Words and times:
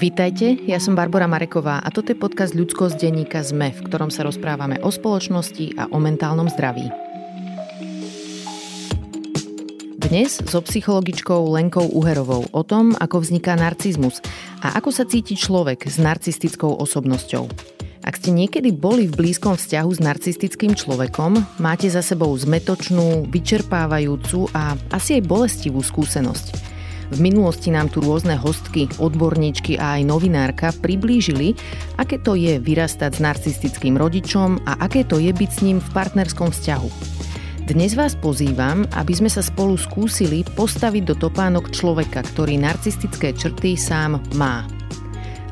Vítajte, 0.00 0.56
ja 0.64 0.80
som 0.80 0.96
Barbara 0.96 1.28
Mareková 1.28 1.84
a 1.84 1.92
toto 1.92 2.08
je 2.08 2.16
podcast 2.16 2.56
ľudskosť 2.56 2.96
denníka 2.96 3.44
ZME, 3.44 3.76
v 3.76 3.84
ktorom 3.84 4.08
sa 4.08 4.24
rozprávame 4.24 4.80
o 4.80 4.88
spoločnosti 4.88 5.76
a 5.76 5.92
o 5.92 6.00
mentálnom 6.00 6.48
zdraví. 6.48 6.88
Dnes 10.00 10.40
so 10.48 10.64
psychologičkou 10.64 11.52
Lenkou 11.52 11.84
Uherovou 11.92 12.48
o 12.48 12.62
tom, 12.64 12.96
ako 12.96 13.20
vzniká 13.20 13.60
narcizmus 13.60 14.24
a 14.64 14.72
ako 14.80 14.88
sa 14.88 15.04
cíti 15.04 15.36
človek 15.36 15.84
s 15.84 16.00
narcistickou 16.00 16.80
osobnosťou. 16.80 17.44
Ak 18.00 18.16
ste 18.16 18.32
niekedy 18.32 18.72
boli 18.72 19.04
v 19.04 19.20
blízkom 19.20 19.60
vzťahu 19.60 19.90
s 19.92 20.00
narcistickým 20.00 20.72
človekom, 20.80 21.60
máte 21.60 21.92
za 21.92 22.00
sebou 22.00 22.32
zmetočnú, 22.32 23.28
vyčerpávajúcu 23.28 24.48
a 24.56 24.80
asi 24.96 25.20
aj 25.20 25.28
bolestivú 25.28 25.84
skúsenosť– 25.84 26.56
v 27.10 27.18
minulosti 27.18 27.74
nám 27.74 27.90
tu 27.90 27.98
rôzne 27.98 28.38
hostky, 28.38 28.86
odborníčky 29.02 29.76
a 29.76 29.98
aj 29.98 30.02
novinárka 30.06 30.70
priblížili, 30.78 31.58
aké 31.98 32.22
to 32.22 32.38
je 32.38 32.62
vyrastať 32.62 33.18
s 33.18 33.20
narcistickým 33.20 33.98
rodičom 33.98 34.62
a 34.66 34.78
aké 34.78 35.02
to 35.02 35.18
je 35.18 35.34
byť 35.34 35.50
s 35.50 35.60
ním 35.66 35.78
v 35.82 35.88
partnerskom 35.90 36.54
vzťahu. 36.54 36.90
Dnes 37.70 37.94
vás 37.94 38.18
pozývam, 38.18 38.82
aby 38.98 39.14
sme 39.14 39.30
sa 39.30 39.42
spolu 39.42 39.78
skúsili 39.78 40.42
postaviť 40.42 41.02
do 41.06 41.14
topánok 41.14 41.70
človeka, 41.70 42.26
ktorý 42.34 42.58
narcistické 42.58 43.30
črty 43.30 43.78
sám 43.78 44.18
má. 44.34 44.66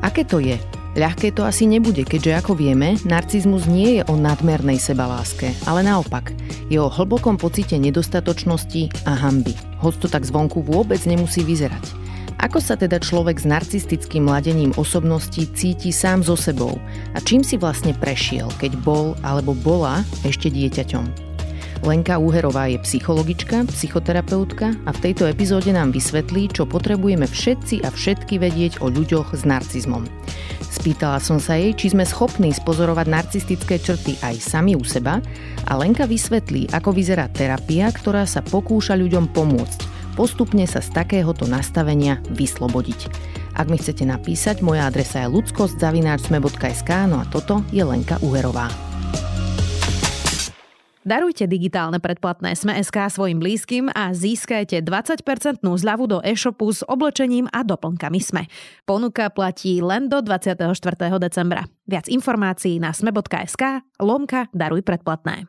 Aké 0.03 0.23
to 0.23 0.39
je 0.39 0.59
Ľahké 0.99 1.31
to 1.31 1.47
asi 1.47 1.63
nebude, 1.63 2.03
keďže 2.03 2.43
ako 2.43 2.59
vieme, 2.59 2.99
narcizmus 3.07 3.71
nie 3.71 3.95
je 3.95 4.01
o 4.11 4.19
nadmernej 4.19 4.83
sebaláske, 4.83 5.55
ale 5.63 5.79
naopak, 5.79 6.35
je 6.67 6.75
o 6.75 6.91
hlbokom 6.91 7.39
pocite 7.39 7.79
nedostatočnosti 7.79 9.07
a 9.07 9.15
hamby. 9.15 9.55
Hoď 9.79 9.95
to 9.95 10.07
tak 10.11 10.27
zvonku 10.27 10.59
vôbec 10.59 10.99
nemusí 11.07 11.39
vyzerať. 11.39 11.95
Ako 12.43 12.59
sa 12.59 12.75
teda 12.75 12.99
človek 12.99 13.39
s 13.39 13.47
narcistickým 13.47 14.27
mladením 14.27 14.75
osobnosti 14.75 15.39
cíti 15.55 15.95
sám 15.95 16.19
so 16.19 16.35
sebou 16.35 16.75
a 17.15 17.23
čím 17.23 17.47
si 17.47 17.55
vlastne 17.55 17.95
prešiel, 17.95 18.51
keď 18.59 18.75
bol 18.83 19.15
alebo 19.23 19.55
bola 19.55 20.03
ešte 20.27 20.51
dieťaťom? 20.51 21.28
Lenka 21.79 22.19
Úherová 22.19 22.67
je 22.67 22.75
psychologička, 22.83 23.63
psychoterapeutka 23.71 24.75
a 24.83 24.91
v 24.91 24.99
tejto 24.99 25.31
epizóde 25.31 25.71
nám 25.71 25.95
vysvetlí, 25.95 26.51
čo 26.51 26.67
potrebujeme 26.67 27.23
všetci 27.23 27.87
a 27.87 27.89
všetky 27.89 28.35
vedieť 28.35 28.83
o 28.83 28.91
ľuďoch 28.91 29.31
s 29.31 29.47
narcizmom. 29.47 30.03
Spýtala 30.69 31.23
som 31.23 31.39
sa 31.39 31.55
jej, 31.55 31.71
či 31.73 31.95
sme 31.95 32.03
schopní 32.03 32.51
spozorovať 32.51 33.07
narcistické 33.07 33.79
črty 33.79 34.19
aj 34.19 34.35
sami 34.43 34.75
u 34.75 34.83
seba 34.83 35.23
a 35.65 35.71
Lenka 35.79 36.03
vysvetlí, 36.03 36.69
ako 36.75 36.91
vyzerá 36.91 37.31
terapia, 37.31 37.87
ktorá 37.89 38.27
sa 38.27 38.43
pokúša 38.43 38.99
ľuďom 38.99 39.31
pomôcť, 39.31 39.79
postupne 40.19 40.67
sa 40.67 40.83
z 40.83 40.91
takéhoto 40.91 41.47
nastavenia 41.47 42.19
vyslobodiť. 42.35 43.07
Ak 43.55 43.71
mi 43.71 43.79
chcete 43.79 44.03
napísať, 44.03 44.61
moja 44.61 44.83
adresa 44.83 45.25
je 45.25 45.31
ludskostzavináčsme.sk, 45.31 46.91
no 47.07 47.23
a 47.23 47.25
toto 47.31 47.63
je 47.71 47.81
Lenka 47.81 48.19
Uherová. 48.19 48.88
Darujte 51.07 51.47
digitálne 51.47 52.03
predplatné 52.03 52.59
Sme.sk 52.59 53.07
svojim 53.07 53.39
blízkym 53.39 53.87
a 53.95 54.11
získajte 54.11 54.83
20% 54.83 55.63
zľavu 55.63 56.05
do 56.11 56.19
e-shopu 56.19 56.67
s 56.67 56.83
oblečením 56.83 57.47
a 57.55 57.63
doplnkami 57.63 58.19
Sme. 58.19 58.43
Ponuka 58.83 59.31
platí 59.31 59.79
len 59.79 60.11
do 60.11 60.19
24. 60.19 60.75
decembra. 61.15 61.63
Viac 61.87 62.11
informácií 62.11 62.83
na 62.83 62.91
sme.sk 62.91 63.87
lomka 64.03 64.51
Daruj 64.51 64.83
predplatné. 64.83 65.47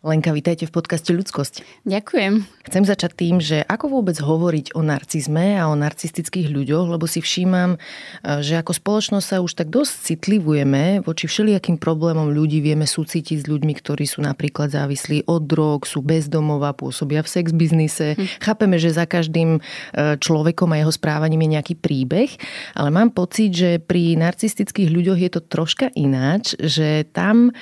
Lenka, 0.00 0.32
vítajte 0.32 0.64
v 0.64 0.72
podcaste 0.72 1.12
Ľudskosť. 1.12 1.84
Ďakujem. 1.84 2.48
Chcem 2.64 2.84
začať 2.88 3.20
tým, 3.20 3.36
že 3.36 3.60
ako 3.68 4.00
vôbec 4.00 4.16
hovoriť 4.16 4.72
o 4.72 4.80
narcizme 4.80 5.60
a 5.60 5.68
o 5.68 5.76
narcistických 5.76 6.48
ľuďoch, 6.48 6.96
lebo 6.96 7.04
si 7.04 7.20
všímam, 7.20 7.76
eh, 7.76 8.40
že 8.40 8.56
ako 8.56 8.80
spoločnosť 8.80 9.26
sa 9.28 9.44
už 9.44 9.60
tak 9.60 9.68
dosť 9.68 9.92
citlivujeme 10.08 11.04
voči 11.04 11.28
všelijakým 11.28 11.76
problémom 11.76 12.32
ľudí. 12.32 12.64
Vieme 12.64 12.88
súcitiť 12.88 13.44
s 13.44 13.46
ľuďmi, 13.52 13.76
ktorí 13.76 14.08
sú 14.08 14.24
napríklad 14.24 14.72
závislí 14.72 15.28
od 15.28 15.44
drog, 15.44 15.84
sú 15.84 16.00
bezdomová, 16.00 16.72
pôsobia 16.72 17.20
v 17.20 17.28
sex 17.36 17.52
biznise. 17.52 18.16
Hm. 18.16 18.40
Chápeme, 18.40 18.80
že 18.80 18.96
za 18.96 19.04
každým 19.04 19.60
eh, 19.60 20.16
človekom 20.16 20.72
a 20.72 20.80
jeho 20.80 20.92
správaním 20.96 21.44
je 21.44 21.60
nejaký 21.60 21.74
príbeh, 21.76 22.40
ale 22.72 22.88
mám 22.88 23.12
pocit, 23.12 23.52
že 23.52 23.76
pri 23.76 24.16
narcistických 24.16 24.88
ľuďoch 24.88 25.20
je 25.20 25.28
to 25.28 25.44
troška 25.44 25.92
ináč, 25.92 26.56
že 26.56 27.04
tam 27.12 27.52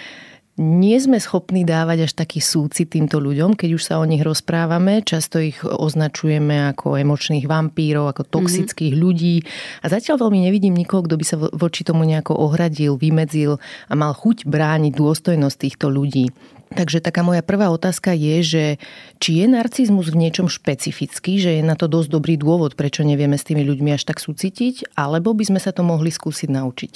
nie 0.59 0.99
sme 0.99 1.23
schopní 1.23 1.63
dávať 1.63 2.11
až 2.11 2.13
taký 2.19 2.43
súcit 2.43 2.91
týmto 2.91 3.23
ľuďom, 3.23 3.55
keď 3.55 3.71
už 3.79 3.83
sa 3.83 4.03
o 4.03 4.05
nich 4.05 4.21
rozprávame. 4.21 5.07
Často 5.07 5.39
ich 5.39 5.63
označujeme 5.63 6.75
ako 6.75 6.99
emočných 6.99 7.47
vampírov, 7.47 8.11
ako 8.11 8.27
toxických 8.27 8.93
mm-hmm. 8.93 9.07
ľudí. 9.07 9.37
A 9.81 9.87
zatiaľ 9.87 10.27
veľmi 10.27 10.51
nevidím 10.51 10.75
nikoho, 10.75 11.07
kto 11.07 11.15
by 11.15 11.25
sa 11.25 11.37
voči 11.39 11.87
tomu 11.87 12.03
nejako 12.03 12.35
ohradil, 12.35 12.99
vymedzil 12.99 13.63
a 13.87 13.95
mal 13.95 14.13
chuť 14.13 14.45
brániť 14.51 14.93
dôstojnosť 14.99 15.57
týchto 15.57 15.87
ľudí. 15.89 16.35
Takže 16.69 17.01
taká 17.01 17.25
moja 17.25 17.41
prvá 17.41 17.73
otázka 17.73 18.13
je, 18.13 18.37
že 18.45 18.65
či 19.17 19.41
je 19.41 19.47
narcizmus 19.49 20.13
v 20.13 20.29
niečom 20.29 20.53
špecifický, 20.53 21.41
že 21.41 21.51
je 21.57 21.63
na 21.65 21.81
to 21.81 21.89
dosť 21.89 22.13
dobrý 22.13 22.37
dôvod, 22.37 22.77
prečo 22.77 23.01
nevieme 23.09 23.41
s 23.41 23.47
tými 23.49 23.65
ľuďmi 23.65 23.97
až 23.97 24.05
tak 24.05 24.21
súcitiť, 24.21 24.93
alebo 24.93 25.33
by 25.33 25.49
sme 25.49 25.61
sa 25.65 25.73
to 25.73 25.81
mohli 25.81 26.13
skúsiť 26.13 26.49
naučiť? 26.53 26.95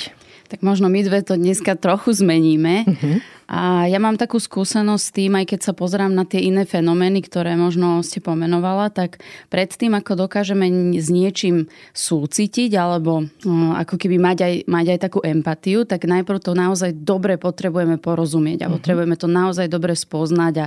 Tak 0.52 0.60
možno 0.60 0.92
my 0.92 1.00
dve 1.00 1.24
to 1.24 1.40
dneska 1.40 1.80
trochu 1.80 2.12
zmeníme. 2.12 2.84
Uh-huh. 2.84 3.24
A 3.52 3.84
ja 3.84 4.00
mám 4.00 4.16
takú 4.16 4.40
skúsenosť 4.40 5.04
s 5.04 5.12
tým, 5.12 5.32
aj 5.36 5.44
keď 5.48 5.60
sa 5.60 5.72
pozerám 5.76 6.12
na 6.12 6.24
tie 6.24 6.44
iné 6.44 6.64
fenomény, 6.64 7.24
ktoré 7.24 7.52
možno 7.56 8.00
ste 8.00 8.20
pomenovala, 8.20 8.88
tak 8.88 9.20
predtým, 9.52 9.92
ako 9.92 10.24
dokážeme 10.24 10.96
s 10.96 11.08
niečím 11.12 11.68
súcitiť 11.92 12.72
alebo 12.76 13.28
ako 13.76 14.00
keby 14.00 14.16
mať 14.16 14.38
aj, 14.40 14.54
mať 14.68 14.86
aj 14.96 14.98
takú 15.04 15.20
empatiu, 15.20 15.84
tak 15.84 16.08
najprv 16.08 16.40
to 16.40 16.52
naozaj 16.56 16.96
dobre 16.96 17.36
potrebujeme 17.36 18.00
porozumieť 18.00 18.64
a 18.64 18.66
uh-huh. 18.68 18.76
potrebujeme 18.80 19.16
to 19.20 19.28
naozaj 19.28 19.68
dobre 19.68 19.96
spoznať 19.96 20.54
a, 20.56 20.66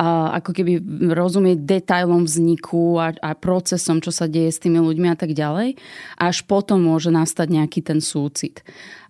a 0.00 0.06
ako 0.40 0.50
keby 0.52 0.72
rozumieť 1.12 1.60
detailom 1.60 2.24
vzniku 2.24 3.04
a, 3.04 3.12
a 3.20 3.36
procesom, 3.36 4.00
čo 4.00 4.12
sa 4.12 4.28
deje 4.28 4.48
s 4.48 4.60
tými 4.60 4.80
ľuďmi 4.80 5.12
a 5.12 5.16
tak 5.16 5.36
ďalej. 5.36 5.76
Až 6.16 6.44
potom 6.48 6.88
môže 6.88 7.12
nastať 7.12 7.52
nejaký 7.52 7.84
ten 7.84 8.00
súcit. 8.00 8.64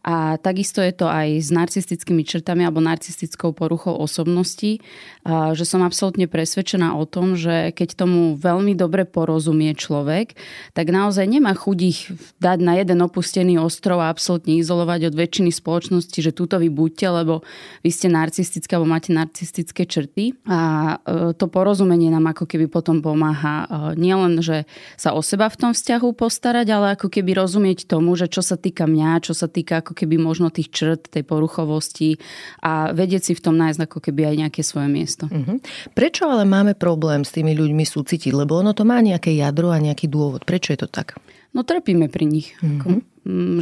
A 0.05 0.37
takisto 0.37 0.85
je 0.85 0.93
to 0.93 1.09
aj 1.09 1.41
s 1.41 1.49
narcistickými 1.49 2.29
črtami 2.29 2.69
alebo 2.69 2.85
narcistickou 2.85 3.57
poruchou 3.57 3.97
osobnosti, 3.97 4.85
že 5.29 5.65
som 5.65 5.81
absolútne 5.81 6.29
presvedčená 6.29 6.93
o 6.93 7.09
tom, 7.09 7.41
že 7.41 7.73
keď 7.73 8.05
tomu 8.05 8.37
veľmi 8.37 8.77
dobre 8.77 9.09
porozumie 9.09 9.73
človek, 9.73 10.37
tak 10.77 10.93
naozaj 10.93 11.25
nemá 11.25 11.57
chuť 11.57 11.79
ich 11.81 12.13
dať 12.37 12.59
na 12.61 12.77
jeden 12.77 13.01
opustený 13.01 13.57
ostrov 13.57 14.05
a 14.05 14.13
absolútne 14.13 14.61
izolovať 14.61 15.09
od 15.09 15.15
väčšiny 15.17 15.49
spoločnosti, 15.49 16.19
že 16.21 16.37
túto 16.37 16.61
vy 16.61 16.69
buďte, 16.69 17.07
lebo 17.09 17.41
vy 17.81 17.89
ste 17.89 18.13
narcistické 18.13 18.77
alebo 18.77 18.93
máte 18.93 19.17
narcistické 19.17 19.89
črty. 19.89 20.37
A 20.45 20.61
e, 21.01 21.33
to 21.33 21.49
porozumenie 21.49 22.13
nám 22.13 22.37
ako 22.37 22.45
keby 22.45 22.69
potom 22.69 23.01
pomáha 23.01 23.65
e, 23.65 23.97
nielen, 23.97 24.45
že 24.45 24.69
sa 25.01 25.17
o 25.17 25.25
seba 25.25 25.49
v 25.49 25.57
tom 25.57 25.73
vzťahu 25.73 26.13
postarať, 26.13 26.67
ale 26.69 26.87
ako 27.01 27.09
keby 27.09 27.33
rozumieť 27.33 27.89
tomu, 27.89 28.13
že 28.21 28.29
čo 28.29 28.45
sa 28.45 28.61
týka 28.61 28.85
mňa, 28.85 29.25
čo 29.25 29.33
sa 29.33 29.49
týka 29.49 29.81
ako 29.81 29.94
keby 29.95 30.19
možno 30.19 30.51
tých 30.51 30.75
črt, 30.75 31.09
tej 31.09 31.23
poruchovosti 31.23 32.19
a 32.61 32.91
vedieť 32.91 33.31
si 33.31 33.33
v 33.39 33.45
tom 33.45 33.55
nájsť 33.55 33.81
ako 33.87 33.99
keby 34.03 34.35
aj 34.35 34.37
nejaké 34.47 34.61
svoje 34.67 34.91
miesto. 34.91 35.31
Uh-huh. 35.31 35.63
Prečo 35.95 36.27
ale 36.27 36.45
máme 36.45 36.75
problém 36.75 37.23
s 37.23 37.33
tými 37.33 37.55
ľuďmi 37.55 37.87
súcitiť? 37.87 38.35
Lebo 38.35 38.59
ono 38.59 38.75
to 38.75 38.83
má 38.83 38.99
nejaké 38.99 39.33
jadro 39.33 39.71
a 39.71 39.79
nejaký 39.79 40.11
dôvod. 40.11 40.43
Prečo 40.45 40.75
je 40.75 40.83
to 40.85 40.89
tak? 40.91 41.17
No 41.55 41.63
trpíme 41.63 42.11
pri 42.11 42.27
nich. 42.27 42.59
Uh-huh. 42.61 43.01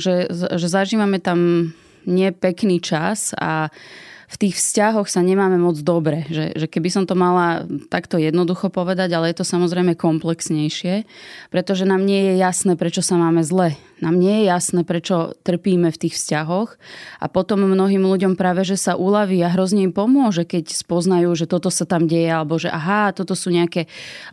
Že, 0.01 0.33
že 0.33 0.67
zažívame 0.67 1.21
tam 1.21 1.71
nepekný 2.09 2.83
čas 2.83 3.31
a 3.39 3.71
v 4.33 4.37
tých 4.49 4.57
vzťahoch 4.57 5.13
sa 5.13 5.21
nemáme 5.21 5.61
moc 5.61 5.77
dobre. 5.85 6.25
Že, 6.33 6.57
že 6.57 6.67
keby 6.67 6.89
som 6.89 7.05
to 7.05 7.13
mala 7.13 7.69
takto 7.93 8.17
jednoducho 8.17 8.73
povedať, 8.73 9.13
ale 9.13 9.29
je 9.29 9.45
to 9.45 9.47
samozrejme 9.47 9.93
komplexnejšie, 9.93 11.05
pretože 11.53 11.85
nám 11.85 12.01
nie 12.09 12.33
je 12.33 12.35
jasné, 12.41 12.73
prečo 12.81 13.05
sa 13.05 13.21
máme 13.21 13.45
zle 13.45 13.77
nám 14.03 14.19
nie 14.19 14.43
je 14.43 14.51
jasné, 14.51 14.83
prečo 14.83 15.39
trpíme 15.47 15.95
v 15.95 16.01
tých 16.03 16.19
vzťahoch 16.19 16.75
a 17.23 17.27
potom 17.31 17.63
mnohým 17.63 18.03
ľuďom 18.03 18.35
práve, 18.35 18.67
že 18.67 18.75
sa 18.75 18.99
uľaví 18.99 19.39
a 19.47 19.55
hrozne 19.55 19.87
im 19.87 19.95
pomôže, 19.95 20.43
keď 20.43 20.75
spoznajú, 20.75 21.31
že 21.39 21.47
toto 21.47 21.71
sa 21.71 21.87
tam 21.87 22.11
deje 22.11 22.27
alebo 22.27 22.59
že 22.59 22.67
aha, 22.67 23.15
toto 23.15 23.39
sú 23.39 23.55
nejaké 23.55 23.87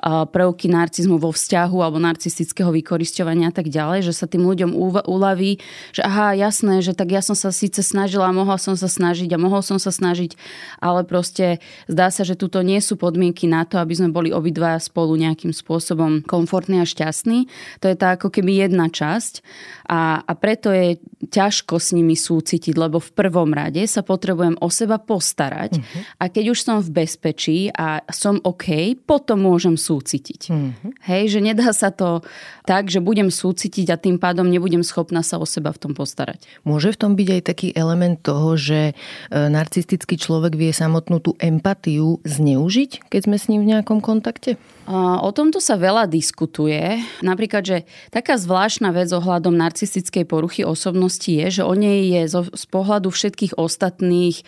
prvky 0.04 0.68
narcizmu 0.74 1.21
vo 1.21 1.30
vzťahu 1.30 1.77
alebo 1.86 2.01
narcistického 2.01 2.74
vykoristovania 2.74 3.50
a 3.50 3.56
tak 3.56 3.69
ďalej, 3.69 4.10
že 4.10 4.13
sa 4.18 4.25
tým 4.25 4.42
ľuďom 4.50 4.74
uľaví, 5.06 5.62
že 5.94 6.01
aha, 6.01 6.33
jasné, 6.33 6.81
že 6.81 6.98
tak 6.98 7.13
ja 7.13 7.21
som 7.21 7.38
sa 7.38 7.54
síce 7.54 7.86
snažila, 7.86 8.33
mohla 8.33 8.57
som 8.57 8.74
sa 8.74 8.89
snažiť 8.89 9.30
a 9.36 9.42
mohol 9.42 9.62
som 9.62 9.77
sa 9.77 9.94
snažiť, 9.94 10.33
ale 10.81 11.06
proste 11.06 11.62
zdá 11.86 12.10
sa, 12.10 12.25
že 12.25 12.33
tuto 12.33 12.66
nie 12.66 12.81
sú 12.81 12.98
podmienky 12.98 13.45
na 13.45 13.69
to, 13.69 13.77
aby 13.77 13.94
sme 13.94 14.10
boli 14.10 14.33
obidva 14.33 14.81
spolu 14.81 15.13
nejakým 15.13 15.54
spôsobom 15.54 16.25
komfortní 16.25 16.81
a 16.81 16.89
šťastní. 16.89 17.45
To 17.83 17.86
je 17.86 17.95
tá 18.00 18.18
ako 18.18 18.33
keby 18.33 18.66
jedna 18.66 18.89
časť. 18.89 19.45
A, 19.89 20.21
a 20.21 20.33
preto 20.38 20.69
je 20.69 21.01
ťažko 21.29 21.81
s 21.81 21.91
nimi 21.97 22.13
súcitiť, 22.13 22.77
lebo 22.77 23.01
v 23.01 23.11
prvom 23.11 23.51
rade 23.51 23.81
sa 23.89 24.06
potrebujem 24.06 24.56
o 24.61 24.69
seba 24.71 25.01
postarať 25.01 25.81
uh-huh. 25.81 26.01
a 26.21 26.23
keď 26.31 26.56
už 26.56 26.59
som 26.61 26.77
v 26.79 27.03
bezpečí 27.03 27.73
a 27.73 28.06
som 28.13 28.39
OK, 28.45 28.95
potom 29.03 29.44
môžem 29.44 29.75
súcitiť. 29.75 30.41
Uh-huh. 30.53 30.94
Hej, 31.09 31.38
že 31.38 31.39
nedá 31.44 31.73
sa 31.73 31.91
to 31.91 32.21
tak, 32.63 32.88
že 32.88 33.01
budem 33.01 33.33
súcitiť 33.33 33.88
a 33.89 33.97
tým 33.97 34.21
pádom 34.21 34.45
nebudem 34.45 34.85
schopná 34.85 35.25
sa 35.25 35.41
o 35.41 35.45
seba 35.50 35.73
v 35.73 35.89
tom 35.89 35.94
postarať. 35.97 36.45
Môže 36.63 36.94
v 36.94 37.00
tom 37.01 37.11
byť 37.17 37.27
aj 37.33 37.41
taký 37.41 37.67
element 37.73 38.21
toho, 38.21 38.53
že 38.56 38.79
e, 38.91 38.94
narcistický 39.33 40.15
človek 40.15 40.53
vie 40.53 40.69
samotnú 40.69 41.17
tú 41.17 41.33
empatiu 41.41 42.21
zneužiť, 42.23 43.09
keď 43.09 43.21
sme 43.25 43.38
s 43.41 43.50
ním 43.50 43.65
v 43.65 43.69
nejakom 43.75 44.00
kontakte? 44.00 44.61
O 44.89 45.30
tomto 45.30 45.62
sa 45.62 45.77
veľa 45.77 46.09
diskutuje. 46.09 46.97
Napríklad, 47.21 47.62
že 47.62 47.77
taká 48.09 48.41
zvláštna 48.41 48.89
vec 48.89 49.13
ohľadom 49.13 49.53
narcistickej 49.53 50.25
poruchy 50.25 50.65
osobnosti 50.65 51.30
je, 51.30 51.62
že 51.62 51.63
o 51.63 51.77
nej 51.77 52.09
je 52.09 52.41
z 52.50 52.65
pohľadu 52.74 53.13
všetkých 53.13 53.53
ostatných 53.53 54.41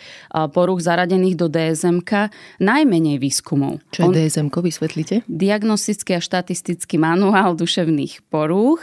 poruch 0.50 0.82
zaradených 0.82 1.38
do 1.38 1.46
DSMK 1.46 2.34
najmenej 2.58 3.22
výskumov. 3.22 3.78
Čo 3.94 4.10
je 4.10 4.18
DSMK, 4.18 4.54
vysvetlite? 4.66 5.14
Diagnostický 5.30 6.18
a 6.18 6.20
štatistický 6.20 6.98
manuál 6.98 7.54
duševných 7.54 8.26
porúch 8.26 8.82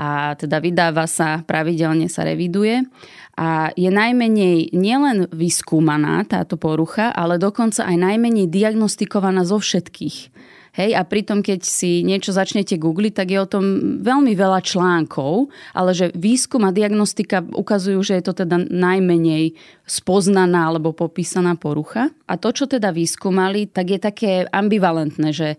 a 0.00 0.32
teda 0.40 0.64
vydáva 0.64 1.04
sa, 1.04 1.44
pravidelne 1.44 2.08
sa 2.08 2.24
reviduje 2.24 2.88
a 3.36 3.68
je 3.76 3.92
najmenej 3.92 4.72
nielen 4.72 5.28
vyskúmaná 5.28 6.24
táto 6.24 6.56
porucha, 6.56 7.12
ale 7.12 7.36
dokonca 7.36 7.84
aj 7.84 8.00
najmenej 8.00 8.48
diagnostikovaná 8.48 9.44
zo 9.44 9.60
všetkých. 9.60 10.32
Hej, 10.76 10.92
a 10.92 11.08
pritom, 11.08 11.40
keď 11.40 11.64
si 11.64 12.04
niečo 12.04 12.36
začnete 12.36 12.76
googliť, 12.76 13.12
tak 13.16 13.32
je 13.32 13.40
o 13.40 13.48
tom 13.48 13.64
veľmi 14.04 14.36
veľa 14.36 14.60
článkov, 14.60 15.48
ale 15.72 15.96
že 15.96 16.12
výskum 16.12 16.68
a 16.68 16.70
diagnostika 16.70 17.40
ukazujú, 17.40 17.96
že 18.04 18.20
je 18.20 18.24
to 18.28 18.44
teda 18.44 18.60
najmenej 18.60 19.56
spoznaná 19.88 20.68
alebo 20.68 20.92
popísaná 20.92 21.56
porucha. 21.56 22.12
A 22.28 22.36
to, 22.36 22.52
čo 22.52 22.68
teda 22.68 22.92
vyskúmali, 22.92 23.72
tak 23.72 23.96
je 23.96 24.00
také 24.04 24.32
ambivalentné, 24.52 25.32
že 25.32 25.56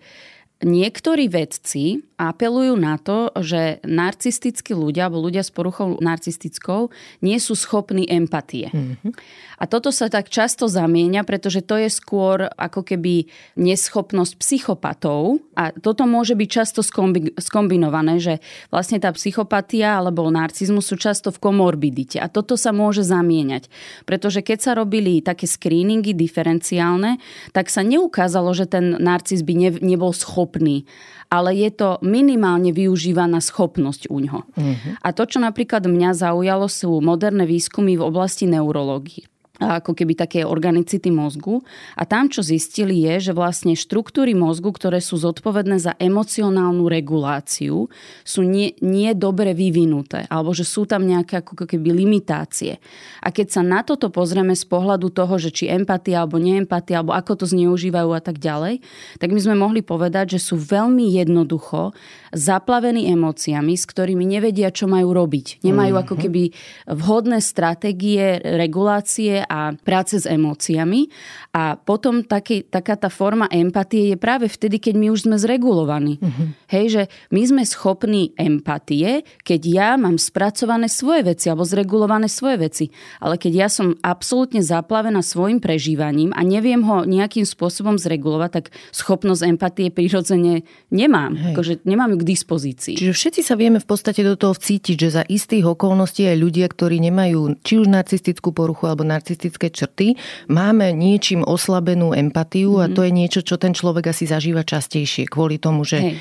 Niektorí 0.57 1.29
vedci 1.29 2.01
apelujú 2.17 2.73
na 2.73 2.97
to, 2.97 3.29
že 3.45 3.77
narcistickí 3.85 4.73
ľudia 4.73 5.05
alebo 5.05 5.21
ľudia 5.21 5.45
s 5.45 5.53
poruchou 5.53 6.01
narcistickou 6.01 6.89
nie 7.21 7.37
sú 7.37 7.53
schopní 7.53 8.09
empatie. 8.09 8.73
Mm-hmm. 8.73 9.13
A 9.61 9.63
toto 9.69 9.93
sa 9.93 10.09
tak 10.09 10.29
často 10.33 10.65
zamieňa, 10.65 11.21
pretože 11.25 11.61
to 11.61 11.77
je 11.77 11.89
skôr 11.93 12.49
ako 12.57 12.81
keby 12.81 13.29
neschopnosť 13.53 14.33
psychopatov 14.41 15.41
a 15.53 15.69
toto 15.73 16.09
môže 16.09 16.33
byť 16.33 16.49
často 16.49 16.81
skombi- 16.81 17.37
skombinované, 17.37 18.17
že 18.17 18.41
vlastne 18.73 18.97
tá 18.97 19.13
psychopatia 19.13 20.01
alebo 20.01 20.25
narcizmus 20.33 20.89
sú 20.89 20.97
často 20.97 21.29
v 21.29 21.41
komorbidite 21.41 22.17
a 22.17 22.29
toto 22.29 22.57
sa 22.57 22.73
môže 22.73 23.05
zamieňať. 23.05 23.69
Pretože 24.09 24.41
keď 24.41 24.57
sa 24.61 24.71
robili 24.73 25.21
také 25.21 25.45
screeningy 25.45 26.17
diferenciálne, 26.17 27.21
tak 27.53 27.69
sa 27.69 27.85
neukázalo, 27.85 28.57
že 28.57 28.65
ten 28.65 28.97
narciz 28.97 29.45
by 29.45 29.53
ne- 29.53 29.81
nebol 29.85 30.13
schopný 30.13 30.89
ale 31.27 31.55
je 31.55 31.69
to 31.71 31.89
minimálne 32.03 32.71
využívaná 32.71 33.39
schopnosť 33.43 34.07
u 34.11 34.17
ňoho. 34.23 34.41
Uh-huh. 34.43 34.91
A 35.03 35.07
to, 35.11 35.27
čo 35.27 35.43
napríklad 35.43 35.85
mňa 35.87 36.15
zaujalo, 36.15 36.71
sú 36.71 36.99
moderné 37.03 37.43
výskumy 37.43 37.99
v 37.99 38.05
oblasti 38.07 38.47
neurológie 38.47 39.27
ako 39.57 39.97
keby 39.97 40.13
také 40.13 40.45
organicity 40.45 41.09
mozgu. 41.09 41.65
A 41.97 42.05
tam, 42.05 42.29
čo 42.29 42.45
zistili, 42.45 43.01
je, 43.09 43.29
že 43.29 43.33
vlastne 43.33 43.73
štruktúry 43.73 44.37
mozgu, 44.37 44.69
ktoré 44.69 45.01
sú 45.01 45.17
zodpovedné 45.17 45.81
za 45.81 45.93
emocionálnu 45.97 46.85
reguláciu, 46.85 47.89
sú 48.21 48.41
nie, 48.45 48.77
nie 48.85 49.11
dobre 49.17 49.57
vyvinuté, 49.57 50.29
alebo 50.29 50.53
že 50.53 50.61
sú 50.61 50.85
tam 50.85 51.05
nejaké 51.09 51.41
ako 51.41 51.65
keby 51.65 51.89
limitácie. 51.89 52.77
A 53.25 53.33
keď 53.33 53.47
sa 53.57 53.61
na 53.65 53.81
toto 53.81 54.13
pozrieme 54.13 54.53
z 54.53 54.65
pohľadu 54.69 55.09
toho, 55.09 55.41
že 55.41 55.49
či 55.49 55.65
empatia 55.71 56.21
alebo 56.21 56.37
neempatia, 56.37 57.01
alebo 57.01 57.17
ako 57.17 57.43
to 57.43 57.45
zneužívajú 57.49 58.09
a 58.13 58.21
tak 58.21 58.37
ďalej, 58.37 58.85
tak 59.17 59.33
my 59.33 59.39
sme 59.41 59.55
mohli 59.57 59.81
povedať, 59.81 60.37
že 60.37 60.39
sú 60.53 60.55
veľmi 60.59 61.17
jednoducho 61.17 61.97
zaplavení 62.35 63.09
emóciami, 63.09 63.73
s 63.73 63.87
ktorými 63.89 64.27
nevedia, 64.27 64.69
čo 64.69 64.85
majú 64.85 65.15
robiť. 65.15 65.63
Nemajú 65.63 65.93
mm-hmm. 65.95 66.05
ako 66.05 66.15
keby 66.19 66.43
vhodné 66.91 67.39
stratégie 67.39 68.37
regulácie 68.43 69.46
a 69.49 69.73
práce 69.73 70.19
s 70.19 70.29
emóciami. 70.29 71.07
A 71.55 71.79
potom 71.79 72.21
taký, 72.21 72.67
taká 72.67 72.99
tá 72.99 73.09
forma 73.09 73.49
empatie 73.49 74.13
je 74.13 74.17
práve 74.19 74.51
vtedy, 74.51 74.77
keď 74.77 74.93
my 74.99 75.07
už 75.09 75.25
sme 75.25 75.35
zregulovaní. 75.39 76.19
Mm-hmm. 76.21 76.47
Hej, 76.69 76.85
že 76.91 77.03
my 77.33 77.41
sme 77.47 77.63
schopní 77.63 78.35
empatie, 78.37 79.25
keď 79.41 79.61
ja 79.65 79.89
mám 79.95 80.19
spracované 80.19 80.91
svoje 80.91 81.33
veci 81.33 81.47
alebo 81.47 81.65
zregulované 81.65 82.27
svoje 82.29 82.57
veci. 82.61 82.85
Ale 83.23 83.39
keď 83.39 83.53
ja 83.55 83.67
som 83.71 83.95
absolútne 84.03 84.59
zaplavená 84.61 85.23
svojim 85.23 85.63
prežívaním 85.63 86.35
a 86.35 86.43
neviem 86.43 86.83
ho 86.83 87.07
nejakým 87.07 87.47
spôsobom 87.47 87.95
zregulovať, 87.95 88.51
tak 88.51 88.65
schopnosť 88.91 89.41
empatie 89.47 89.87
prirodzene 89.89 90.67
nemám. 90.91 91.55
Akože 91.55 91.81
nemám 91.87 92.19
k 92.19 92.27
dispozícii. 92.27 92.99
Čiže 92.99 93.13
všetci 93.15 93.41
sa 93.41 93.55
vieme 93.55 93.79
v 93.79 93.87
podstate 93.87 94.21
do 94.21 94.35
toho 94.35 94.51
vcítiť, 94.51 94.95
že 94.99 95.09
za 95.09 95.23
istých 95.23 95.65
okolností 95.65 96.27
aj 96.27 96.37
ľudia, 96.37 96.67
ktorí 96.67 96.99
nemajú 96.99 97.61
či 97.63 97.79
už 97.79 97.87
narcistickú 97.87 98.51
poruchu 98.51 98.89
alebo 98.89 99.07
narcistické 99.37 99.69
črty, 99.69 100.17
máme 100.49 100.89
niečím 100.97 101.45
oslabenú 101.45 102.17
empatiu 102.17 102.81
mm-hmm. 102.81 102.89
a 102.89 102.93
to 102.97 103.05
je 103.05 103.11
niečo, 103.13 103.39
čo 103.45 103.61
ten 103.61 103.77
človek 103.77 104.09
asi 104.09 104.25
zažíva 104.25 104.65
častejšie 104.65 105.29
kvôli 105.29 105.61
tomu, 105.61 105.85
že 105.85 106.01
Hej. 106.01 106.13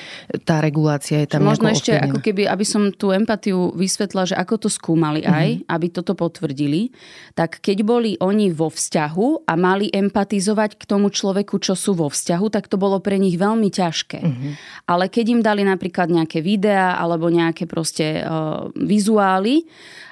tá 0.44 0.60
regulácia 0.60 1.24
je 1.24 1.32
tam 1.32 1.48
Možno 1.48 1.72
ešte 1.72 1.96
ovplyvnená. 1.96 2.12
ako 2.12 2.18
keby, 2.20 2.42
aby 2.44 2.64
som 2.68 2.92
tú 2.92 3.16
empatiu 3.16 3.72
vysvetla, 3.72 4.28
že 4.28 4.34
ako 4.36 4.54
to 4.60 4.68
skúmali 4.68 5.24
mm-hmm. 5.24 5.40
aj, 5.40 5.48
aby 5.72 5.86
toto 5.88 6.12
potvrdili, 6.12 6.92
tak 7.32 7.64
keď 7.64 7.78
boli 7.80 8.12
oni 8.20 8.52
vo 8.52 8.68
vzťahu 8.68 9.48
a 9.48 9.52
mali 9.56 9.88
empatizovať 9.88 10.76
k 10.76 10.84
tomu 10.84 11.08
človeku, 11.08 11.56
čo 11.56 11.72
sú 11.72 11.96
vo 11.96 12.12
vzťahu, 12.12 12.46
tak 12.52 12.68
to 12.68 12.76
bolo 12.76 13.00
pre 13.00 13.16
nich 13.16 13.40
veľmi 13.40 13.72
ťažké. 13.72 14.20
Mm-hmm. 14.20 14.52
Ale 14.92 15.08
keď 15.08 15.24
im 15.32 15.40
dali 15.40 15.64
napríklad 15.64 16.12
nejaké 16.12 16.44
videá 16.44 17.00
alebo 17.00 17.32
nejaké 17.32 17.64
proste 17.64 18.20
uh, 18.20 18.68
vizuály, 18.76 19.64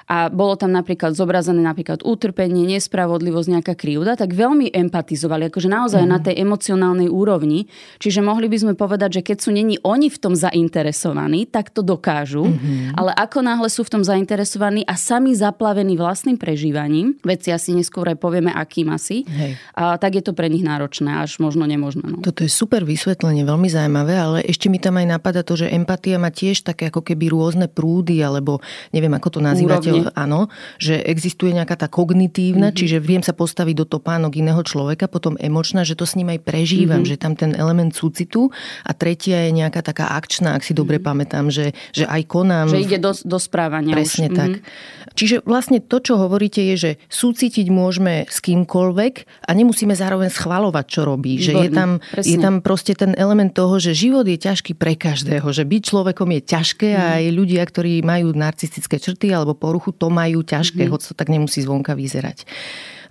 a 0.05 0.29
bolo 0.29 0.53
tam 0.53 0.69
napríklad 0.69 1.17
zobrazené 1.17 1.65
napríklad 1.65 2.05
utrpenie, 2.05 2.77
nespravodlivosť, 2.77 3.47
nejaká 3.57 3.73
krivda, 3.73 4.13
tak 4.13 4.37
veľmi 4.37 4.69
empatizovali, 4.69 5.49
akože 5.49 5.69
naozaj 5.69 6.03
mm. 6.05 6.09
na 6.09 6.19
tej 6.21 6.35
emocionálnej 6.45 7.09
úrovni. 7.09 7.65
Čiže 7.97 8.21
mohli 8.21 8.45
by 8.45 8.57
sme 8.61 8.73
povedať, 8.77 9.19
že 9.19 9.25
keď 9.25 9.37
sú 9.41 9.49
není 9.49 9.81
oni 9.81 10.13
v 10.13 10.17
tom 10.21 10.37
zainteresovaní, 10.37 11.49
tak 11.49 11.73
to 11.73 11.81
dokážu, 11.81 12.45
mm-hmm. 12.45 12.93
ale 12.93 13.17
ako 13.17 13.39
náhle 13.41 13.69
sú 13.69 13.81
v 13.81 13.97
tom 13.97 14.03
zainteresovaní 14.05 14.85
a 14.85 14.93
sami 14.93 15.33
zaplavení 15.33 15.97
vlastným 15.97 16.37
prežívaním, 16.37 17.17
veci 17.25 17.49
asi 17.49 17.73
neskôr 17.73 18.05
aj 18.05 18.17
povieme, 18.21 18.53
akým 18.53 18.93
asi, 18.93 19.25
Hej. 19.25 19.57
A, 19.73 19.97
tak 19.97 20.21
je 20.21 20.23
to 20.23 20.37
pre 20.37 20.47
nich 20.47 20.61
náročné, 20.61 21.17
až 21.17 21.41
možno 21.41 21.65
nemožné. 21.65 22.05
No. 22.05 22.21
Toto 22.21 22.45
je 22.45 22.51
super 22.51 22.85
vysvetlenie, 22.85 23.41
veľmi 23.41 23.67
zaujímavé, 23.67 24.13
ale 24.13 24.37
ešte 24.45 24.69
mi 24.69 24.77
tam 24.77 25.01
aj 25.01 25.17
napadá 25.17 25.41
to, 25.41 25.57
že 25.57 25.73
empatia 25.73 26.21
má 26.21 26.29
tiež 26.29 26.61
také 26.61 26.93
ako 26.93 27.01
keby 27.01 27.33
rôzne 27.33 27.65
prúdy, 27.65 28.21
alebo 28.21 28.61
neviem, 28.93 29.11
ako 29.17 29.39
to 29.39 29.39
nazývate, 29.41 29.94
áno, 30.15 30.51
že 30.81 30.99
existuje 30.99 31.55
nejaká 31.55 31.79
tá 31.79 31.87
kognitívna, 31.87 32.69
mm-hmm. 32.71 32.79
čiže 32.79 32.97
viem 32.99 33.23
sa 33.23 33.31
postaviť 33.31 33.75
do 33.77 33.85
topánok 33.85 34.35
iného 34.35 34.61
človeka, 34.65 35.07
potom 35.07 35.39
emočná, 35.39 35.85
že 35.87 35.95
to 35.95 36.03
s 36.03 36.17
ním 36.19 36.33
aj 36.33 36.39
prežívam, 36.43 37.03
mm-hmm. 37.03 37.15
že 37.15 37.21
tam 37.21 37.33
ten 37.37 37.51
element 37.55 37.93
súcitu 37.93 38.49
a 38.83 38.91
tretia 38.91 39.47
je 39.47 39.51
nejaká 39.55 39.85
taká 39.85 40.11
akčná, 40.17 40.57
ak 40.57 40.65
si 40.65 40.73
dobre 40.73 40.97
mm-hmm. 40.97 41.09
pamätám, 41.09 41.45
že, 41.53 41.71
že 41.93 42.09
aj 42.09 42.21
konám. 42.27 42.67
Že 42.71 42.81
ide 42.81 42.97
do, 42.99 43.11
do 43.13 43.37
správania. 43.37 43.93
Presne 43.93 44.27
už. 44.31 44.35
tak. 44.35 44.51
Mm-hmm. 44.59 45.04
Čiže 45.15 45.47
vlastne 45.47 45.79
to, 45.79 46.03
čo 46.03 46.19
hovoríte, 46.19 46.59
je, 46.59 46.75
že 46.75 46.91
súcitiť 47.07 47.71
môžeme 47.71 48.27
s 48.27 48.43
kýmkoľvek 48.43 49.13
a 49.47 49.51
nemusíme 49.55 49.95
zároveň 49.95 50.27
schvalovať, 50.27 50.85
čo 50.91 51.01
robí. 51.07 51.39
Výborný, 51.39 51.47
že 51.47 51.53
je 51.55 51.69
tam, 51.71 51.91
je 52.19 52.37
tam 52.37 52.55
proste 52.59 52.93
ten 52.99 53.15
element 53.15 53.55
toho, 53.55 53.79
že 53.79 53.95
život 53.95 54.27
je 54.27 54.35
ťažký 54.35 54.75
pre 54.75 54.99
každého, 54.99 55.47
že 55.55 55.63
byť 55.63 55.81
človekom 55.87 56.29
je 56.35 56.41
ťažké 56.43 56.89
mm. 56.91 56.99
a 56.99 57.03
aj 57.23 57.25
ľudia, 57.31 57.63
ktorí 57.63 58.03
majú 58.03 58.35
narcistické 58.35 58.99
črty 58.99 59.31
alebo 59.31 59.55
poruchu, 59.55 59.95
to 59.95 60.11
majú 60.11 60.43
ťažké, 60.43 60.83
mm. 60.83 60.91
hoď 60.91 61.01
to 61.07 61.13
tak 61.15 61.31
nemusí 61.31 61.63
zvonka 61.63 61.95
vyzerať. 61.95 62.43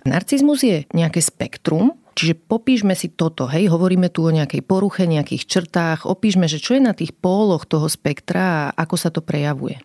Narcizmus 0.05 0.61
je 0.61 0.85
nejaké 0.93 1.19
spektrum, 1.19 1.97
Čiže 2.15 2.47
popíšme 2.47 2.95
si 2.95 3.11
toto, 3.11 3.43
hej, 3.51 3.67
hovoríme 3.67 4.07
tu 4.07 4.23
o 4.23 4.31
nejakej 4.31 4.63
poruche, 4.63 5.03
nejakých 5.03 5.51
črtách, 5.51 6.07
opíšme, 6.07 6.47
že 6.47 6.63
čo 6.63 6.79
je 6.79 6.87
na 6.87 6.95
tých 6.95 7.11
póloch 7.11 7.67
toho 7.67 7.91
spektra 7.91 8.71
a 8.71 8.87
ako 8.87 8.95
sa 8.95 9.11
to 9.11 9.19
prejavuje 9.19 9.83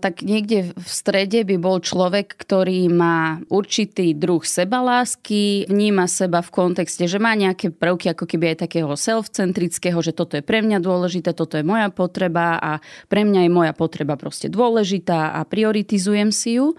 tak 0.00 0.24
niekde 0.24 0.72
v 0.72 0.88
strede 0.88 1.44
by 1.44 1.60
bol 1.60 1.76
človek, 1.76 2.40
ktorý 2.40 2.88
má 2.88 3.44
určitý 3.52 4.16
druh 4.16 4.40
sebalásky, 4.40 5.68
vníma 5.68 6.08
seba 6.08 6.40
v 6.40 6.48
kontexte, 6.48 7.04
že 7.04 7.20
má 7.20 7.36
nejaké 7.36 7.68
prvky 7.68 8.16
ako 8.16 8.24
keby 8.24 8.56
aj 8.56 8.64
takého 8.64 8.88
self-centrického, 8.96 10.00
že 10.00 10.16
toto 10.16 10.40
je 10.40 10.42
pre 10.44 10.64
mňa 10.64 10.80
dôležité, 10.80 11.36
toto 11.36 11.60
je 11.60 11.68
moja 11.68 11.92
potreba 11.92 12.56
a 12.56 12.80
pre 13.12 13.28
mňa 13.28 13.44
je 13.44 13.50
moja 13.52 13.76
potreba 13.76 14.16
proste 14.16 14.48
dôležitá 14.48 15.36
a 15.36 15.44
prioritizujem 15.44 16.32
si 16.32 16.56
ju. 16.56 16.72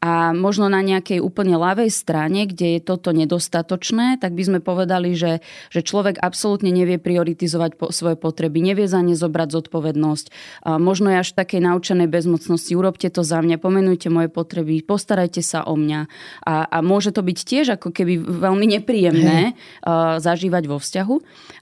A 0.00 0.32
možno 0.32 0.72
na 0.72 0.80
nejakej 0.80 1.20
úplne 1.20 1.60
ľavej 1.60 1.92
strane, 1.92 2.48
kde 2.48 2.78
je 2.78 2.80
toto 2.80 3.12
nedostatočné, 3.12 4.16
tak 4.16 4.32
by 4.32 4.42
sme 4.48 4.58
povedali, 4.64 5.12
že, 5.12 5.44
že 5.68 5.84
človek 5.84 6.16
absolútne 6.16 6.72
nevie 6.72 6.96
prioritizovať 6.96 7.76
po, 7.76 7.92
svoje 7.92 8.16
potreby, 8.16 8.64
nevie 8.64 8.88
za 8.88 9.04
ne 9.04 9.12
zobrať 9.12 9.52
zodpovednosť. 9.52 10.26
A 10.64 10.80
možno 10.80 11.12
je 11.12 11.20
až 11.20 11.36
také 11.36 11.60
naučenej 11.60 12.08
bez 12.08 12.30
bezmocnosti, 12.30 12.76
urobte 12.78 13.10
to 13.10 13.26
za 13.26 13.42
mňa, 13.42 13.58
pomenujte 13.58 14.06
moje 14.06 14.30
potreby, 14.30 14.86
postarajte 14.86 15.42
sa 15.42 15.66
o 15.66 15.74
mňa. 15.74 16.06
A, 16.46 16.68
a 16.70 16.78
môže 16.78 17.10
to 17.10 17.26
byť 17.26 17.38
tiež 17.42 17.66
ako 17.74 17.90
keby 17.90 18.22
veľmi 18.22 18.78
nepríjemné 18.78 19.58
uh, 19.58 20.22
zažívať 20.22 20.64
vo 20.70 20.78
vzťahu. 20.78 21.14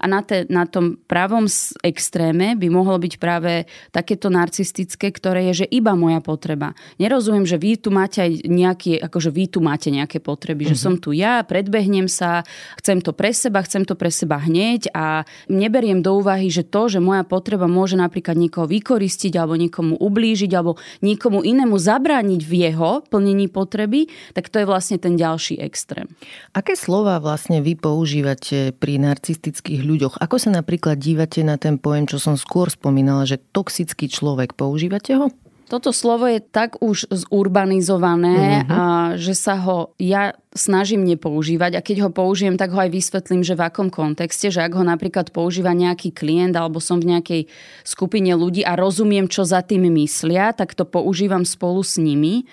A 0.02 0.04
na, 0.04 0.21
te, 0.21 0.45
na 0.52 0.68
tom 0.68 1.00
pravom 1.09 1.49
extréme 1.80 2.52
by 2.59 2.68
mohlo 2.68 3.00
byť 3.00 3.14
práve 3.16 3.64
takéto 3.88 4.28
narcistické, 4.28 5.09
ktoré 5.09 5.49
je, 5.54 5.64
že 5.64 5.66
iba 5.73 5.97
moja 5.97 6.21
potreba. 6.21 6.76
Nerozumiem, 7.00 7.49
že 7.49 7.57
vy 7.57 7.80
tu 7.80 7.88
máte 7.88 8.21
aj 8.28 8.44
nejaké, 8.44 9.00
akože 9.00 9.32
vy 9.32 9.44
tu 9.49 9.64
máte 9.64 9.88
nejaké 9.88 10.20
potreby, 10.20 10.68
uh-huh. 10.68 10.76
že 10.76 10.76
mhm. 10.76 10.85
som 10.85 10.94
tu 11.00 11.16
ja, 11.16 11.40
predbehnem 11.42 12.06
sa, 12.06 12.44
chcem 12.76 13.00
to 13.00 13.16
pre 13.16 13.32
seba, 13.32 13.64
chcem 13.64 13.88
to 13.88 13.97
pre 13.97 14.12
seba 14.12 14.37
hneď 14.37 14.92
a 14.92 15.25
neberiem 15.49 16.04
do 16.04 16.20
úvahy, 16.20 16.52
že 16.52 16.68
to, 16.68 16.92
že 16.92 17.00
moja 17.00 17.25
potreba 17.25 17.64
môže 17.64 17.97
napríklad 17.97 18.37
niekoho 18.37 18.68
vykoristiť 18.68 19.32
alebo 19.40 19.56
niekomu 19.56 19.97
ublížiť 19.97 20.50
alebo 20.52 20.76
niekomu 21.00 21.40
inému 21.40 21.80
zabrániť 21.80 22.40
v 22.44 22.52
jeho 22.68 23.02
plnení 23.08 23.49
potreby, 23.49 24.12
tak 24.37 24.52
to 24.52 24.61
je 24.61 24.66
vlastne 24.68 25.00
ten 25.00 25.16
ďalší 25.16 25.58
extrém. 25.58 26.11
Aké 26.52 26.76
slova 26.76 27.16
vlastne 27.23 27.64
vy 27.64 27.75
používate 27.78 28.76
pri 28.76 29.00
narcistických 29.00 29.80
ľuďoch? 29.80 30.14
Ako 30.20 30.37
sa 30.37 30.52
napríklad 30.52 31.00
dívate 31.00 31.40
na 31.40 31.56
ten 31.56 31.80
pojem, 31.80 32.04
čo 32.04 32.20
som 32.20 32.37
skôr 32.37 32.68
spomínala, 32.68 33.25
že 33.25 33.40
toxický 33.40 34.11
človek, 34.11 34.52
používate 34.58 35.16
ho? 35.16 35.32
Toto 35.69 35.93
slovo 35.93 36.25
je 36.25 36.41
tak 36.41 36.81
už 36.81 37.13
zurbanizované, 37.13 38.65
mm-hmm. 38.65 38.73
a 38.73 38.83
že 39.21 39.37
sa 39.37 39.61
ho 39.61 39.93
ja 40.01 40.33
snažím 40.57 41.05
nepoužívať 41.05 41.79
a 41.79 41.85
keď 41.85 42.09
ho 42.09 42.11
použijem, 42.11 42.57
tak 42.57 42.73
ho 42.73 42.81
aj 42.81 42.91
vysvetlím, 42.91 43.45
že 43.45 43.55
v 43.55 43.69
akom 43.69 43.93
kontexte, 43.93 44.49
že 44.49 44.65
ak 44.65 44.75
ho 44.75 44.83
napríklad 44.83 45.31
používa 45.31 45.77
nejaký 45.77 46.11
klient 46.11 46.57
alebo 46.57 46.81
som 46.83 46.99
v 46.99 47.15
nejakej 47.15 47.43
skupine 47.85 48.33
ľudí 48.35 48.65
a 48.65 48.75
rozumiem, 48.75 49.29
čo 49.31 49.45
za 49.45 49.61
tým 49.63 49.87
myslia, 49.93 50.57
tak 50.57 50.73
to 50.73 50.89
používam 50.89 51.45
spolu 51.45 51.85
s 51.85 52.01
nimi 52.01 52.49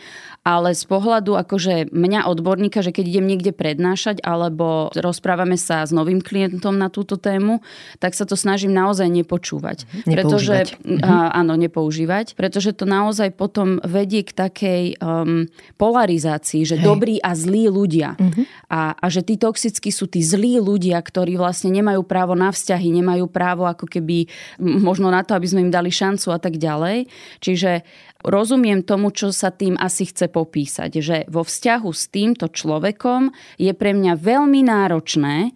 ale 0.45 0.77
z 0.77 0.85
pohľadu 0.85 1.33
akože 1.41 1.89
mňa 1.89 2.29
odborníka, 2.29 2.85
že 2.85 2.93
keď 2.93 3.17
idem 3.17 3.25
niekde 3.25 3.49
prednášať 3.49 4.21
alebo 4.21 4.93
rozprávame 4.93 5.57
sa 5.57 5.81
s 5.81 5.89
novým 5.89 6.21
klientom 6.21 6.77
na 6.77 6.93
túto 6.93 7.17
tému, 7.17 7.65
tak 7.97 8.13
sa 8.13 8.29
to 8.29 8.37
snažím 8.37 8.69
naozaj 8.69 9.09
nepočúvať. 9.09 9.89
Mhm. 10.05 10.11
Pretože, 10.13 10.55
mhm. 10.85 11.01
á, 11.01 11.33
áno, 11.41 11.57
nepoužívať, 11.57 12.37
pretože 12.37 12.77
to 12.77 12.85
naozaj 12.85 13.33
potom 13.33 13.81
vedie 13.81 14.21
k 14.21 14.37
takej 14.37 14.83
um, 15.01 15.49
polarizácii, 15.81 16.61
že 16.61 16.77
Hej. 16.77 16.85
dobrí 16.85 17.15
a 17.17 17.33
zlí 17.33 17.65
ľudia. 17.65 18.13
Uh-huh. 18.13 18.45
A, 18.69 18.93
a 18.93 19.05
že 19.09 19.25
tí 19.25 19.41
toxickí 19.41 19.89
sú 19.89 20.05
tí 20.05 20.21
zlí 20.21 20.61
ľudia, 20.61 21.01
ktorí 21.01 21.41
vlastne 21.41 21.73
nemajú 21.73 22.05
právo 22.05 22.37
na 22.37 22.53
vzťahy, 22.53 22.93
nemajú 23.01 23.25
právo 23.25 23.65
ako 23.65 23.89
keby 23.89 24.29
možno 24.61 25.09
na 25.09 25.25
to, 25.25 25.33
aby 25.33 25.47
sme 25.49 25.63
im 25.65 25.73
dali 25.73 25.89
šancu 25.89 26.29
a 26.29 26.37
tak 26.37 26.61
ďalej. 26.61 27.09
Čiže 27.41 27.81
rozumiem 28.25 28.81
tomu, 28.81 29.13
čo 29.13 29.29
sa 29.29 29.53
tým 29.53 29.77
asi 29.77 30.09
chce 30.09 30.27
popísať. 30.35 30.91
Že 30.99 31.17
vo 31.31 31.47
vzťahu 31.47 31.89
s 31.95 32.11
týmto 32.11 32.51
človekom 32.51 33.31
je 33.55 33.71
pre 33.71 33.95
mňa 33.95 34.19
veľmi 34.19 34.67
náročné 34.67 35.55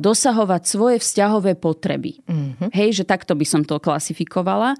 dosahovať 0.00 0.62
svoje 0.64 0.96
vzťahové 1.04 1.60
potreby. 1.60 2.24
Mm-hmm. 2.24 2.72
Hej, 2.72 3.02
že 3.02 3.04
takto 3.04 3.36
by 3.36 3.44
som 3.44 3.60
to 3.68 3.76
klasifikovala 3.76 4.72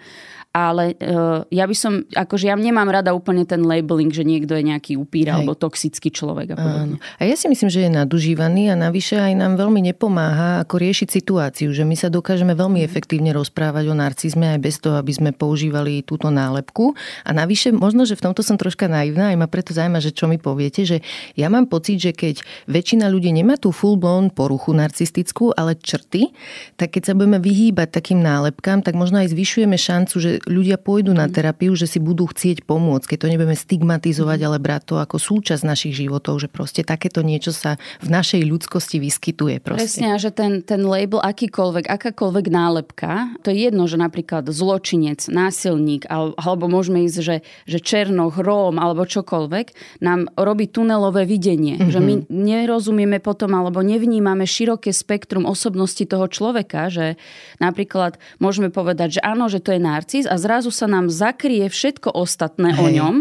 ale 0.56 0.96
uh, 0.96 1.44
ja 1.52 1.68
by 1.68 1.76
som, 1.76 2.00
akože 2.08 2.48
ja 2.48 2.56
nemám 2.56 2.88
rada 2.88 3.12
úplne 3.12 3.44
ten 3.44 3.60
labeling, 3.60 4.08
že 4.08 4.24
niekto 4.24 4.56
je 4.56 4.64
nejaký 4.64 4.96
upír 4.96 5.28
alebo 5.28 5.52
toxický 5.52 6.08
človek. 6.08 6.56
A, 6.56 6.88
Áno. 6.88 6.96
a 6.96 7.22
ja 7.28 7.36
si 7.36 7.44
myslím, 7.52 7.68
že 7.68 7.84
je 7.84 7.90
nadužívaný 7.92 8.72
a 8.72 8.74
navyše 8.74 9.20
aj 9.20 9.36
nám 9.36 9.60
veľmi 9.60 9.84
nepomáha 9.92 10.64
ako 10.64 10.80
riešiť 10.80 11.08
situáciu, 11.12 11.76
že 11.76 11.84
my 11.84 11.92
sa 11.92 12.08
dokážeme 12.08 12.56
veľmi 12.56 12.80
mhm. 12.80 12.86
efektívne 12.88 13.36
rozprávať 13.36 13.84
o 13.92 13.94
narcizme 13.94 14.56
aj 14.56 14.60
bez 14.64 14.80
toho, 14.80 14.96
aby 14.96 15.12
sme 15.12 15.30
používali 15.36 16.00
túto 16.00 16.32
nálepku. 16.32 16.96
A 17.28 17.36
navyše, 17.36 17.76
možno, 17.76 18.08
že 18.08 18.16
v 18.16 18.32
tomto 18.32 18.40
som 18.40 18.56
troška 18.56 18.88
naivná, 18.88 19.36
aj 19.36 19.36
ma 19.36 19.48
preto 19.52 19.76
zaujíma, 19.76 20.00
že 20.00 20.16
čo 20.16 20.24
mi 20.24 20.40
poviete, 20.40 20.88
že 20.88 21.04
ja 21.36 21.52
mám 21.52 21.68
pocit, 21.68 22.00
že 22.00 22.16
keď 22.16 22.40
väčšina 22.64 23.12
ľudí 23.12 23.28
nemá 23.28 23.60
tú 23.60 23.76
full 23.76 24.00
blown 24.00 24.32
poruchu 24.32 24.72
narcistickú, 24.72 25.52
ale 25.52 25.76
črty, 25.76 26.32
tak 26.80 26.96
keď 26.96 27.12
sa 27.12 27.12
budeme 27.12 27.36
vyhýbať 27.42 28.00
takým 28.00 28.24
nálepkám, 28.24 28.80
tak 28.80 28.96
možno 28.96 29.20
aj 29.20 29.36
zvyšujeme 29.36 29.76
šancu, 29.76 30.14
že 30.16 30.30
ľudia 30.46 30.78
pôjdu 30.78 31.10
na 31.10 31.26
mhm. 31.26 31.32
terapiu, 31.34 31.74
že 31.74 31.90
si 31.90 31.98
budú 31.98 32.30
chcieť 32.30 32.62
pomôcť, 32.62 33.12
keď 33.12 33.18
to 33.18 33.30
nebudeme 33.34 33.58
stigmatizovať, 33.58 34.38
mhm. 34.40 34.46
ale 34.46 34.58
brať 34.62 34.82
to 34.86 34.94
ako 35.02 35.18
súčasť 35.18 35.62
našich 35.66 35.94
životov, 35.98 36.38
že 36.38 36.48
proste 36.48 36.86
takéto 36.86 37.20
niečo 37.20 37.50
sa 37.50 37.76
v 38.00 38.08
našej 38.08 38.46
ľudskosti 38.46 39.02
vyskytuje. 39.02 39.58
Proste. 39.60 39.82
Presne, 39.82 40.10
že 40.22 40.30
ten, 40.30 40.62
ten 40.62 40.86
label 40.86 41.18
akýkoľvek, 41.18 41.90
akákoľvek 41.90 42.46
nálepka, 42.48 43.36
to 43.42 43.50
je 43.50 43.66
jedno, 43.66 43.90
že 43.90 43.98
napríklad 43.98 44.46
zločinec, 44.46 45.26
násilník, 45.26 46.06
alebo 46.10 46.70
môžeme 46.70 47.02
ísť, 47.04 47.18
že, 47.18 47.36
že 47.66 47.78
černoch, 47.82 48.38
róm, 48.38 48.78
alebo 48.78 49.02
čokoľvek, 49.02 49.98
nám 49.98 50.30
robí 50.38 50.70
tunelové 50.70 51.26
videnie. 51.26 51.74
Mm-hmm. 51.76 51.92
Že 51.92 52.00
my 52.00 52.14
nerozumieme 52.30 53.18
potom, 53.18 53.50
alebo 53.58 53.82
nevnímame 53.82 54.46
široké 54.46 54.94
spektrum 54.94 55.48
osobnosti 55.48 56.06
toho 56.06 56.30
človeka, 56.30 56.86
že 56.92 57.18
napríklad 57.58 58.20
môžeme 58.38 58.70
povedať, 58.70 59.18
že 59.18 59.24
áno, 59.26 59.50
že 59.50 59.58
to 59.58 59.74
je 59.74 59.80
narcis 59.82 60.24
a 60.28 60.35
zrazu 60.36 60.72
sa 60.72 60.88
nám 60.88 61.12
zakrie 61.12 61.68
všetko 61.68 62.12
ostatné 62.12 62.72
Hej. 62.72 62.80
o 62.80 62.86
ňom, 62.92 63.14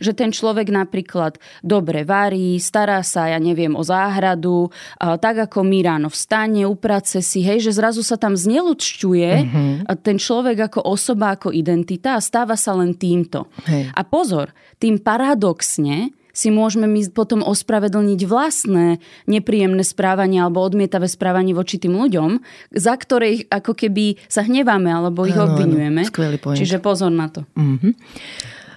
že 0.00 0.12
ten 0.12 0.32
človek 0.32 0.68
napríklad 0.68 1.40
dobre 1.64 2.04
varí, 2.04 2.58
stará 2.58 3.00
sa, 3.04 3.28
ja 3.28 3.38
neviem, 3.40 3.72
o 3.76 3.84
záhradu, 3.84 4.68
tak 4.98 5.48
ako 5.48 5.64
my 5.64 5.78
ráno 5.84 6.08
vstane, 6.08 6.64
uprace 6.68 7.20
si, 7.20 7.44
hej, 7.44 7.64
že 7.64 7.76
zrazu 7.76 8.00
sa 8.04 8.16
tam 8.16 8.34
zneludšťuje 8.34 9.32
uh-huh. 9.32 9.96
ten 10.00 10.16
človek 10.16 10.72
ako 10.72 10.80
osoba, 10.88 11.36
ako 11.36 11.52
identita 11.52 12.16
a 12.16 12.24
stáva 12.24 12.56
sa 12.56 12.76
len 12.76 12.96
týmto. 12.96 13.48
Hej. 13.68 13.92
A 13.92 14.00
pozor, 14.02 14.52
tým 14.80 15.00
paradoxne 15.00 16.12
si 16.32 16.48
môžeme 16.48 16.88
my 16.88 17.00
potom 17.12 17.44
ospravedlniť 17.44 18.20
vlastné 18.24 18.98
nepríjemné 19.28 19.84
správanie 19.84 20.40
alebo 20.40 20.64
odmietavé 20.64 21.06
správanie 21.06 21.52
voči 21.52 21.76
tým 21.76 21.94
ľuďom, 21.94 22.40
za 22.72 22.96
ktoré 22.96 23.44
ako 23.52 23.76
keby 23.76 24.16
sa 24.26 24.42
hneváme 24.42 24.88
alebo 24.88 25.28
ich 25.28 25.36
ano, 25.36 25.52
obvinujeme. 25.52 26.08
Ano, 26.08 26.56
Čiže 26.56 26.80
pozor 26.80 27.12
na 27.12 27.28
to. 27.28 27.44
Mm-hmm. 27.52 27.92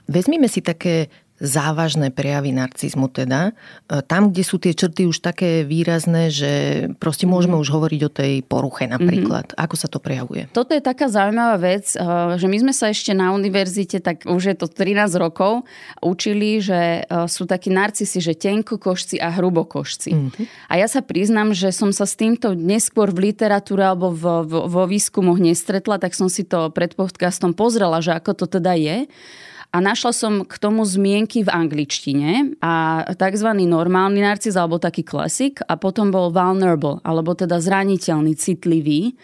Vezmime 0.05 0.45
si 0.45 0.61
také 0.61 1.09
závažné 1.45 2.09
prejavy 2.09 2.51
narcizmu 2.51 3.07
teda. 3.07 3.53
E, 3.87 4.01
tam, 4.03 4.33
kde 4.33 4.43
sú 4.43 4.57
tie 4.57 4.73
črty 4.73 5.05
už 5.05 5.21
také 5.21 5.61
výrazné, 5.61 6.33
že 6.33 6.51
proste 6.97 7.29
môžeme 7.29 7.55
už 7.55 7.69
hovoriť 7.69 8.01
o 8.05 8.11
tej 8.11 8.33
poruche 8.43 8.89
napríklad. 8.89 9.53
Mm-hmm. 9.53 9.63
Ako 9.63 9.75
sa 9.77 9.87
to 9.87 10.01
prejavuje? 10.01 10.49
Toto 10.51 10.73
je 10.73 10.81
taká 10.81 11.07
zaujímavá 11.07 11.61
vec, 11.61 11.93
e, 11.93 12.01
že 12.35 12.47
my 12.49 12.57
sme 12.65 12.73
sa 12.73 12.89
ešte 12.89 13.13
na 13.13 13.31
univerzite, 13.31 14.01
tak 14.01 14.25
už 14.25 14.43
je 14.51 14.55
to 14.57 14.67
13 14.67 15.15
rokov, 15.21 15.63
učili, 16.01 16.59
že 16.59 17.05
e, 17.05 17.29
sú 17.29 17.45
takí 17.45 17.69
narcisi, 17.69 18.17
že 18.19 18.33
tenkokošci 18.33 19.21
a 19.21 19.29
hrubokošci. 19.29 20.11
Mm-hmm. 20.11 20.45
A 20.67 20.73
ja 20.81 20.89
sa 20.89 21.05
priznám, 21.05 21.53
že 21.53 21.69
som 21.69 21.93
sa 21.93 22.09
s 22.09 22.17
týmto 22.17 22.57
neskôr 22.57 23.13
v 23.13 23.31
literatúre 23.31 23.85
alebo 23.85 24.09
v, 24.09 24.49
v, 24.49 24.53
vo 24.65 24.83
výskumoch 24.89 25.37
nestretla, 25.37 26.01
tak 26.01 26.17
som 26.17 26.27
si 26.27 26.41
to 26.41 26.73
pred 26.73 26.97
podcastom 26.97 27.53
pozrela, 27.53 28.01
že 28.01 28.17
ako 28.17 28.33
to 28.33 28.45
teda 28.57 28.73
je. 28.73 28.97
A 29.75 29.83
našla 29.83 30.15
som 30.15 30.47
k 30.47 30.55
tomu 30.55 30.87
zmienky 30.87 31.43
v 31.43 31.51
angličtine 31.51 32.55
a 32.63 33.03
tzv. 33.11 33.49
normálny 33.59 34.23
narcis 34.23 34.55
alebo 34.55 34.79
taký 34.79 35.03
klasik 35.03 35.59
a 35.67 35.75
potom 35.75 36.15
bol 36.15 36.31
vulnerable, 36.31 37.03
alebo 37.03 37.35
teda 37.35 37.59
zraniteľný, 37.59 38.39
citlivý. 38.39 39.19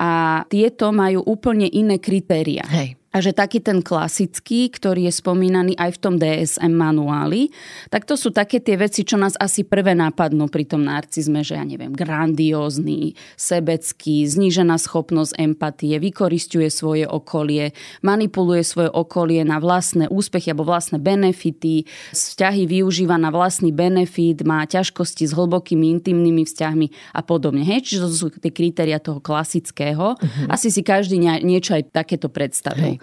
A 0.00 0.40
tieto 0.48 0.96
majú 0.96 1.20
úplne 1.28 1.68
iné 1.68 2.00
kritéria. 2.00 2.64
Hej. 2.64 2.99
A 3.10 3.18
že 3.18 3.34
taký 3.34 3.58
ten 3.58 3.82
klasický, 3.82 4.70
ktorý 4.70 5.10
je 5.10 5.18
spomínaný 5.18 5.74
aj 5.74 5.98
v 5.98 5.98
tom 5.98 6.14
DSM 6.14 6.70
manuáli, 6.70 7.50
tak 7.90 8.06
to 8.06 8.14
sú 8.14 8.30
také 8.30 8.62
tie 8.62 8.78
veci, 8.78 9.02
čo 9.02 9.18
nás 9.18 9.34
asi 9.34 9.66
prvé 9.66 9.98
napadnú 9.98 10.46
pri 10.46 10.62
tom 10.62 10.86
narcizme, 10.86 11.42
že 11.42 11.58
ja 11.58 11.66
neviem, 11.66 11.90
grandiózny, 11.90 13.18
sebecký, 13.34 14.30
znížená 14.30 14.78
schopnosť 14.78 15.42
empatie, 15.42 15.98
vykoristuje 15.98 16.70
svoje 16.70 17.02
okolie, 17.02 17.74
manipuluje 18.06 18.62
svoje 18.62 18.94
okolie 18.94 19.42
na 19.42 19.58
vlastné 19.58 20.06
úspechy 20.06 20.54
alebo 20.54 20.70
vlastné 20.70 21.02
benefity, 21.02 21.90
vzťahy 22.14 22.70
využíva 22.70 23.18
na 23.18 23.34
vlastný 23.34 23.74
benefit, 23.74 24.46
má 24.46 24.62
ťažkosti 24.70 25.26
s 25.26 25.34
hlbokými 25.34 25.98
intimnými 25.98 26.46
vzťahmi 26.46 27.18
a 27.18 27.26
podobne. 27.26 27.66
Hej? 27.66 27.90
Čiže 27.90 28.00
to 28.06 28.08
sú 28.14 28.26
tie 28.38 28.54
kritéria 28.54 29.02
toho 29.02 29.18
klasického. 29.18 30.14
Uh-huh. 30.14 30.46
Asi 30.46 30.70
si 30.70 30.86
každý 30.86 31.18
niečo 31.18 31.74
aj 31.74 31.90
takéto 31.90 32.30
predstavil. 32.30 32.99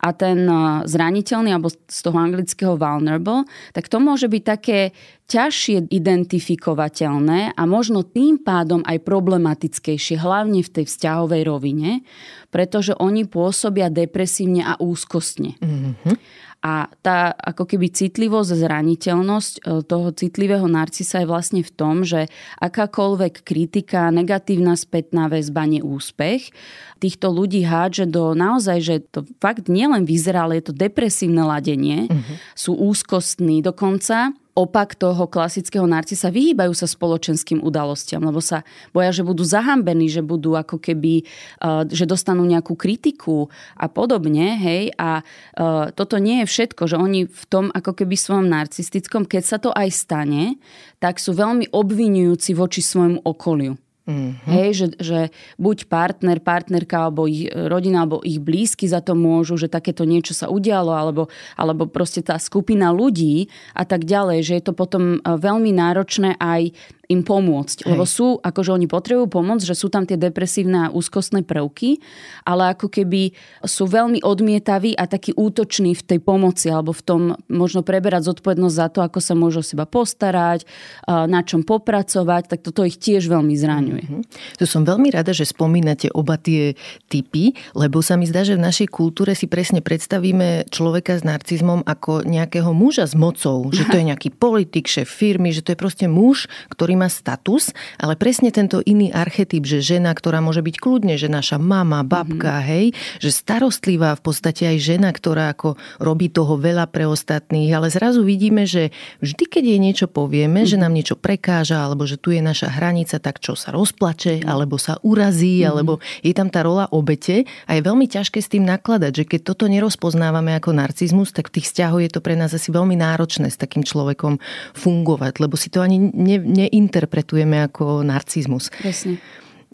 A 0.00 0.16
ten 0.16 0.48
eh, 0.48 0.56
zraniteľný, 0.88 1.52
alebo 1.52 1.68
z 1.68 2.00
toho 2.00 2.16
anglického 2.16 2.74
vulnerable, 2.80 3.44
tak 3.76 3.92
to 3.92 4.00
môže 4.00 4.32
byť 4.32 4.42
také 4.42 4.96
ťažšie 5.30 5.92
identifikovateľné 5.94 7.54
a 7.54 7.62
možno 7.62 8.02
tým 8.02 8.42
pádom 8.42 8.82
aj 8.82 8.98
problematickejšie, 9.06 10.18
hlavne 10.18 10.64
v 10.66 10.72
tej 10.74 10.84
vzťahovej 10.90 11.42
rovine, 11.46 12.02
pretože 12.50 12.98
oni 12.98 13.30
pôsobia 13.30 13.92
depresívne 13.94 14.66
a 14.66 14.74
úzkostne. 14.82 15.54
Mm-hmm. 15.62 16.14
A 16.60 16.92
tá 17.00 17.32
ako 17.32 17.64
keby 17.64 17.88
citlivosť, 17.88 18.52
zraniteľnosť 18.52 19.52
e, 19.64 19.80
toho 19.80 20.12
citlivého 20.12 20.68
narcisa 20.68 21.24
je 21.24 21.30
vlastne 21.30 21.64
v 21.64 21.72
tom, 21.72 22.04
že 22.04 22.28
akákoľvek 22.60 23.40
kritika, 23.40 24.12
negatívna 24.12 24.76
spätná 24.76 25.32
väzba, 25.32 25.64
neúspech, 25.64 26.52
týchto 27.00 27.32
ľudí 27.32 27.64
hádže 27.64 28.12
do 28.12 28.36
naozaj, 28.36 28.78
že 28.84 28.96
to 29.08 29.24
fakt 29.40 29.72
nielen 29.72 30.04
vyzerá, 30.04 30.44
ale 30.44 30.60
je 30.60 30.68
to 30.68 30.74
depresívne 30.76 31.40
ladenie, 31.48 32.12
uh-huh. 32.12 32.36
sú 32.52 32.76
úzkostní, 32.76 33.64
dokonca 33.64 34.36
opak 34.54 34.98
toho 34.98 35.26
klasického 35.30 35.86
narcisa, 35.86 36.32
vyhýbajú 36.32 36.72
sa 36.74 36.86
spoločenským 36.88 37.62
udalostiam, 37.62 38.22
lebo 38.24 38.42
sa 38.42 38.66
boja, 38.90 39.10
že 39.14 39.22
budú 39.26 39.46
zahambení, 39.46 40.10
že 40.10 40.22
budú 40.22 40.58
ako 40.58 40.78
keby, 40.78 41.26
uh, 41.62 41.86
že 41.86 42.06
dostanú 42.06 42.42
nejakú 42.46 42.74
kritiku 42.74 43.50
a 43.78 43.86
podobne, 43.86 44.58
hej, 44.58 44.94
a 44.98 45.22
uh, 45.22 45.90
toto 45.94 46.18
nie 46.18 46.42
je 46.44 46.50
všetko, 46.50 46.82
že 46.86 46.96
oni 46.98 47.26
v 47.26 47.44
tom 47.46 47.68
ako 47.70 47.94
keby 47.94 48.14
svojom 48.14 48.46
narcistickom, 48.50 49.26
keď 49.26 49.42
sa 49.42 49.58
to 49.58 49.70
aj 49.74 49.88
stane, 49.92 50.58
tak 51.02 51.18
sú 51.18 51.32
veľmi 51.32 51.70
obvinujúci 51.72 52.52
voči 52.54 52.82
svojmu 52.84 53.24
okoliu. 53.24 53.89
Mm-hmm. 54.10 54.50
Hej, 54.50 54.70
že, 54.74 54.86
že 54.98 55.20
buď 55.54 55.86
partner, 55.86 56.42
partnerka 56.42 57.06
alebo 57.06 57.30
ich 57.30 57.46
rodina 57.46 58.02
alebo 58.02 58.18
ich 58.26 58.42
blízky 58.42 58.90
za 58.90 58.98
to 58.98 59.14
môžu, 59.14 59.54
že 59.54 59.70
takéto 59.70 60.02
niečo 60.02 60.34
sa 60.34 60.50
udialo 60.50 60.90
alebo, 60.90 61.30
alebo 61.54 61.86
proste 61.86 62.26
tá 62.26 62.34
skupina 62.42 62.90
ľudí 62.90 63.46
a 63.70 63.86
tak 63.86 64.02
ďalej, 64.02 64.38
že 64.42 64.54
je 64.58 64.64
to 64.66 64.74
potom 64.74 65.02
eh, 65.14 65.38
veľmi 65.38 65.70
náročné 65.70 66.34
aj 66.42 66.74
im 67.10 67.26
pomôcť. 67.26 67.84
Hej. 67.84 67.88
Lebo 67.90 68.06
sú, 68.06 68.38
akože 68.38 68.70
oni 68.70 68.86
potrebujú 68.86 69.26
pomôcť, 69.26 69.66
že 69.66 69.74
sú 69.74 69.90
tam 69.90 70.06
tie 70.06 70.14
depresívne 70.14 70.88
a 70.88 70.92
úzkostné 70.94 71.42
prvky, 71.42 71.98
ale 72.46 72.70
ako 72.78 72.86
keby 72.86 73.34
sú 73.66 73.90
veľmi 73.90 74.22
odmietaví 74.22 74.94
a 74.94 75.10
takí 75.10 75.34
útoční 75.34 75.98
v 75.98 76.02
tej 76.06 76.18
pomoci 76.22 76.70
alebo 76.70 76.94
v 76.94 77.02
tom 77.02 77.20
možno 77.50 77.82
preberať 77.82 78.30
zodpovednosť 78.30 78.76
za 78.78 78.88
to, 78.94 79.00
ako 79.02 79.18
sa 79.18 79.34
môžu 79.34 79.60
o 79.60 79.66
seba 79.66 79.90
postarať, 79.90 80.62
na 81.08 81.42
čom 81.42 81.66
popracovať, 81.66 82.54
tak 82.54 82.62
toto 82.62 82.86
ich 82.86 82.96
tiež 82.96 83.26
veľmi 83.26 83.58
zraňuje. 83.58 84.04
Mm-hmm. 84.06 84.22
To 84.62 84.64
som 84.68 84.86
veľmi 84.86 85.10
rada, 85.10 85.34
že 85.34 85.48
spomínate 85.48 86.12
oba 86.14 86.38
tie 86.38 86.78
typy, 87.10 87.58
lebo 87.74 87.98
sa 88.04 88.14
mi 88.14 88.30
zdá, 88.30 88.46
že 88.46 88.54
v 88.54 88.62
našej 88.62 88.88
kultúre 88.92 89.34
si 89.34 89.50
presne 89.50 89.82
predstavíme 89.82 90.70
človeka 90.70 91.18
s 91.18 91.26
narcizmom 91.26 91.82
ako 91.82 92.22
nejakého 92.22 92.70
muža 92.70 93.10
s 93.10 93.18
mocou, 93.18 93.66
že 93.74 93.82
to 93.88 93.98
je 93.98 94.04
nejaký 94.14 94.30
politik, 94.30 94.86
šéf 94.86 95.10
firmy, 95.10 95.50
že 95.50 95.64
to 95.64 95.72
je 95.72 95.78
proste 95.80 96.06
muž, 96.06 96.46
ktorý 96.68 96.99
má 97.00 97.08
status, 97.08 97.72
ale 97.96 98.20
presne 98.20 98.52
tento 98.52 98.84
iný 98.84 99.08
archetyp, 99.08 99.64
že 99.64 99.80
žena, 99.80 100.12
ktorá 100.12 100.44
môže 100.44 100.60
byť 100.60 100.76
kľudne, 100.76 101.16
že 101.16 101.32
naša 101.32 101.56
mama, 101.56 102.04
babka, 102.04 102.60
mm-hmm. 102.60 102.68
hej, 102.68 102.86
že 103.16 103.30
starostlivá 103.32 104.12
v 104.20 104.22
podstate 104.28 104.68
aj 104.68 104.76
žena, 104.76 105.08
ktorá 105.08 105.56
ako 105.56 105.80
robí 105.96 106.28
toho 106.28 106.60
veľa 106.60 106.84
pre 106.92 107.08
ostatných, 107.08 107.72
ale 107.72 107.88
zrazu 107.88 108.20
vidíme, 108.20 108.68
že 108.68 108.92
vždy, 109.24 109.44
keď 109.48 109.62
jej 109.64 109.80
niečo 109.80 110.06
povieme, 110.12 110.62
mm-hmm. 110.62 110.76
že 110.76 110.82
nám 110.82 110.92
niečo 110.92 111.16
prekáža, 111.16 111.80
alebo 111.80 112.04
že 112.04 112.20
tu 112.20 112.36
je 112.36 112.44
naša 112.44 112.68
hranica, 112.68 113.16
tak 113.16 113.40
čo 113.40 113.56
sa 113.56 113.72
rozplače, 113.72 114.44
mm-hmm. 114.44 114.50
alebo 114.50 114.76
sa 114.76 115.00
urazí, 115.00 115.64
mm-hmm. 115.64 115.70
alebo 115.72 116.04
je 116.20 116.34
tam 116.36 116.52
tá 116.52 116.60
rola 116.60 116.90
obete 116.92 117.48
a 117.64 117.78
je 117.78 117.86
veľmi 117.86 118.04
ťažké 118.10 118.42
s 118.42 118.52
tým 118.52 118.66
nakladať, 118.68 119.22
že 119.22 119.24
keď 119.24 119.40
toto 119.54 119.64
nerozpoznávame 119.70 120.52
ako 120.58 120.76
narcizmus, 120.76 121.32
tak 121.32 121.48
v 121.48 121.60
tých 121.60 121.70
vzťahoch 121.70 122.02
je 122.02 122.10
to 122.10 122.20
pre 122.20 122.34
nás 122.34 122.50
asi 122.50 122.74
veľmi 122.74 122.98
náročné 122.98 123.48
s 123.48 123.56
takým 123.56 123.86
človekom 123.86 124.42
fungovať, 124.74 125.38
lebo 125.38 125.54
si 125.54 125.70
to 125.70 125.80
ani 125.80 126.10
ne, 126.10 126.36
ne, 126.42 126.66
interpretujeme 126.90 127.62
ako 127.70 128.02
narcizmus. 128.02 128.74
Presne. 128.74 129.22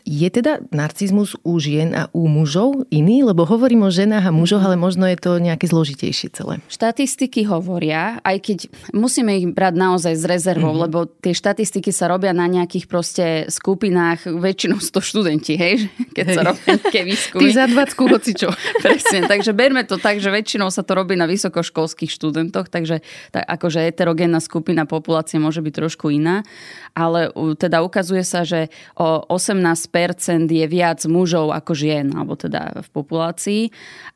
Je 0.06 0.30
teda 0.30 0.62
narcizmus 0.70 1.34
u 1.42 1.58
žien 1.58 1.90
a 1.90 2.06
u 2.14 2.30
mužov 2.30 2.86
iný? 2.94 3.26
Lebo 3.26 3.42
hovorím 3.42 3.90
o 3.90 3.90
ženách 3.90 4.30
a 4.30 4.30
mužoch, 4.30 4.62
ale 4.62 4.78
možno 4.78 5.02
je 5.10 5.18
to 5.18 5.42
nejaké 5.42 5.66
zložitejšie 5.66 6.30
celé. 6.30 6.62
Štatistiky 6.70 7.42
hovoria, 7.50 8.22
aj 8.22 8.38
keď 8.38 8.58
musíme 8.94 9.34
ich 9.34 9.50
brať 9.50 9.74
naozaj 9.74 10.14
s 10.14 10.22
rezervou, 10.22 10.70
mm-hmm. 10.70 10.84
lebo 10.86 11.10
tie 11.10 11.34
štatistiky 11.34 11.90
sa 11.90 12.06
robia 12.06 12.30
na 12.30 12.46
nejakých 12.46 12.86
proste 12.86 13.24
skupinách, 13.50 14.30
väčšinou 14.30 14.78
100 14.78 14.94
študenti, 15.10 15.58
hej, 15.58 15.90
keď 16.14 16.24
hej. 16.30 16.36
sa 16.38 16.42
robia 16.54 16.66
nejaké 16.78 17.00
výskumy. 17.02 17.42
Ty 17.42 17.46
za 17.50 17.66
20 17.66 18.14
hoci 18.14 18.32
čo. 18.38 18.48
Presne, 18.78 19.26
takže 19.26 19.50
berme 19.58 19.82
to 19.82 19.98
tak, 19.98 20.22
že 20.22 20.30
väčšinou 20.30 20.70
sa 20.70 20.86
to 20.86 20.94
robí 20.94 21.18
na 21.18 21.26
vysokoškolských 21.26 22.14
študentoch, 22.14 22.70
takže 22.70 23.02
tak 23.34 23.42
akože 23.42 23.82
heterogénna 23.90 24.38
skupina 24.38 24.86
populácie 24.86 25.42
môže 25.42 25.58
byť 25.66 25.74
trošku 25.74 26.14
iná, 26.14 26.46
ale 26.94 27.34
teda 27.58 27.82
ukazuje 27.82 28.22
sa, 28.22 28.46
že 28.46 28.70
o 28.94 29.26
18 29.34 29.95
je 29.96 30.66
viac 30.68 31.00
mužov 31.08 31.56
ako 31.56 31.72
žien, 31.72 32.12
alebo 32.12 32.36
teda 32.36 32.84
v 32.84 32.88
populácii. 32.92 33.62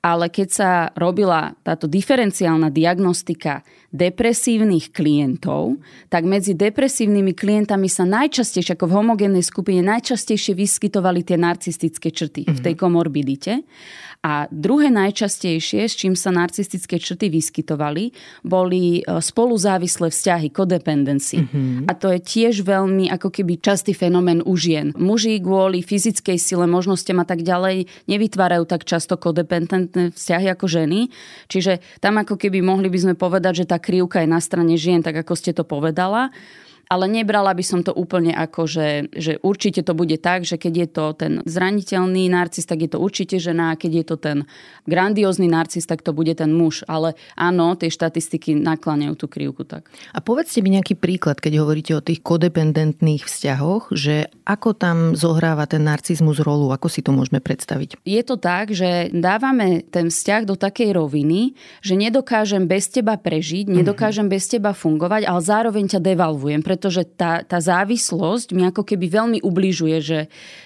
Ale 0.05 0.29
keď 0.29 0.49
sa 0.49 0.71
robila 0.93 1.57
táto 1.65 1.89
diferenciálna 1.89 2.69
diagnostika 2.69 3.65
depresívnych 3.91 4.95
klientov, 4.95 5.83
tak 6.07 6.23
medzi 6.23 6.55
depresívnymi 6.55 7.35
klientami 7.35 7.91
sa 7.91 8.07
najčastejšie, 8.07 8.79
ako 8.79 8.87
v 8.87 8.97
homogénnej 9.03 9.43
skupine, 9.43 9.83
najčastejšie 9.83 10.55
vyskytovali 10.55 11.27
tie 11.27 11.35
narcistické 11.35 12.15
črty 12.15 12.47
mm-hmm. 12.47 12.57
v 12.57 12.65
tej 12.65 12.75
mhm. 12.77 12.81
komorbidite. 12.81 13.53
A 14.21 14.45
druhé 14.53 14.93
najčastejšie, 14.93 15.89
s 15.89 15.97
čím 15.97 16.13
sa 16.13 16.29
narcistické 16.29 17.01
črty 17.01 17.33
vyskytovali, 17.33 18.13
boli 18.45 19.01
e, 19.01 19.17
spoluzávislé 19.17 20.13
vzťahy, 20.13 20.53
codependency. 20.53 21.41
Mm-hmm. 21.41 21.89
A 21.89 21.97
to 21.97 22.13
je 22.13 22.21
tiež 22.21 22.61
veľmi 22.61 23.09
ako 23.09 23.33
keby 23.33 23.57
častý 23.65 23.97
fenomén 23.97 24.45
u 24.45 24.61
žien. 24.61 24.93
Muži 25.01 25.41
kvôli 25.41 25.81
fyzickej 25.81 26.37
sile, 26.37 26.69
možnostiam 26.69 27.17
a 27.17 27.25
tak 27.25 27.41
ďalej 27.41 27.89
nevytvárajú 28.13 28.69
tak 28.69 28.85
často 28.85 29.17
codependentné 29.17 30.13
vzťahy 30.13 30.53
ako 30.53 30.69
ženy. 30.69 31.09
Čiže 31.49 31.81
tam 32.05 32.21
ako 32.21 32.37
keby 32.37 32.61
mohli 32.61 32.93
by 32.93 32.99
sme 33.01 33.15
povedať, 33.17 33.65
že 33.65 33.73
tá 33.73 33.81
krivka 33.81 34.21
je 34.21 34.29
na 34.29 34.45
strane 34.45 34.77
žien, 34.77 35.01
tak 35.01 35.17
ako 35.17 35.33
ste 35.33 35.57
to 35.57 35.65
povedala 35.65 36.29
ale 36.91 37.07
nebrala 37.07 37.55
by 37.55 37.63
som 37.63 37.81
to 37.87 37.95
úplne 37.95 38.35
ako, 38.35 38.67
že, 38.67 38.89
že 39.15 39.39
určite 39.47 39.87
to 39.87 39.95
bude 39.95 40.19
tak, 40.19 40.43
že 40.43 40.59
keď 40.59 40.75
je 40.75 40.89
to 40.91 41.05
ten 41.15 41.33
zraniteľný 41.47 42.27
narcis, 42.27 42.67
tak 42.67 42.83
je 42.83 42.91
to 42.91 42.99
určite 42.99 43.39
žena, 43.39 43.73
a 43.73 43.79
keď 43.79 44.03
je 44.03 44.05
to 44.11 44.17
ten 44.19 44.39
grandiózny 44.91 45.47
narcis, 45.47 45.87
tak 45.87 46.03
to 46.03 46.11
bude 46.11 46.35
ten 46.35 46.51
muž. 46.51 46.83
Ale 46.91 47.15
áno, 47.39 47.79
tie 47.79 47.95
štatistiky 47.95 48.59
nakláňajú 48.59 49.15
tú 49.15 49.31
krivku 49.31 49.63
tak. 49.63 49.87
A 50.11 50.19
povedzte 50.19 50.67
mi 50.67 50.75
nejaký 50.75 50.99
príklad, 50.99 51.39
keď 51.39 51.63
hovoríte 51.63 51.95
o 51.95 52.03
tých 52.03 52.27
kodependentných 52.27 53.23
vzťahoch, 53.23 53.95
že 53.95 54.27
ako 54.43 54.75
tam 54.75 54.97
zohráva 55.15 55.71
ten 55.71 55.87
narcizmus 55.87 56.43
rolu, 56.43 56.75
ako 56.75 56.91
si 56.91 57.07
to 57.07 57.15
môžeme 57.15 57.39
predstaviť? 57.39 58.03
Je 58.03 58.23
to 58.27 58.35
tak, 58.35 58.75
že 58.75 59.15
dávame 59.15 59.87
ten 59.87 60.11
vzťah 60.11 60.43
do 60.43 60.59
takej 60.59 60.99
roviny, 60.99 61.55
že 61.87 61.95
nedokážem 61.95 62.67
bez 62.67 62.91
teba 62.91 63.15
prežiť, 63.15 63.71
nedokážem 63.71 64.27
mm-hmm. 64.27 64.43
bez 64.43 64.51
teba 64.51 64.75
fungovať, 64.75 65.23
ale 65.31 65.39
zároveň 65.39 65.85
ťa 65.95 66.01
devalvujem, 66.03 66.67
pretože 66.81 67.05
tá, 67.13 67.45
tá 67.45 67.61
závislosť 67.61 68.57
mi 68.57 68.65
ako 68.65 68.89
keby 68.89 69.13
veľmi 69.13 69.39
ubližuje, 69.45 70.01
že, 70.01 70.21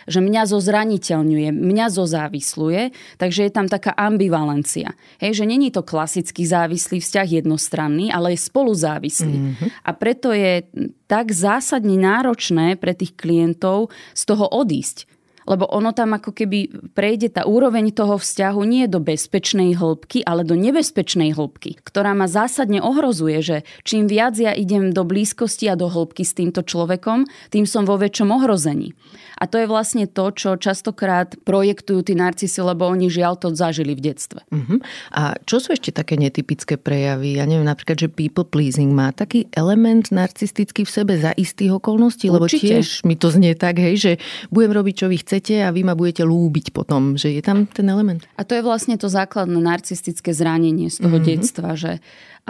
že 0.07 0.23
mňa 0.23 0.47
zo 0.47 0.63
zraniteľňuje, 0.63 1.51
mňa 1.51 1.87
zo 1.91 2.07
závisluje, 2.07 2.95
takže 3.19 3.51
je 3.51 3.51
tam 3.51 3.67
taká 3.67 3.91
ambivalencia. 3.99 4.95
Hej, 5.19 5.43
že 5.43 5.51
není 5.51 5.75
to 5.75 5.83
klasický 5.83 6.47
závislý 6.47 7.03
vzťah 7.03 7.43
jednostranný, 7.43 8.15
ale 8.15 8.39
je 8.39 8.47
spoluzávislý. 8.47 9.37
Mm-hmm. 9.43 9.69
A 9.83 9.91
preto 9.99 10.31
je 10.31 10.63
tak 11.11 11.35
zásadne 11.35 11.99
náročné 11.99 12.79
pre 12.79 12.95
tých 12.95 13.19
klientov 13.19 13.91
z 14.15 14.23
toho 14.23 14.47
odísť 14.55 15.11
lebo 15.45 15.69
ono 15.69 15.93
tam 15.93 16.17
ako 16.17 16.33
keby 16.33 16.93
prejde 16.93 17.33
tá 17.33 17.45
úroveň 17.45 17.93
toho 17.93 18.17
vzťahu 18.21 18.61
nie 18.65 18.85
do 18.89 19.01
bezpečnej 19.01 19.77
hĺbky, 19.77 20.25
ale 20.25 20.45
do 20.45 20.57
nebezpečnej 20.57 21.37
hĺbky, 21.37 21.81
ktorá 21.85 22.17
ma 22.17 22.29
zásadne 22.29 22.81
ohrozuje, 22.81 23.39
že 23.45 23.57
čím 23.85 24.09
viac 24.09 24.37
ja 24.37 24.57
idem 24.57 24.93
do 24.93 25.05
blízkosti 25.05 25.69
a 25.69 25.79
do 25.79 25.89
hĺbky 25.89 26.25
s 26.25 26.37
týmto 26.37 26.65
človekom, 26.65 27.29
tým 27.53 27.65
som 27.69 27.85
vo 27.85 28.01
väčšom 28.01 28.29
ohrození. 28.33 28.97
A 29.35 29.45
to 29.51 29.59
je 29.59 29.67
vlastne 29.67 30.07
to, 30.07 30.31
čo 30.31 30.55
častokrát 30.55 31.35
projektujú 31.43 32.07
tí 32.07 32.15
narcisi, 32.15 32.63
lebo 32.63 32.87
oni 32.87 33.11
žiaľ 33.11 33.39
to 33.39 33.51
zažili 33.55 33.99
v 33.99 34.11
detstve. 34.11 34.47
Uh-huh. 34.51 34.79
A 35.11 35.35
čo 35.43 35.59
sú 35.59 35.75
ešte 35.75 35.91
také 35.91 36.15
netypické 36.15 36.79
prejavy? 36.79 37.39
Ja 37.39 37.45
neviem, 37.45 37.67
napríklad, 37.67 37.99
že 37.99 38.09
people 38.11 38.47
pleasing 38.47 38.95
má 38.95 39.11
taký 39.11 39.51
element 39.55 40.11
narcistický 40.15 40.87
v 40.87 40.91
sebe 40.91 41.15
za 41.19 41.35
istých 41.35 41.79
okolností? 41.83 42.31
Lebo 42.31 42.47
Určite. 42.47 42.79
tiež 42.79 43.03
mi 43.03 43.19
to 43.19 43.31
znie 43.31 43.59
tak, 43.59 43.83
hej, 43.83 43.95
že 43.99 44.13
budem 44.55 44.71
robiť, 44.71 44.95
čo 45.05 45.07
vy 45.11 45.17
chcete 45.21 45.55
a 45.67 45.75
vy 45.75 45.83
ma 45.83 45.99
budete 45.99 46.23
lúbiť 46.23 46.71
potom. 46.71 47.19
Že 47.19 47.41
je 47.41 47.43
tam 47.43 47.67
ten 47.67 47.87
element? 47.91 48.23
A 48.39 48.47
to 48.47 48.55
je 48.55 48.63
vlastne 48.63 48.95
to 48.95 49.11
základné 49.11 49.59
narcistické 49.59 50.31
zranenie 50.31 50.89
z 50.91 51.03
toho 51.03 51.19
uh-huh. 51.19 51.27
detstva, 51.27 51.75
že 51.75 51.99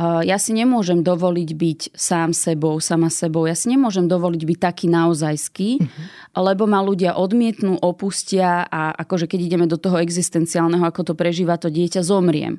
ja 0.02 0.36
si 0.42 0.50
nemôžem 0.50 1.06
dovoliť 1.06 1.50
byť 1.54 1.80
sám 1.94 2.34
sebou, 2.34 2.82
sama 2.82 3.14
sebou. 3.14 3.46
Ja 3.46 3.54
si 3.54 3.70
nemôžem 3.70 4.10
dovoliť 4.10 4.42
byť 4.42 4.58
taký 4.58 4.86
naozajský, 4.90 5.70
uh-huh. 5.78 6.04
lebo 6.34 6.66
ma 6.66 6.82
ľudia 6.82 7.14
odmietnú, 7.14 7.78
opustia 7.78 8.66
a 8.66 8.90
akože 8.90 9.30
keď 9.30 9.40
ideme 9.46 9.66
do 9.70 9.78
toho 9.78 10.02
existenciálneho, 10.02 10.82
ako 10.82 11.10
to 11.10 11.14
prežíva 11.14 11.54
to 11.62 11.70
dieťa, 11.70 12.02
zomriem. 12.02 12.58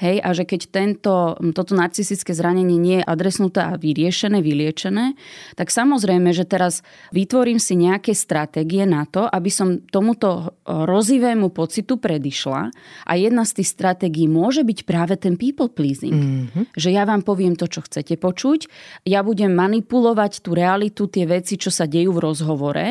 Hej, 0.00 0.24
a 0.24 0.32
že 0.32 0.48
keď 0.48 0.60
tento, 0.72 1.36
toto 1.52 1.72
narcistické 1.76 2.32
zranenie 2.32 2.80
nie 2.80 2.98
je 3.00 3.08
adresnuté 3.08 3.60
a 3.60 3.76
vyriešené, 3.76 4.40
vyliečené, 4.40 5.14
tak 5.56 5.68
samozrejme, 5.68 6.32
že 6.32 6.48
teraz 6.48 6.80
vytvorím 7.12 7.60
si 7.60 7.76
nejaké 7.76 8.16
stratégie 8.16 8.88
na 8.88 9.04
to, 9.04 9.28
aby 9.28 9.52
som 9.52 9.84
tomuto 9.92 10.56
rozivému 10.64 11.52
pocitu 11.52 12.00
predišla. 12.00 12.72
A 13.06 13.12
jedna 13.18 13.44
z 13.44 13.60
tých 13.60 13.68
stratégií 13.74 14.26
môže 14.26 14.64
byť 14.64 14.78
práve 14.88 15.14
ten 15.20 15.36
people 15.36 15.68
pleasing. 15.68 16.14
Mm-hmm. 16.14 16.64
Že 16.74 16.88
ja 16.92 17.04
vám 17.04 17.22
poviem 17.22 17.54
to, 17.54 17.68
čo 17.68 17.84
chcete 17.84 18.16
počuť, 18.16 18.66
ja 19.06 19.20
budem 19.22 19.52
manipulovať 19.52 20.42
tú 20.42 20.54
realitu, 20.56 21.06
tie 21.06 21.26
veci, 21.28 21.58
čo 21.58 21.68
sa 21.68 21.84
dejú 21.84 22.14
v 22.16 22.24
rozhovore, 22.24 22.86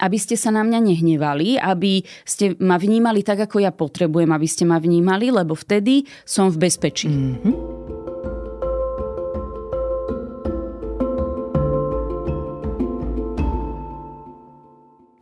aby 0.00 0.18
ste 0.20 0.36
sa 0.38 0.52
na 0.52 0.62
mňa 0.62 0.80
nehnevali, 0.80 1.58
aby 1.58 2.04
ste 2.24 2.56
ma 2.60 2.76
vnímali 2.80 3.20
tak, 3.24 3.48
ako 3.48 3.60
ja 3.60 3.72
potrebujem, 3.72 4.30
aby 4.30 4.48
ste 4.48 4.64
ma 4.68 4.80
vnímali, 4.80 5.32
lebo 5.32 5.56
vtedy 5.56 6.06
som 6.24 6.43
v 6.50 6.56
bezpečí. 6.58 7.08
Mm-hmm. 7.08 7.83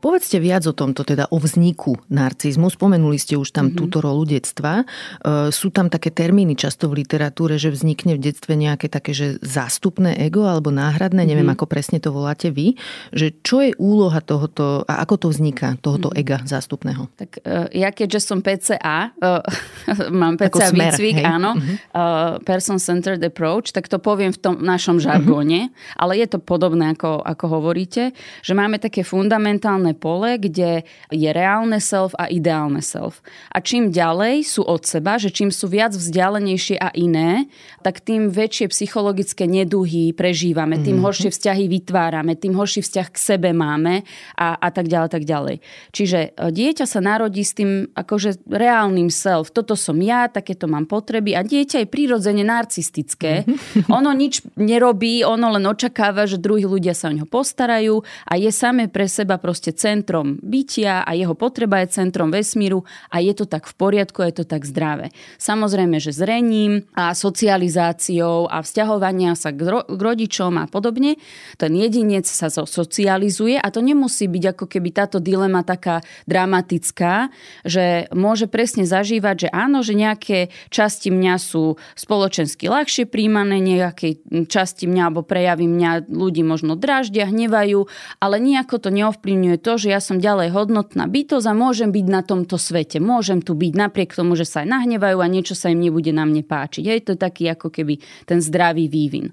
Povedzte 0.02 0.42
viac 0.42 0.66
o 0.66 0.74
tomto, 0.74 1.06
teda 1.06 1.30
o 1.30 1.38
vzniku 1.38 1.94
narcizmu. 2.10 2.66
Spomenuli 2.74 3.22
ste 3.22 3.38
už 3.38 3.54
tam 3.54 3.70
mm-hmm. 3.70 3.78
túto 3.78 4.02
rolu 4.02 4.26
detstva. 4.26 4.82
E, 4.82 5.54
sú 5.54 5.70
tam 5.70 5.86
také 5.86 6.10
termíny 6.10 6.58
často 6.58 6.90
v 6.90 7.06
literatúre, 7.06 7.54
že 7.54 7.70
vznikne 7.70 8.18
v 8.18 8.26
detstve 8.26 8.58
nejaké 8.58 8.90
také, 8.90 9.14
že 9.14 9.38
zástupné 9.38 10.18
ego 10.18 10.42
alebo 10.42 10.74
náhradné, 10.74 11.22
mm-hmm. 11.22 11.30
neviem 11.30 11.50
ako 11.54 11.70
presne 11.70 12.02
to 12.02 12.10
voláte 12.10 12.50
vy, 12.50 12.74
že 13.14 13.30
čo 13.46 13.62
je 13.62 13.78
úloha 13.78 14.18
tohoto 14.18 14.82
a 14.90 15.06
ako 15.06 15.22
to 15.22 15.26
vzniká, 15.30 15.78
tohoto 15.78 16.10
mm-hmm. 16.10 16.22
ega 16.26 16.42
zástupného? 16.42 17.06
Tak 17.14 17.38
e, 17.46 17.78
ja 17.78 17.94
keďže 17.94 18.26
som 18.26 18.42
PCA, 18.42 19.14
e, 19.14 19.30
mám 20.10 20.34
PCA 20.34 20.74
smer, 20.74 20.98
výcvik, 20.98 21.22
hej? 21.22 21.30
áno, 21.30 21.54
mm-hmm. 21.54 22.42
person-centered 22.42 23.22
approach, 23.22 23.70
tak 23.70 23.86
to 23.86 24.02
poviem 24.02 24.34
v 24.34 24.40
tom 24.42 24.58
našom 24.58 24.98
žargóne, 24.98 25.70
mm-hmm. 25.70 26.02
ale 26.02 26.18
je 26.18 26.26
to 26.26 26.42
podobné, 26.42 26.98
ako, 26.98 27.22
ako 27.22 27.44
hovoríte, 27.46 28.10
že 28.42 28.52
máme 28.58 28.82
také 28.82 29.06
fundamentálne 29.06 29.91
pole, 29.96 30.36
kde 30.40 30.84
je 31.12 31.30
reálne 31.30 31.78
self 31.78 32.12
a 32.18 32.28
ideálne 32.28 32.80
self. 32.80 33.24
A 33.52 33.60
čím 33.60 33.92
ďalej 33.92 34.44
sú 34.44 34.62
od 34.64 34.84
seba, 34.84 35.16
že 35.16 35.32
čím 35.32 35.52
sú 35.52 35.68
viac 35.68 35.94
vzdialenejšie 35.94 36.76
a 36.80 36.90
iné, 36.96 37.46
tak 37.80 38.00
tým 38.02 38.28
väčšie 38.32 38.72
psychologické 38.72 39.44
neduhy 39.44 40.12
prežívame, 40.12 40.80
tým 40.80 40.98
mm-hmm. 40.98 41.06
horšie 41.06 41.30
vzťahy 41.30 41.64
vytvárame, 41.68 42.32
tým 42.38 42.54
horší 42.56 42.80
vzťah 42.84 43.08
k 43.12 43.16
sebe 43.18 43.50
máme 43.52 44.02
a, 44.38 44.56
a 44.56 44.68
tak 44.70 44.88
ďalej, 44.88 45.10
tak 45.12 45.24
ďalej. 45.24 45.56
Čiže 45.92 46.18
e, 46.32 46.50
dieťa 46.52 46.84
sa 46.88 47.00
narodí 47.02 47.42
s 47.42 47.52
tým 47.56 47.90
akože 47.92 48.46
reálnym 48.48 49.12
self. 49.12 49.52
Toto 49.52 49.76
som 49.78 49.98
ja, 50.00 50.26
takéto 50.30 50.70
mám 50.70 50.88
potreby 50.88 51.36
a 51.36 51.44
dieťa 51.44 51.84
je 51.84 51.88
prirodzene 51.88 52.42
narcistické. 52.46 53.44
Mm-hmm. 53.44 53.90
Ono 53.98 54.10
nič 54.14 54.44
nerobí, 54.56 55.24
ono 55.26 55.52
len 55.56 55.64
očakáva, 55.68 56.24
že 56.24 56.40
druhí 56.40 56.64
ľudia 56.64 56.96
sa 56.96 57.10
o 57.10 57.14
neho 57.14 57.28
postarajú 57.28 58.00
a 58.28 58.32
je 58.38 58.50
samé 58.52 58.88
pre 58.88 59.08
seba 59.08 59.36
proste 59.36 59.74
centrom 59.82 60.38
bytia 60.38 61.02
a 61.02 61.10
jeho 61.18 61.34
potreba 61.34 61.82
je 61.82 61.98
centrom 61.98 62.30
vesmíru 62.30 62.86
a 63.10 63.18
je 63.18 63.34
to 63.34 63.50
tak 63.50 63.66
v 63.66 63.74
poriadku, 63.74 64.22
je 64.22 64.42
to 64.42 64.44
tak 64.46 64.62
zdravé. 64.62 65.10
Samozrejme, 65.42 65.98
že 65.98 66.14
zrením 66.14 66.86
a 66.94 67.10
socializáciou 67.18 68.46
a 68.46 68.62
vzťahovania 68.62 69.34
sa 69.34 69.50
k, 69.50 69.66
ro- 69.66 69.86
k 69.90 69.98
rodičom 69.98 70.54
a 70.62 70.70
podobne, 70.70 71.18
ten 71.58 71.72
jedinec 71.74 72.30
sa 72.30 72.46
socializuje 72.52 73.58
a 73.58 73.66
to 73.74 73.82
nemusí 73.82 74.30
byť 74.30 74.44
ako 74.54 74.64
keby 74.70 74.88
táto 74.94 75.18
dilema 75.18 75.66
taká 75.66 76.06
dramatická, 76.30 77.34
že 77.66 78.06
môže 78.14 78.46
presne 78.46 78.86
zažívať, 78.86 79.48
že 79.48 79.48
áno, 79.50 79.82
že 79.82 79.98
nejaké 79.98 80.54
časti 80.70 81.10
mňa 81.10 81.34
sú 81.40 81.80
spoločensky 81.98 82.70
ľahšie 82.70 83.08
príjmané, 83.08 83.58
nejaké 83.58 84.22
časti 84.46 84.86
mňa 84.86 85.02
alebo 85.08 85.26
prejavy 85.26 85.66
mňa 85.66 86.12
ľudí 86.12 86.44
možno 86.44 86.76
draždia, 86.76 87.26
hnevajú, 87.26 87.88
ale 88.20 88.36
nejako 88.38 88.76
to 88.78 88.88
neovplyvňuje 88.92 89.56
to, 89.58 89.71
to, 89.72 89.80
že 89.80 89.88
ja 89.88 90.04
som 90.04 90.20
ďalej 90.20 90.52
hodnotná 90.52 91.08
bytosť 91.08 91.48
a 91.48 91.56
môžem 91.56 91.88
byť 91.88 92.06
na 92.12 92.20
tomto 92.20 92.60
svete. 92.60 93.00
Môžem 93.00 93.40
tu 93.40 93.56
byť 93.56 93.72
napriek 93.72 94.12
tomu, 94.12 94.36
že 94.36 94.44
sa 94.44 94.60
aj 94.60 94.68
nahnevajú 94.68 95.16
a 95.24 95.32
niečo 95.32 95.56
sa 95.56 95.72
im 95.72 95.80
nebude 95.80 96.12
na 96.12 96.28
mne 96.28 96.44
páčiť. 96.44 96.84
Je 96.84 97.00
to 97.00 97.16
taký 97.16 97.48
ako 97.48 97.72
keby 97.72 97.96
ten 98.28 98.44
zdravý 98.44 98.92
vývin. 98.92 99.32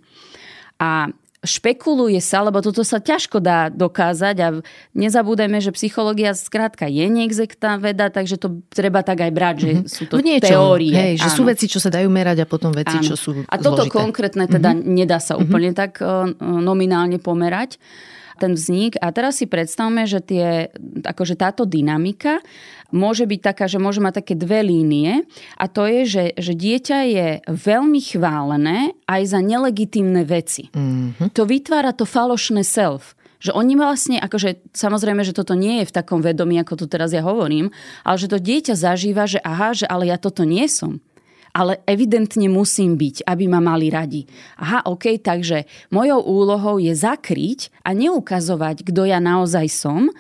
A 0.80 1.12
špekuluje 1.44 2.20
sa, 2.24 2.44
lebo 2.44 2.64
toto 2.64 2.88
sa 2.88 3.04
ťažko 3.04 3.44
dá 3.44 3.68
dokázať 3.68 4.36
a 4.44 4.48
nezabúdajme, 4.96 5.60
že 5.60 5.76
psychológia 5.76 6.36
skrátka 6.36 6.88
je 6.88 7.04
neexektná 7.08 7.80
veda, 7.80 8.12
takže 8.12 8.40
to 8.40 8.64
treba 8.72 9.04
tak 9.04 9.24
aj 9.24 9.32
brať, 9.32 9.56
že 9.60 9.72
mm-hmm. 9.72 9.92
sú 9.92 10.04
to 10.08 10.16
niečom, 10.20 10.52
teórie. 10.56 10.96
Hej, 10.96 11.14
že 11.24 11.30
áno. 11.32 11.36
sú 11.36 11.42
veci, 11.48 11.66
čo 11.72 11.80
sa 11.80 11.92
dajú 11.92 12.08
merať 12.12 12.44
a 12.44 12.48
potom 12.48 12.76
veci, 12.76 12.96
áno. 12.96 13.08
čo 13.08 13.16
sú 13.16 13.44
A 13.48 13.56
toto 13.56 13.88
zložité. 13.88 13.96
konkrétne 13.96 14.46
teda 14.52 14.72
mm-hmm. 14.72 14.92
nedá 14.92 15.20
sa 15.24 15.40
úplne 15.40 15.72
mm-hmm. 15.72 15.84
tak 15.84 16.04
uh, 16.04 16.28
nominálne 16.44 17.20
pomerať 17.24 17.80
ten 18.40 18.56
vznik. 18.56 18.96
A 19.04 19.12
teraz 19.12 19.44
si 19.44 19.46
predstavme, 19.46 20.08
že 20.08 20.24
tie, 20.24 20.72
akože 21.04 21.36
táto 21.36 21.68
dynamika 21.68 22.40
môže 22.90 23.28
byť 23.28 23.40
taká, 23.44 23.66
že 23.70 23.78
môže 23.78 24.02
mať 24.02 24.24
také 24.24 24.34
dve 24.34 24.66
línie 24.66 25.28
a 25.60 25.70
to 25.70 25.86
je, 25.86 26.02
že, 26.08 26.24
že 26.40 26.54
dieťa 26.58 27.00
je 27.06 27.28
veľmi 27.46 28.02
chválené 28.02 28.98
aj 29.06 29.22
za 29.30 29.40
nelegitímne 29.44 30.26
veci. 30.26 30.74
Mm-hmm. 30.74 31.36
To 31.36 31.44
vytvára 31.46 31.94
to 31.94 32.08
falošné 32.08 32.66
self 32.66 33.20
že 33.40 33.56
oni 33.56 33.80
vlastne, 33.80 34.20
akože 34.20 34.76
samozrejme, 34.76 35.24
že 35.24 35.32
toto 35.32 35.56
nie 35.56 35.80
je 35.82 35.88
v 35.88 35.96
takom 35.96 36.20
vedomí, 36.20 36.60
ako 36.60 36.84
tu 36.84 36.86
teraz 36.92 37.16
ja 37.16 37.24
hovorím, 37.24 37.72
ale 38.04 38.20
že 38.20 38.28
to 38.28 38.36
dieťa 38.36 38.76
zažíva, 38.76 39.32
že 39.32 39.40
aha, 39.40 39.72
že 39.72 39.88
ale 39.88 40.12
ja 40.12 40.20
toto 40.20 40.44
nie 40.44 40.68
som 40.68 41.00
ale 41.56 41.82
evidentne 41.90 42.46
musím 42.52 43.00
byť, 43.00 43.26
aby 43.26 43.46
ma 43.50 43.58
mali 43.64 43.90
radi. 43.90 44.28
Aha, 44.62 44.86
OK, 44.86 45.18
takže 45.24 45.66
mojou 45.90 46.22
úlohou 46.22 46.78
je 46.78 46.94
zakryť 46.94 47.74
a 47.82 47.96
neukazovať, 47.96 48.86
kto 48.86 49.10
ja 49.10 49.18
naozaj 49.18 49.68
som, 49.72 50.12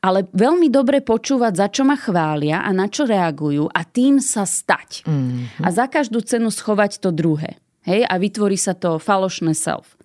ale 0.00 0.30
veľmi 0.30 0.70
dobre 0.70 1.02
počúvať, 1.02 1.52
za 1.58 1.66
čo 1.68 1.82
ma 1.82 1.98
chvália 1.98 2.62
a 2.62 2.70
na 2.70 2.86
čo 2.86 3.04
reagujú 3.04 3.66
a 3.68 3.80
tým 3.82 4.22
sa 4.22 4.46
stať. 4.46 5.04
Mm-hmm. 5.04 5.66
A 5.66 5.68
za 5.74 5.90
každú 5.90 6.22
cenu 6.22 6.48
schovať 6.54 7.02
to 7.02 7.10
druhé. 7.10 7.58
Hej? 7.82 8.06
A 8.06 8.14
vytvorí 8.16 8.54
sa 8.54 8.78
to 8.78 9.02
falošné 9.02 9.52
self. 9.58 9.97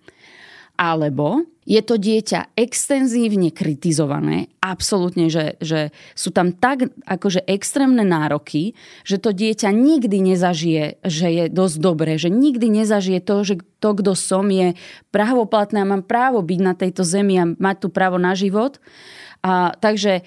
Alebo 0.74 1.46
je 1.64 1.80
to 1.80 1.96
dieťa 1.96 2.52
extenzívne 2.60 3.48
kritizované, 3.48 4.52
absolútne, 4.60 5.32
že, 5.32 5.56
že 5.64 5.96
sú 6.12 6.28
tam 6.28 6.52
tak 6.52 6.92
akože 7.08 7.40
extrémne 7.48 8.04
nároky, 8.04 8.76
že 9.00 9.16
to 9.16 9.32
dieťa 9.32 9.72
nikdy 9.72 10.34
nezažije, 10.34 11.00
že 11.00 11.26
je 11.32 11.44
dosť 11.48 11.76
dobré, 11.80 12.20
že 12.20 12.28
nikdy 12.28 12.68
nezažije 12.68 13.20
to, 13.24 13.36
že 13.48 13.54
to, 13.80 13.90
kto 13.96 14.12
som, 14.12 14.44
je 14.52 14.76
právoplatné 15.08 15.80
a 15.80 15.88
mám 15.88 16.04
právo 16.04 16.44
byť 16.44 16.60
na 16.60 16.76
tejto 16.76 17.00
zemi 17.00 17.40
a 17.40 17.48
mať 17.48 17.76
tu 17.80 17.88
právo 17.88 18.20
na 18.20 18.36
život. 18.36 18.76
A, 19.40 19.72
takže 19.80 20.20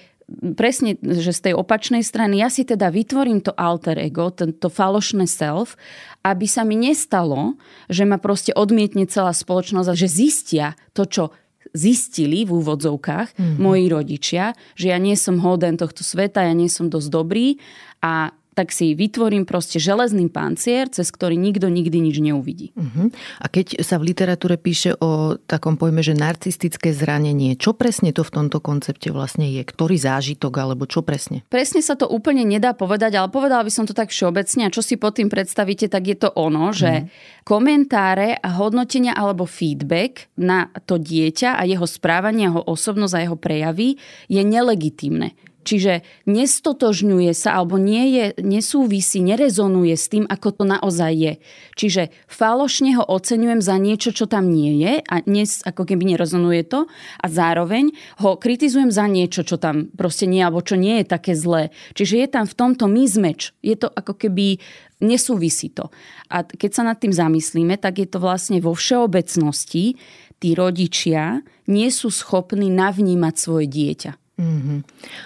presne, 0.56 1.00
že 1.00 1.32
z 1.32 1.50
tej 1.50 1.54
opačnej 1.56 2.04
strany 2.04 2.44
ja 2.44 2.52
si 2.52 2.68
teda 2.68 2.92
vytvorím 2.92 3.40
to 3.40 3.56
alter 3.56 3.96
ego, 3.96 4.28
to 4.34 4.68
falošné 4.68 5.24
self, 5.24 5.74
aby 6.20 6.44
sa 6.44 6.68
mi 6.68 6.76
nestalo, 6.76 7.56
že 7.88 8.04
ma 8.04 8.20
proste 8.20 8.52
odmietne 8.52 9.08
celá 9.08 9.32
spoločnosť 9.32 9.88
a 9.88 9.96
že 9.96 10.08
zistia 10.08 10.66
to, 10.92 11.08
čo 11.08 11.24
zistili 11.72 12.48
v 12.48 12.64
úvodzovkách 12.64 13.28
mm-hmm. 13.36 13.60
moji 13.60 13.84
rodičia, 13.92 14.44
že 14.76 14.92
ja 14.92 14.98
nie 15.00 15.16
som 15.16 15.40
hoden 15.40 15.76
tohto 15.76 16.00
sveta, 16.00 16.44
ja 16.44 16.54
nie 16.56 16.68
som 16.72 16.88
dosť 16.88 17.08
dobrý 17.12 17.60
a 18.00 18.32
tak 18.58 18.74
si 18.74 18.98
vytvorím 18.98 19.46
proste 19.46 19.78
železný 19.78 20.26
pancier, 20.34 20.90
cez 20.90 21.14
ktorý 21.14 21.38
nikto 21.38 21.70
nikdy 21.70 22.02
nič 22.02 22.18
neuvidí. 22.18 22.74
Uh-huh. 22.74 23.06
A 23.38 23.46
keď 23.46 23.78
sa 23.86 24.02
v 24.02 24.10
literatúre 24.10 24.58
píše 24.58 24.98
o 24.98 25.38
takom 25.38 25.78
pojme, 25.78 26.02
že 26.02 26.18
narcistické 26.18 26.90
zranenie, 26.90 27.54
čo 27.54 27.78
presne 27.78 28.10
to 28.10 28.26
v 28.26 28.34
tomto 28.34 28.58
koncepte 28.58 29.14
vlastne 29.14 29.46
je? 29.46 29.62
Ktorý 29.62 29.94
zážitok 29.94 30.50
alebo 30.58 30.90
čo 30.90 31.06
presne? 31.06 31.46
Presne 31.46 31.86
sa 31.86 31.94
to 31.94 32.10
úplne 32.10 32.42
nedá 32.42 32.74
povedať, 32.74 33.14
ale 33.14 33.30
povedala 33.30 33.62
by 33.62 33.70
som 33.70 33.86
to 33.86 33.94
tak 33.94 34.10
všeobecne 34.10 34.66
a 34.66 34.74
čo 34.74 34.82
si 34.82 34.98
pod 34.98 35.14
tým 35.14 35.30
predstavíte, 35.30 35.86
tak 35.86 36.10
je 36.10 36.18
to 36.18 36.34
ono, 36.34 36.74
že 36.74 37.06
uh-huh. 37.06 37.46
komentáre 37.46 38.42
a 38.42 38.58
hodnotenia 38.58 39.14
alebo 39.14 39.46
feedback 39.46 40.26
na 40.34 40.66
to 40.82 40.98
dieťa 40.98 41.54
a 41.54 41.62
jeho 41.62 41.86
správanie, 41.86 42.50
jeho 42.50 42.66
osobnosť 42.66 43.14
a 43.14 43.22
jeho 43.22 43.38
prejavy 43.38 44.02
je 44.26 44.42
nelegitímne. 44.42 45.38
Čiže 45.68 46.00
nestotožňuje 46.24 47.36
sa 47.36 47.60
alebo 47.60 47.76
nie 47.76 48.16
je, 48.16 48.24
nesúvisí, 48.40 49.20
nerezonuje 49.20 49.92
s 49.92 50.08
tým, 50.08 50.24
ako 50.24 50.48
to 50.56 50.64
naozaj 50.64 51.12
je. 51.12 51.32
Čiže 51.76 52.08
falošne 52.24 52.96
ho 52.96 53.04
oceňujem 53.04 53.60
za 53.60 53.76
niečo, 53.76 54.16
čo 54.16 54.24
tam 54.24 54.48
nie 54.48 54.80
je 54.80 55.04
a 55.04 55.14
dnes 55.20 55.60
ako 55.68 55.84
keby 55.84 56.16
nerezonuje 56.16 56.64
to 56.64 56.88
a 57.20 57.26
zároveň 57.28 57.92
ho 58.24 58.40
kritizujem 58.40 58.88
za 58.88 59.04
niečo, 59.04 59.44
čo 59.44 59.60
tam 59.60 59.92
proste 59.92 60.24
nie 60.24 60.40
alebo 60.40 60.64
čo 60.64 60.80
nie 60.80 61.04
je 61.04 61.12
také 61.12 61.36
zlé. 61.36 61.68
Čiže 61.92 62.16
je 62.16 62.28
tam 62.32 62.48
v 62.48 62.56
tomto 62.56 62.88
mismeč. 62.88 63.52
Je 63.60 63.76
to 63.76 63.92
ako 63.92 64.16
keby 64.16 64.56
nesúvisí 65.04 65.68
to. 65.68 65.92
A 66.32 66.48
keď 66.48 66.70
sa 66.72 66.82
nad 66.88 66.96
tým 66.96 67.12
zamyslíme, 67.12 67.76
tak 67.76 68.00
je 68.00 68.08
to 68.08 68.16
vlastne 68.24 68.56
vo 68.64 68.72
všeobecnosti 68.72 70.00
tí 70.40 70.48
rodičia 70.56 71.44
nie 71.68 71.92
sú 71.92 72.08
schopní 72.08 72.72
navnímať 72.72 73.34
svoje 73.36 73.68
dieťa 73.68 74.27
Mm-hmm. 74.38 74.78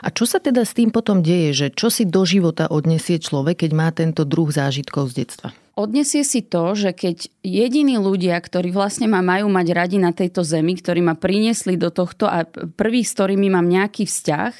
A 0.02 0.08
čo 0.08 0.24
sa 0.24 0.40
teda 0.40 0.64
s 0.64 0.72
tým 0.72 0.88
potom 0.88 1.20
deje, 1.20 1.52
že 1.52 1.66
čo 1.68 1.92
si 1.92 2.08
do 2.08 2.24
života 2.24 2.72
odnesie 2.72 3.20
človek, 3.20 3.68
keď 3.68 3.70
má 3.76 3.88
tento 3.92 4.24
druh 4.24 4.48
zážitkov 4.48 5.12
z 5.12 5.24
detstva? 5.24 5.48
Odnesie 5.72 6.20
si 6.20 6.44
to, 6.44 6.76
že 6.76 6.92
keď 6.92 7.32
jediní 7.40 7.96
ľudia, 7.96 8.36
ktorí 8.36 8.76
vlastne 8.76 9.08
ma 9.08 9.24
majú 9.24 9.48
mať 9.48 9.66
radi 9.72 9.96
na 9.96 10.12
tejto 10.12 10.44
zemi, 10.44 10.76
ktorí 10.76 11.00
ma 11.00 11.16
priniesli 11.16 11.80
do 11.80 11.88
tohto 11.88 12.28
a 12.28 12.44
prví, 12.76 13.00
s 13.00 13.16
ktorými 13.16 13.48
mám 13.48 13.64
nejaký 13.64 14.04
vzťah, 14.04 14.52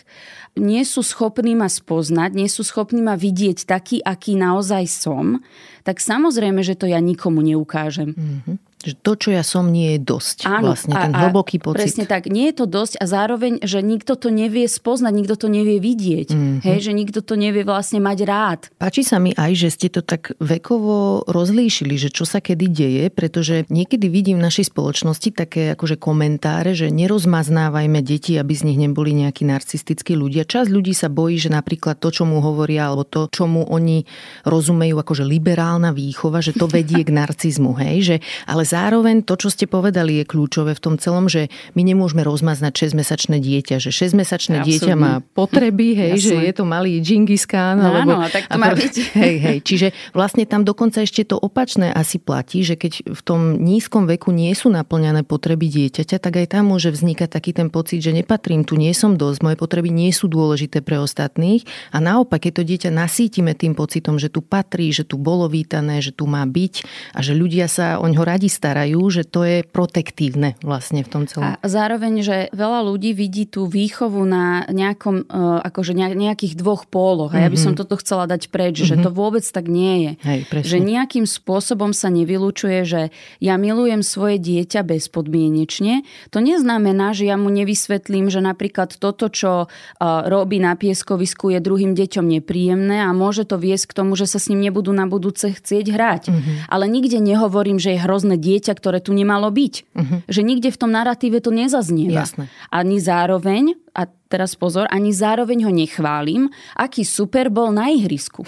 nie 0.57 0.81
sú 0.89 1.05
schopní 1.05 1.53
ma 1.53 1.69
spoznať, 1.69 2.33
nie 2.33 2.49
sú 2.49 2.65
schopní 2.65 3.05
ma 3.05 3.17
vidieť 3.17 3.69
taký, 3.69 4.01
aký 4.01 4.41
naozaj 4.41 4.85
som, 4.89 5.45
tak 5.85 6.01
samozrejme, 6.01 6.65
že 6.65 6.81
to 6.81 6.89
ja 6.89 7.01
nikomu 7.01 7.45
neukážem. 7.45 8.17
Mm-hmm. 8.17 8.57
Že 8.83 8.95
to, 8.99 9.13
čo 9.15 9.29
ja 9.31 9.45
som, 9.47 9.71
nie 9.71 9.97
je 9.97 10.01
dosť. 10.03 10.51
Áno, 10.51 10.75
vlastne 10.75 10.95
ten 10.99 11.15
a, 11.15 11.29
hlboký 11.29 11.63
pocit. 11.63 11.87
Presne 11.87 12.05
tak. 12.11 12.27
Nie 12.27 12.51
je 12.51 12.63
to 12.63 12.67
dosť 12.67 12.99
a 12.99 13.05
zároveň, 13.07 13.63
že 13.63 13.79
nikto 13.81 14.19
to 14.19 14.35
nevie 14.35 14.67
spoznať, 14.67 15.13
nikto 15.15 15.35
to 15.39 15.47
nevie 15.47 15.79
vidieť. 15.79 16.29
Mm-hmm. 16.35 16.67
Hej, 16.67 16.79
že 16.87 16.93
nikto 16.93 17.21
to 17.23 17.35
nevie 17.39 17.63
vlastne 17.63 18.03
mať 18.03 18.19
rád. 18.27 18.61
Páči 18.77 19.07
sa 19.07 19.23
mi 19.23 19.31
aj, 19.33 19.53
že 19.55 19.69
ste 19.71 19.89
to 19.89 20.03
tak 20.03 20.35
vekovo 20.43 21.23
rozlíšili, 21.31 21.95
že 21.95 22.11
čo 22.11 22.27
sa 22.27 22.43
kedy 22.43 22.67
deje, 22.69 23.05
pretože 23.09 23.65
niekedy 23.71 24.11
vidím 24.11 24.43
v 24.43 24.47
našej 24.51 24.75
spoločnosti 24.75 25.31
také 25.33 25.73
akože 25.79 25.97
komentáre, 25.97 26.75
že 26.75 26.91
nerozmaznávajme 26.91 28.03
deti, 28.03 28.35
aby 28.35 28.53
z 28.53 28.67
nich 28.67 28.79
neboli 28.81 29.15
nejakí 29.15 29.47
narcistickí 29.47 30.19
ľudia. 30.19 30.43
Čas 30.49 30.67
ľudí 30.67 30.93
sa 30.93 31.07
bojí, 31.07 31.39
že 31.39 31.53
napríklad 31.53 32.03
to, 32.03 32.11
čo 32.11 32.27
mu 32.27 32.43
hovoria, 32.43 32.91
alebo 32.91 33.07
to, 33.07 33.31
čo 33.31 33.47
mu 33.47 33.63
oni 33.69 34.05
rozumejú 34.43 34.99
akože 34.99 35.23
liberálna 35.23 35.95
výchova, 35.95 36.43
že 36.43 36.57
to 36.57 36.67
vedie 36.67 37.07
k 37.07 37.15
narcizmu. 37.15 37.73
Hej? 37.79 37.97
Že, 38.03 38.17
ale 38.49 38.63
zároveň 38.73 39.21
to, 39.21 39.37
čo 39.37 39.53
ste 39.53 39.69
povedali, 39.69 40.23
je 40.23 40.25
kľúčové 40.25 40.73
v 40.73 40.81
tom 40.81 40.95
celom, 40.97 41.29
že 41.29 41.53
my 41.77 41.85
nemôžeme 41.85 42.25
rozmaznať 42.25 42.89
6-mesačné 42.89 43.37
dieťa, 43.37 43.77
že 43.77 43.93
6-mesačné 43.93 44.65
dieťa 44.65 44.95
má 44.97 45.21
potreby, 45.37 45.93
hej, 46.01 46.13
Jasne. 46.17 46.25
že 46.25 46.37
je 46.49 46.53
to 46.57 46.65
malý 46.65 47.05
Džingis 47.05 47.45
Khan. 47.45 47.77
No, 47.77 47.93
alebo, 47.93 48.17
áno, 48.17 48.33
tak 48.33 48.49
to 48.49 48.57
má 48.57 48.73
byť. 48.73 48.95
Hej, 49.23 49.37
hej, 49.45 49.59
čiže 49.61 49.89
vlastne 50.17 50.49
tam 50.49 50.65
dokonca 50.65 51.05
ešte 51.05 51.27
to 51.27 51.37
opačné 51.37 51.93
asi 51.93 52.17
platí, 52.17 52.65
že 52.65 52.81
keď 52.81 53.13
v 53.13 53.21
tom 53.21 53.61
nízkom 53.61 54.09
veku 54.09 54.33
nie 54.33 54.55
sú 54.57 54.73
naplňané 54.73 55.27
potreby 55.27 55.69
dieťaťa, 55.69 56.17
tak 56.23 56.41
aj 56.41 56.57
tam 56.57 56.73
môže 56.73 56.89
vznikať 56.89 57.29
taký 57.29 57.53
ten 57.53 57.69
pocit, 57.69 58.01
že 58.01 58.15
nepatrím 58.15 58.65
tu, 58.65 58.79
nie 58.79 58.95
som 58.97 59.19
dosť, 59.19 59.45
moje 59.45 59.57
potreby 59.59 59.93
nie 59.93 60.15
sú 60.15 60.31
dôležité 60.31 60.81
pre 60.81 60.97
ostatných 61.03 61.67
a 61.93 61.99
naopak, 62.01 62.49
keď 62.49 62.53
to 62.53 62.63
dieťa 62.65 62.91
nasítime 62.95 63.53
tým 63.53 63.77
pocitom, 63.77 64.17
že 64.17 64.33
tu 64.33 64.41
patrí, 64.41 64.95
že 64.95 65.05
tu 65.05 65.21
bolo 65.21 65.51
vítané, 65.51 66.01
že 66.01 66.15
tu 66.15 66.25
má 66.25 66.47
byť 66.47 66.75
a 67.13 67.19
že 67.21 67.37
ľudia 67.37 67.67
sa 67.67 67.99
o 67.99 68.07
ňo 68.07 68.23
radi 68.23 68.49
starajú, 68.63 69.03
že 69.11 69.27
to 69.27 69.43
je 69.43 69.67
protektívne 69.67 70.55
vlastne 70.63 71.03
v 71.03 71.11
tom 71.11 71.27
celom. 71.27 71.59
A 71.59 71.67
zároveň, 71.67 72.23
že 72.23 72.37
veľa 72.55 72.87
ľudí 72.87 73.11
vidí 73.11 73.43
tú 73.43 73.67
výchovu 73.67 74.23
na 74.23 74.63
nejakom, 74.71 75.27
e, 75.27 75.45
akože 75.67 75.99
nejakých 75.99 76.55
dvoch 76.55 76.87
póloch. 76.87 77.35
A 77.35 77.43
ja 77.43 77.51
by 77.51 77.59
som 77.59 77.75
mhm. 77.75 77.83
toto 77.83 77.99
chcela 77.99 78.31
dať 78.31 78.55
preč, 78.55 78.79
mm-hmm. 78.79 79.03
že 79.03 79.03
to 79.03 79.11
mhm. 79.11 79.19
vôbec 79.19 79.43
tak 79.43 79.67
nie 79.67 79.95
je. 79.99 80.13
Hej, 80.23 80.41
že 80.63 80.79
nejakým 80.79 81.27
spôsobom 81.27 81.91
sa 81.91 82.07
nevylučuje, 82.15 82.87
že 82.87 83.11
ja 83.43 83.59
milujem 83.59 84.07
svoje 84.07 84.39
dieťa 84.39 84.87
bezpodmienečne. 84.87 86.07
To 86.31 86.39
neznamená, 86.39 87.19
že 87.19 87.27
ja 87.27 87.35
mu 87.35 87.51
nevysvetlím, 87.51 88.31
že 88.31 88.39
napríklad 88.39 88.95
toto, 88.95 89.27
čo 89.27 89.67
e, 89.67 90.07
robí 90.31 90.63
na 90.63 90.79
pieskovisku, 90.79 91.51
je 91.51 91.59
druhým 91.59 91.99
deťom 91.99 92.31
nepríjemné 92.39 93.03
a 93.03 93.11
môže 93.11 93.43
to 93.43 93.59
viesť 93.59 93.91
k 93.91 93.97
tomu, 93.99 94.15
že 94.15 94.31
sa 94.31 94.39
s 94.39 94.47
ním 94.55 94.71
nebudú 94.71 94.95
na 94.95 95.11
budúce 95.11 95.51
chcieť 95.51 95.87
hrať. 95.91 96.23
Mm-hmm. 96.31 96.57
Ale 96.71 96.85
nikde 96.87 97.19
nehovorím, 97.19 97.83
že 97.83 97.97
je 97.97 98.05
hrozné 98.05 98.37
dieťa 98.39 98.52
dieťa, 98.53 98.73
ktoré 98.77 99.01
tu 99.01 99.17
nemalo 99.17 99.49
byť. 99.49 99.75
Uh-huh. 99.97 100.19
Že 100.29 100.41
nikde 100.45 100.69
v 100.69 100.79
tom 100.79 100.93
narratíve 100.93 101.41
to 101.41 101.49
nezaznieva. 101.49 102.29
Jasne. 102.29 102.53
Ani 102.69 103.01
zároveň, 103.01 103.73
a 103.97 104.05
teraz 104.29 104.53
pozor, 104.53 104.85
ani 104.93 105.17
zároveň 105.17 105.65
ho 105.65 105.73
nechválim, 105.73 106.53
aký 106.77 107.09
super 107.09 107.49
bol 107.49 107.73
na 107.73 107.89
ihrisku. 107.89 108.45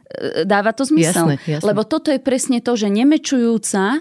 Dáva 0.50 0.70
to 0.70 0.86
zmysel? 0.86 1.34
Jasne, 1.34 1.36
jasne. 1.42 1.66
Lebo 1.66 1.82
toto 1.82 2.14
je 2.14 2.22
presne 2.22 2.62
to, 2.62 2.78
že 2.78 2.86
nemečujúca 2.86 3.98
e, 3.98 4.00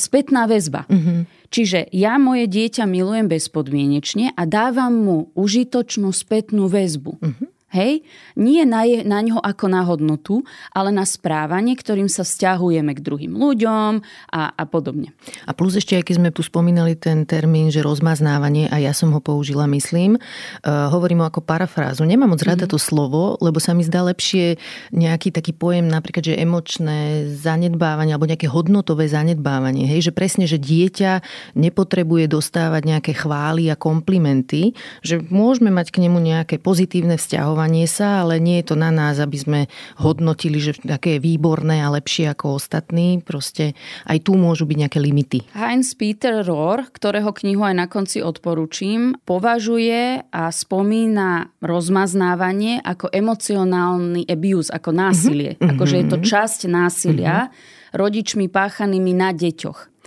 spätná 0.00 0.48
väzba. 0.48 0.88
Uh-huh. 0.88 1.28
Čiže 1.48 1.88
ja 1.92 2.16
moje 2.20 2.48
dieťa 2.48 2.84
milujem 2.84 3.28
bezpodmienečne 3.28 4.36
a 4.36 4.42
dávam 4.44 4.92
mu 4.92 5.18
užitočnú 5.36 6.12
spätnú 6.12 6.68
väzbu. 6.68 7.12
Uh-huh. 7.20 7.48
Hej? 7.68 8.00
Nie 8.32 8.64
na, 8.64 8.88
je, 8.88 9.04
na 9.04 9.20
ňo 9.20 9.44
ako 9.44 9.66
na 9.68 9.84
hodnotu, 9.84 10.40
ale 10.72 10.88
na 10.88 11.04
správanie, 11.04 11.76
ktorým 11.76 12.08
sa 12.08 12.24
vzťahujeme 12.24 12.96
k 12.96 13.04
druhým 13.04 13.36
ľuďom 13.36 14.00
a, 14.32 14.42
a 14.56 14.64
podobne. 14.64 15.12
A 15.44 15.52
plus 15.52 15.76
ešte, 15.76 15.92
aj 15.92 16.08
keď 16.08 16.14
sme 16.16 16.30
tu 16.32 16.40
spomínali 16.40 16.96
ten 16.96 17.28
termín, 17.28 17.68
že 17.68 17.84
rozmaznávanie, 17.84 18.72
a 18.72 18.80
ja 18.80 18.96
som 18.96 19.12
ho 19.12 19.20
použila, 19.20 19.68
myslím, 19.68 20.16
uh, 20.16 20.88
hovorím 20.88 21.20
ho 21.20 21.28
ako 21.28 21.44
parafrázu. 21.44 22.08
Nemám 22.08 22.32
moc 22.32 22.40
rada 22.40 22.64
mm-hmm. 22.64 22.72
to 22.72 22.78
slovo, 22.80 23.36
lebo 23.44 23.60
sa 23.60 23.76
mi 23.76 23.84
zdá 23.84 24.00
lepšie 24.00 24.56
nejaký 24.96 25.28
taký 25.28 25.52
pojem, 25.52 25.92
napríklad, 25.92 26.24
že 26.24 26.40
emočné 26.40 27.28
zanedbávanie 27.36 28.16
alebo 28.16 28.32
nejaké 28.32 28.48
hodnotové 28.48 29.12
zanedbávanie. 29.12 29.84
Hej? 29.84 30.08
Že 30.08 30.12
presne, 30.16 30.44
že 30.48 30.56
dieťa 30.56 31.20
nepotrebuje 31.52 32.32
dostávať 32.32 32.96
nejaké 32.96 33.12
chvály 33.12 33.68
a 33.68 33.76
komplimenty, 33.76 34.72
že 35.04 35.20
môžeme 35.28 35.68
mať 35.68 35.92
k 35.92 36.08
nemu 36.08 36.16
nejaké 36.16 36.56
pozitívne 36.56 37.20
vzťahovanie 37.20 37.57
vzdelávanie 37.58 37.90
sa, 37.90 38.22
ale 38.22 38.38
nie 38.38 38.62
je 38.62 38.70
to 38.70 38.76
na 38.78 38.94
nás, 38.94 39.18
aby 39.18 39.34
sme 39.34 39.60
hodnotili, 39.98 40.62
že 40.62 40.78
také 40.78 41.18
je 41.18 41.24
výborné 41.26 41.82
a 41.82 41.90
lepšie 41.90 42.30
ako 42.30 42.62
ostatní. 42.62 43.18
Proste 43.18 43.74
aj 44.06 44.30
tu 44.30 44.38
môžu 44.38 44.62
byť 44.62 44.76
nejaké 44.78 44.98
limity. 45.02 45.42
Heinz 45.58 45.98
Peter 45.98 46.46
Rohr, 46.46 46.86
ktorého 46.86 47.34
knihu 47.34 47.66
aj 47.66 47.74
na 47.74 47.86
konci 47.90 48.22
odporúčim, 48.22 49.18
považuje 49.26 50.22
a 50.30 50.42
spomína 50.54 51.50
rozmaznávanie 51.58 52.78
ako 52.86 53.10
emocionálny 53.10 54.22
abuse, 54.30 54.70
ako 54.70 54.94
násilie. 54.94 55.58
Mm-hmm. 55.58 55.70
Akože 55.74 55.96
je 55.98 56.06
to 56.06 56.18
časť 56.22 56.60
násilia 56.70 57.50
mm-hmm. 57.50 57.98
rodičmi 57.98 58.46
páchanými 58.46 59.12
na 59.18 59.34
deťoch. 59.34 59.97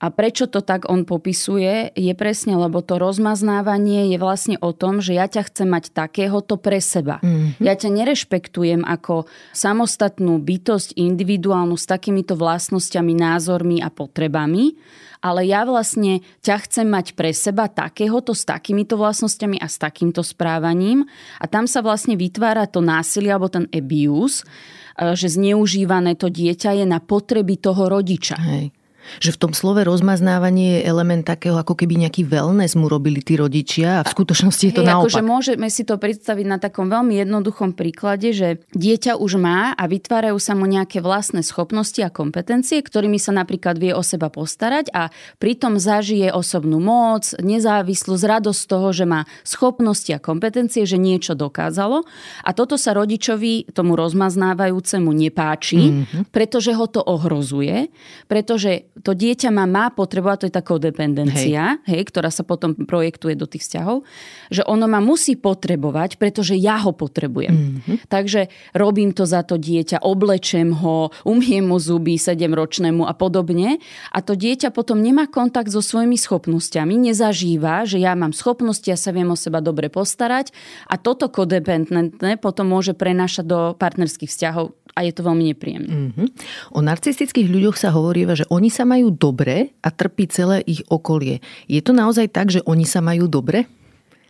A 0.00 0.08
prečo 0.08 0.48
to 0.48 0.64
tak 0.64 0.88
on 0.88 1.04
popisuje, 1.04 1.92
je 1.92 2.12
presne, 2.16 2.56
lebo 2.56 2.80
to 2.80 2.96
rozmaznávanie 2.96 4.08
je 4.08 4.16
vlastne 4.16 4.56
o 4.64 4.72
tom, 4.72 5.04
že 5.04 5.12
ja 5.12 5.28
ťa 5.28 5.52
chcem 5.52 5.68
mať 5.68 5.92
takéhoto 5.92 6.56
pre 6.56 6.80
seba. 6.80 7.20
Mm-hmm. 7.20 7.60
Ja 7.60 7.76
ťa 7.76 7.92
nerešpektujem 7.92 8.80
ako 8.80 9.28
samostatnú 9.52 10.40
bytosť 10.40 10.96
individuálnu 10.96 11.76
s 11.76 11.84
takýmito 11.84 12.32
vlastnosťami, 12.32 13.12
názormi 13.12 13.84
a 13.84 13.92
potrebami, 13.92 14.72
ale 15.20 15.44
ja 15.44 15.68
vlastne 15.68 16.24
ťa 16.40 16.56
chcem 16.64 16.88
mať 16.88 17.12
pre 17.12 17.36
seba 17.36 17.68
takéhoto 17.68 18.32
s 18.32 18.48
takýmito 18.48 18.96
vlastnosťami 18.96 19.60
a 19.60 19.68
s 19.68 19.76
takýmto 19.76 20.24
správaním. 20.24 21.04
A 21.36 21.44
tam 21.44 21.68
sa 21.68 21.84
vlastne 21.84 22.16
vytvára 22.16 22.64
to 22.64 22.80
násilie 22.80 23.28
alebo 23.28 23.52
ten 23.52 23.68
abuse, 23.68 24.48
e, 24.96 25.12
že 25.12 25.28
zneužívané 25.28 26.16
to 26.16 26.32
dieťa 26.32 26.72
je 26.80 26.88
na 26.88 27.04
potreby 27.04 27.60
toho 27.60 27.92
rodiča. 27.92 28.40
Hej. 28.40 28.79
Že 29.18 29.36
v 29.36 29.40
tom 29.42 29.52
slove 29.56 29.82
rozmaznávanie 29.82 30.80
je 30.80 30.86
element 30.86 31.24
takého, 31.24 31.56
ako 31.58 31.74
keby 31.74 32.06
nejaký 32.06 32.28
wellness 32.28 32.78
mu 32.78 32.86
robili 32.86 33.24
tí 33.24 33.34
rodičia 33.34 34.00
a 34.00 34.06
v 34.06 34.12
skutočnosti 34.12 34.64
je 34.70 34.74
to 34.76 34.82
Hej, 34.84 34.90
naopak. 34.90 35.10
Akože 35.10 35.22
môžeme 35.24 35.68
si 35.72 35.82
to 35.82 35.96
predstaviť 35.96 36.46
na 36.46 36.58
takom 36.60 36.86
veľmi 36.92 37.18
jednoduchom 37.20 37.74
príklade, 37.74 38.30
že 38.36 38.62
dieťa 38.76 39.16
už 39.16 39.40
má 39.40 39.72
a 39.74 39.84
vytvárajú 39.88 40.36
sa 40.36 40.52
mu 40.54 40.68
nejaké 40.68 41.00
vlastné 41.00 41.40
schopnosti 41.42 41.98
a 42.04 42.12
kompetencie, 42.12 42.80
ktorými 42.80 43.16
sa 43.16 43.32
napríklad 43.32 43.80
vie 43.80 43.92
o 43.96 44.04
seba 44.04 44.28
postarať 44.28 44.92
a 44.92 45.08
pritom 45.40 45.80
zažije 45.80 46.30
osobnú 46.30 46.78
moc, 46.78 47.32
nezávislosť, 47.40 48.24
radosť 48.24 48.62
toho, 48.68 48.88
že 48.92 49.04
má 49.08 49.24
schopnosti 49.42 50.10
a 50.12 50.22
kompetencie, 50.22 50.84
že 50.84 51.00
niečo 51.00 51.34
dokázalo. 51.34 52.04
A 52.44 52.50
toto 52.52 52.76
sa 52.76 52.92
rodičovi, 52.94 53.72
tomu 53.72 53.96
rozmaznávajúcemu 53.96 55.10
nepáči, 55.10 55.80
mm-hmm. 55.80 56.22
pretože 56.30 56.76
ho 56.76 56.86
to 56.86 57.00
ohrozuje, 57.00 57.88
pretože 58.28 58.89
to 58.98 59.14
dieťa 59.14 59.54
ma 59.54 59.64
má 59.70 59.88
potrebovať, 59.94 60.36
to 60.36 60.46
je 60.50 60.54
taká 60.54 60.74
dependencia, 60.82 61.78
hej. 61.86 61.98
hej, 61.98 62.02
ktorá 62.10 62.28
sa 62.28 62.42
potom 62.42 62.74
projektuje 62.74 63.38
do 63.38 63.46
tých 63.46 63.66
vzťahov, 63.66 64.02
že 64.50 64.66
ono 64.66 64.90
ma 64.90 64.98
musí 64.98 65.38
potrebovať, 65.38 66.18
pretože 66.18 66.58
ja 66.58 66.82
ho 66.82 66.90
potrebujem. 66.90 67.54
Mm-hmm. 67.54 67.96
Takže 68.10 68.50
robím 68.74 69.14
to 69.14 69.24
za 69.24 69.46
to 69.46 69.56
dieťa, 69.56 70.02
oblečem 70.02 70.74
ho, 70.74 71.14
umiem 71.22 71.70
mu 71.70 71.78
zuby 71.78 72.18
sedemročnému 72.18 73.06
a 73.06 73.14
podobne. 73.14 73.78
A 74.10 74.18
to 74.20 74.34
dieťa 74.34 74.74
potom 74.74 74.98
nemá 75.00 75.30
kontakt 75.30 75.70
so 75.70 75.80
svojimi 75.80 76.18
schopnosťami, 76.18 77.10
nezažíva, 77.10 77.86
že 77.86 78.02
ja 78.02 78.18
mám 78.18 78.34
schopnosti, 78.34 78.86
ja 78.86 78.98
sa 78.98 79.14
viem 79.14 79.30
o 79.30 79.38
seba 79.38 79.62
dobre 79.62 79.86
postarať 79.88 80.52
a 80.90 80.98
toto 80.98 81.30
kodependentné 81.30 82.36
potom 82.42 82.74
môže 82.74 82.92
prenášať 82.92 83.44
do 83.46 83.60
partnerských 83.78 84.30
vzťahov 84.30 84.74
a 84.94 85.06
je 85.06 85.12
to 85.14 85.22
veľmi 85.22 85.44
nepríjemné. 85.54 85.92
Mm-hmm. 85.92 86.26
O 86.74 86.82
narcistických 86.82 87.48
ľuďoch 87.48 87.76
sa 87.78 87.94
hovorí, 87.94 88.26
že 88.34 88.46
oni 88.50 88.68
sa 88.68 88.79
majú 88.84 89.12
dobre 89.12 89.76
a 89.80 89.88
trpí 89.88 90.28
celé 90.30 90.64
ich 90.66 90.84
okolie. 90.88 91.40
Je 91.66 91.80
to 91.80 91.96
naozaj 91.96 92.30
tak, 92.30 92.52
že 92.52 92.64
oni 92.64 92.84
sa 92.84 93.00
majú 93.00 93.26
dobre? 93.26 93.66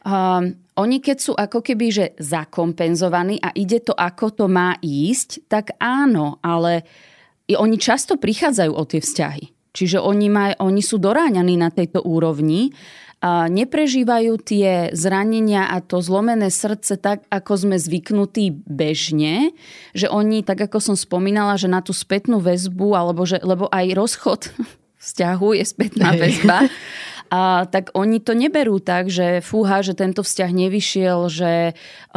Um, 0.01 0.57
oni 0.81 1.05
keď 1.05 1.17
sú 1.21 1.33
ako 1.37 1.61
keby 1.61 1.87
že 1.93 2.07
zakompenzovaní 2.17 3.37
a 3.45 3.53
ide 3.53 3.85
to 3.85 3.93
ako 3.93 4.33
to 4.33 4.47
má 4.49 4.81
ísť, 4.81 5.45
tak 5.45 5.77
áno, 5.77 6.41
ale 6.41 6.89
oni 7.51 7.77
často 7.77 8.17
prichádzajú 8.17 8.73
o 8.73 8.85
tie 8.89 9.03
vzťahy. 9.03 9.45
Čiže 9.71 10.03
oni, 10.03 10.27
maj, 10.27 10.59
oni 10.59 10.83
sú 10.83 10.99
doráňaní 10.99 11.55
na 11.55 11.71
tejto 11.71 12.03
úrovni 12.03 12.75
neprežívajú 13.29 14.33
tie 14.41 14.89
zranenia 14.97 15.69
a 15.69 15.85
to 15.85 16.01
zlomené 16.01 16.49
srdce 16.49 16.97
tak, 16.97 17.29
ako 17.29 17.53
sme 17.69 17.77
zvyknutí 17.77 18.65
bežne, 18.65 19.53
že 19.93 20.09
oni, 20.09 20.41
tak 20.41 20.65
ako 20.65 20.81
som 20.81 20.97
spomínala, 20.97 21.61
že 21.61 21.69
na 21.69 21.85
tú 21.85 21.93
spätnú 21.93 22.41
väzbu, 22.41 22.97
alebo 22.97 23.29
že, 23.29 23.37
lebo 23.45 23.69
aj 23.69 23.87
rozchod 23.93 24.41
vzťahu 25.05 25.49
je 25.61 25.65
spätná 25.69 26.17
väzba, 26.17 26.65
a 27.31 27.63
tak 27.71 27.95
oni 27.95 28.19
to 28.19 28.35
neberú 28.35 28.83
tak, 28.83 29.07
že 29.07 29.39
fúha, 29.39 29.87
že 29.87 29.95
tento 29.95 30.27
vzťah 30.27 30.51
nevyšiel, 30.51 31.19
že 31.31 31.53
e, 31.71 31.73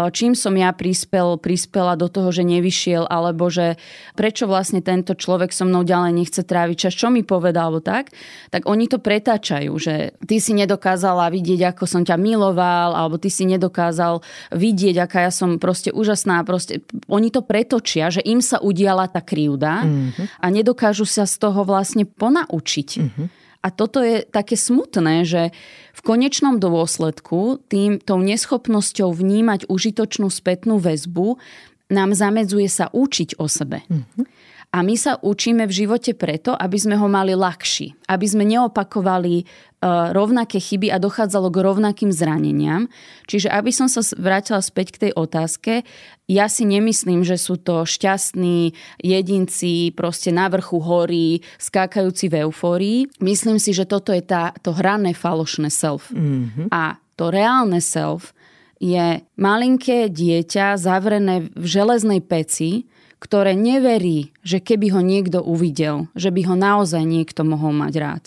čím 0.09 0.33
som 0.33 0.57
ja 0.57 0.73
prispel, 0.73 1.37
prispela 1.37 1.93
do 1.93 2.09
toho, 2.09 2.33
že 2.33 2.41
nevyšiel, 2.41 3.05
alebo 3.05 3.45
že 3.53 3.77
prečo 4.17 4.49
vlastne 4.49 4.81
tento 4.81 5.13
človek 5.13 5.53
so 5.53 5.69
mnou 5.69 5.85
ďalej 5.85 6.17
nechce 6.17 6.41
tráviť 6.41 6.89
čas, 6.89 6.97
čo 6.97 7.13
mi 7.13 7.21
povedal, 7.21 7.69
alebo 7.69 7.85
tak, 7.85 8.09
tak 8.49 8.65
oni 8.65 8.89
to 8.89 8.97
pretáčajú, 8.97 9.69
že 9.77 10.17
ty 10.25 10.41
si 10.41 10.57
nedokázala 10.57 11.29
vidieť, 11.29 11.77
ako 11.77 11.85
som 11.85 12.01
ťa 12.01 12.17
miloval, 12.17 12.97
alebo 12.97 13.21
ty 13.21 13.29
si 13.29 13.45
nedokázal 13.45 14.25
vidieť, 14.49 14.97
aká 14.97 15.29
ja 15.29 15.31
som 15.31 15.61
proste 15.61 15.93
úžasná. 15.93 16.41
Proste, 16.41 16.81
oni 17.05 17.29
to 17.29 17.45
pretočia, 17.45 18.09
že 18.09 18.25
im 18.25 18.41
sa 18.41 18.57
udiala 18.57 19.05
tá 19.05 19.21
krivda 19.21 19.85
mm-hmm. 19.85 20.41
a 20.41 20.45
nedokážu 20.49 21.05
sa 21.05 21.29
z 21.29 21.37
toho 21.37 21.61
vlastne 21.61 22.09
ponaučiť. 22.09 22.89
Mm-hmm. 22.97 23.42
A 23.63 23.71
toto 23.71 24.03
je 24.03 24.27
také 24.27 24.59
smutné, 24.59 25.23
že 25.23 25.55
v 25.95 26.01
konečnom 26.03 26.59
dôsledku 26.59 27.63
tým, 27.71 28.03
tou 28.03 28.19
neschopnosťou 28.19 29.15
vnímať 29.15 29.71
užitočnú 29.71 30.27
spätnú 30.27 30.83
väzbu 30.83 31.39
nám 31.87 32.11
zamedzuje 32.11 32.67
sa 32.67 32.91
učiť 32.91 33.39
o 33.39 33.47
sebe. 33.47 33.87
Mm-hmm. 33.87 34.25
A 34.73 34.81
my 34.81 34.97
sa 34.97 35.21
učíme 35.21 35.69
v 35.69 35.85
živote 35.85 36.17
preto, 36.17 36.57
aby 36.57 36.77
sme 36.81 36.97
ho 36.97 37.05
mali 37.05 37.37
ľahší. 37.37 37.93
Aby 38.09 38.25
sme 38.25 38.43
neopakovali 38.49 39.45
E, 39.83 39.87
rovnaké 40.15 40.63
chyby 40.63 40.95
a 40.95 40.97
dochádzalo 40.97 41.51
k 41.51 41.59
rovnakým 41.59 42.11
zraneniam. 42.15 42.87
Čiže 43.27 43.51
aby 43.51 43.67
som 43.75 43.91
sa 43.91 43.99
vrátila 44.15 44.63
späť 44.63 44.95
k 44.95 45.01
tej 45.07 45.11
otázke, 45.11 45.83
ja 46.31 46.47
si 46.47 46.63
nemyslím, 46.63 47.27
že 47.27 47.35
sú 47.35 47.59
to 47.59 47.83
šťastní 47.83 48.71
jedinci 49.03 49.91
proste 49.91 50.31
na 50.31 50.47
vrchu 50.47 50.79
hory, 50.79 51.43
skákajúci 51.59 52.31
v 52.31 52.47
eufórii. 52.47 52.99
Myslím 53.19 53.59
si, 53.59 53.75
že 53.75 53.83
toto 53.83 54.15
je 54.15 54.23
tá, 54.23 54.55
to 54.63 54.71
hrané 54.71 55.11
falošné 55.11 55.67
self. 55.67 56.07
Mm-hmm. 56.15 56.71
A 56.71 56.95
to 57.19 57.27
reálne 57.27 57.83
self 57.83 58.31
je 58.79 59.19
malinké 59.35 60.07
dieťa 60.07 60.79
zavrené 60.79 61.51
v 61.51 61.65
železnej 61.67 62.23
peci, 62.23 62.87
ktoré 63.23 63.55
neverí, 63.55 64.35
že 64.43 64.59
keby 64.59 64.91
ho 64.91 64.99
niekto 64.99 65.39
uvidel, 65.39 66.11
že 66.11 66.27
by 66.27 66.43
ho 66.51 66.55
naozaj 66.59 67.07
niekto 67.07 67.47
mohol 67.47 67.71
mať 67.71 67.93
rád. 67.95 68.23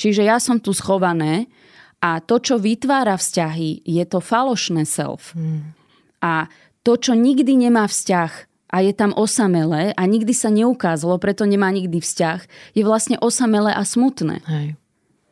Čiže 0.00 0.24
ja 0.24 0.40
som 0.40 0.56
tu 0.56 0.72
schované 0.72 1.52
a 2.00 2.24
to, 2.24 2.40
čo 2.40 2.56
vytvára 2.56 3.20
vzťahy, 3.20 3.84
je 3.84 4.04
to 4.08 4.24
falošné 4.24 4.88
self. 4.88 5.36
Hmm. 5.36 5.76
A 6.24 6.48
to, 6.80 6.96
čo 6.96 7.12
nikdy 7.12 7.60
nemá 7.60 7.84
vzťah 7.84 8.32
a 8.72 8.76
je 8.80 8.92
tam 8.96 9.12
osamelé 9.12 9.92
a 9.92 10.02
nikdy 10.08 10.32
sa 10.32 10.48
neukázalo, 10.48 11.20
preto 11.20 11.44
nemá 11.44 11.68
nikdy 11.68 12.00
vzťah, 12.00 12.40
je 12.72 12.82
vlastne 12.88 13.20
osamelé 13.20 13.76
a 13.76 13.84
smutné. 13.84 14.40
Hej. 14.48 14.80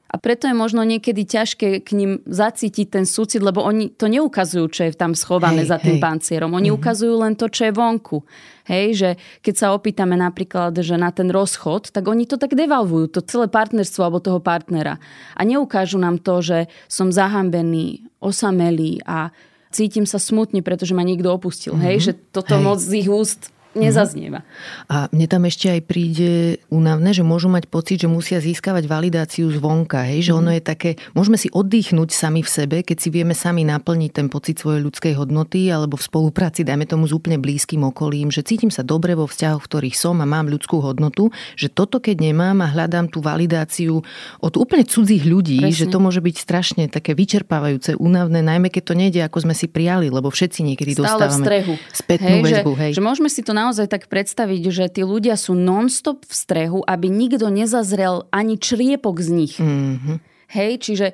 A 0.07 0.23
preto 0.23 0.47
je 0.47 0.55
možno 0.55 0.87
niekedy 0.87 1.27
ťažké 1.27 1.83
k 1.83 1.90
ním 1.99 2.23
zacítiť 2.31 2.87
ten 2.95 3.05
súcit, 3.05 3.42
lebo 3.42 3.59
oni 3.59 3.90
to 3.90 4.07
neukazujú, 4.07 4.71
čo 4.71 4.81
je 4.87 4.92
tam 4.95 5.19
schované 5.19 5.66
hej, 5.66 5.71
za 5.75 5.79
tým 5.83 5.99
hej. 5.99 6.03
pancierom. 6.03 6.55
Oni 6.55 6.71
mm-hmm. 6.71 6.79
ukazujú 6.79 7.14
len 7.19 7.35
to, 7.35 7.51
čo 7.51 7.66
je 7.66 7.73
vonku. 7.75 8.23
Hej, 8.71 8.87
že 8.95 9.11
keď 9.42 9.55
sa 9.59 9.66
opýtame 9.75 10.14
napríklad, 10.14 10.79
že 10.79 10.95
na 10.95 11.11
ten 11.11 11.31
rozchod, 11.31 11.90
tak 11.90 12.07
oni 12.07 12.27
to 12.27 12.38
tak 12.38 12.55
devalvujú, 12.55 13.19
to 13.19 13.21
celé 13.27 13.51
partnerstvo 13.51 14.01
alebo 14.07 14.23
toho 14.23 14.38
partnera. 14.38 15.03
A 15.35 15.42
neukážu 15.42 15.99
nám 15.99 16.23
to, 16.23 16.38
že 16.38 16.59
som 16.87 17.11
zahambený, 17.11 18.07
osamelý 18.23 19.03
a 19.07 19.35
cítim 19.75 20.07
sa 20.07 20.23
smutne, 20.23 20.62
pretože 20.62 20.95
ma 20.95 21.03
niekto 21.03 21.31
opustil. 21.35 21.75
Mm-hmm. 21.75 21.87
Hej, 21.90 21.97
že 21.99 22.12
toto 22.31 22.55
hej. 22.59 22.62
moc 22.62 22.79
z 22.79 22.90
ich 23.03 23.11
úst 23.11 23.51
nezaznieva. 23.77 24.41
A 24.89 25.12
mne 25.12 25.27
tam 25.29 25.45
ešte 25.45 25.69
aj 25.69 25.81
príde 25.85 26.59
únavné, 26.73 27.12
že 27.12 27.23
môžu 27.23 27.53
mať 27.53 27.69
pocit, 27.69 28.01
že 28.01 28.09
musia 28.09 28.41
získavať 28.41 28.89
validáciu 28.89 29.53
zvonka. 29.53 30.09
Hej? 30.09 30.31
Že 30.31 30.33
mm. 30.33 30.41
ono 30.41 30.51
je 30.57 30.62
také, 30.65 30.91
môžeme 31.12 31.37
si 31.37 31.53
oddychnúť 31.53 32.11
sami 32.17 32.41
v 32.41 32.51
sebe, 32.51 32.77
keď 32.81 32.97
si 32.97 33.09
vieme 33.12 33.37
sami 33.37 33.62
naplniť 33.69 34.11
ten 34.17 34.27
pocit 34.33 34.57
svojej 34.57 34.81
ľudskej 34.81 35.15
hodnoty 35.21 35.69
alebo 35.69 36.01
v 36.01 36.05
spolupráci, 36.09 36.65
dajme 36.65 36.89
tomu 36.89 37.05
s 37.05 37.12
úplne 37.12 37.37
blízkym 37.37 37.85
okolím, 37.85 38.33
že 38.33 38.41
cítim 38.41 38.73
sa 38.73 38.81
dobre 38.81 39.12
vo 39.12 39.29
vzťahoch, 39.29 39.61
v 39.61 39.69
ktorých 39.69 39.97
som 39.97 40.19
a 40.25 40.27
mám 40.27 40.49
ľudskú 40.49 40.81
hodnotu, 40.81 41.29
že 41.55 41.69
toto 41.69 42.01
keď 42.01 42.33
nemám 42.33 42.65
a 42.65 42.73
hľadám 42.73 43.12
tú 43.12 43.21
validáciu 43.21 44.01
od 44.41 44.55
úplne 44.57 44.89
cudzích 44.89 45.29
ľudí, 45.29 45.61
Presne. 45.61 45.77
že 45.77 45.87
to 45.93 45.99
môže 46.01 46.25
byť 46.25 46.37
strašne 46.41 46.83
také 46.89 47.12
vyčerpávajúce, 47.12 47.99
únavné, 48.01 48.41
najmä 48.41 48.73
keď 48.73 48.83
to 48.87 48.95
nejde, 48.97 49.21
ako 49.21 49.45
sme 49.45 49.55
si 49.55 49.67
prijali, 49.69 50.09
lebo 50.09 50.33
všetci 50.33 50.65
niekedy 50.65 50.97
Stále 50.97 51.05
dostávame 51.05 51.37
v 51.37 51.45
strehu. 51.45 51.75
spätnú 51.93 52.37
hej, 52.41 52.43
väzbu. 52.47 52.73
Hej. 52.79 52.93
Že 52.97 53.03
môžeme 53.03 53.29
si 53.29 53.41
to 53.45 53.53
na 53.53 53.65
naozaj 53.66 53.90
tak 53.90 54.07
predstaviť, 54.07 54.62
že 54.70 54.85
tí 54.88 55.02
ľudia 55.02 55.35
sú 55.35 55.59
non-stop 55.59 56.22
v 56.22 56.35
strehu, 56.35 56.79
aby 56.87 57.11
nikto 57.11 57.50
nezazrel 57.50 58.31
ani 58.31 58.55
čriepok 58.57 59.18
z 59.18 59.29
nich. 59.35 59.55
Mm-hmm. 59.59 60.37
Hej, 60.46 60.79
čiže 60.79 61.07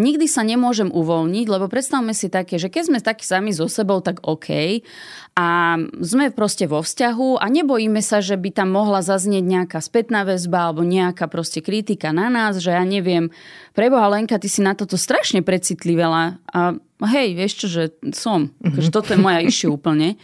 nikdy 0.00 0.24
sa 0.24 0.40
nemôžem 0.40 0.88
uvoľniť, 0.88 1.44
lebo 1.44 1.68
predstavme 1.68 2.16
si 2.16 2.32
také, 2.32 2.56
že 2.56 2.72
keď 2.72 2.82
sme 2.88 2.98
takí 3.04 3.20
sami 3.20 3.52
so 3.52 3.68
sebou, 3.68 4.00
tak 4.00 4.24
OK. 4.24 4.80
A 5.36 5.76
sme 6.00 6.32
proste 6.32 6.64
vo 6.64 6.80
vzťahu 6.80 7.36
a 7.36 7.46
nebojíme 7.52 8.00
sa, 8.00 8.24
že 8.24 8.40
by 8.40 8.48
tam 8.48 8.72
mohla 8.72 9.04
zaznieť 9.04 9.44
nejaká 9.44 9.78
spätná 9.84 10.24
väzba 10.24 10.72
alebo 10.72 10.88
nejaká 10.88 11.28
proste 11.28 11.60
kritika 11.60 12.16
na 12.16 12.32
nás, 12.32 12.64
že 12.64 12.72
ja 12.72 12.80
neviem, 12.80 13.28
preboha 13.76 14.08
Lenka, 14.08 14.40
ty 14.40 14.48
si 14.48 14.64
na 14.64 14.72
toto 14.72 14.96
strašne 14.96 15.44
precitlivela. 15.44 16.40
A 16.48 16.72
hej, 17.12 17.36
vieš 17.36 17.60
čo, 17.60 17.66
že 17.68 17.82
som. 18.16 18.56
Mm-hmm. 18.64 18.88
Že 18.88 18.88
toto 18.88 19.12
je 19.12 19.20
moja 19.20 19.44
issue 19.44 19.68
úplne. 19.68 20.16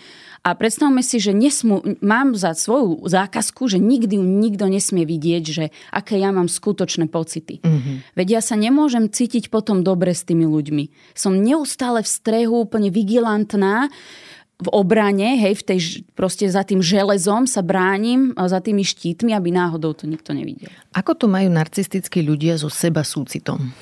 A 0.44 0.52
predstavme 0.52 1.00
si, 1.00 1.16
že 1.16 1.33
nesmú, 1.33 1.80
mám 2.04 2.37
za 2.37 2.52
svoju 2.52 3.00
zákazku, 3.09 3.64
že 3.64 3.80
nikdy 3.80 4.20
ju 4.20 4.24
nikto 4.24 4.68
nesmie 4.68 5.09
vidieť, 5.09 5.44
že 5.48 5.64
aké 5.88 6.20
ja 6.20 6.37
mám 6.37 6.52
skutočné 6.52 7.09
pocity. 7.09 7.64
Mm-hmm. 7.64 8.12
Veď 8.12 8.28
ja 8.28 8.40
sa 8.44 8.52
nemôžem 8.52 9.09
cítiť 9.09 9.48
potom 9.48 9.80
dobre 9.80 10.12
s 10.12 10.28
tými 10.28 10.44
ľuďmi. 10.44 11.16
Som 11.16 11.40
neustále 11.40 12.04
v 12.04 12.12
strehu, 12.12 12.61
úplne 12.61 12.92
vigilantná, 12.92 13.88
v 14.61 14.68
obrane, 14.70 15.35
hej, 15.40 15.59
v 15.59 15.62
tej, 15.64 15.78
proste 16.14 16.46
za 16.46 16.62
tým 16.62 16.78
železom 16.78 17.48
sa 17.48 17.64
bránim, 17.64 18.37
za 18.37 18.61
tými 18.62 18.87
štítmi, 18.87 19.35
aby 19.35 19.50
náhodou 19.50 19.96
to 19.96 20.07
nikto 20.07 20.30
nevidel. 20.30 20.70
Ako 20.94 21.18
to 21.18 21.26
majú 21.26 21.50
narcistickí 21.50 22.22
ľudia 22.22 22.61
so 22.61 22.70
seba 22.70 23.02
súcitom? 23.02 23.74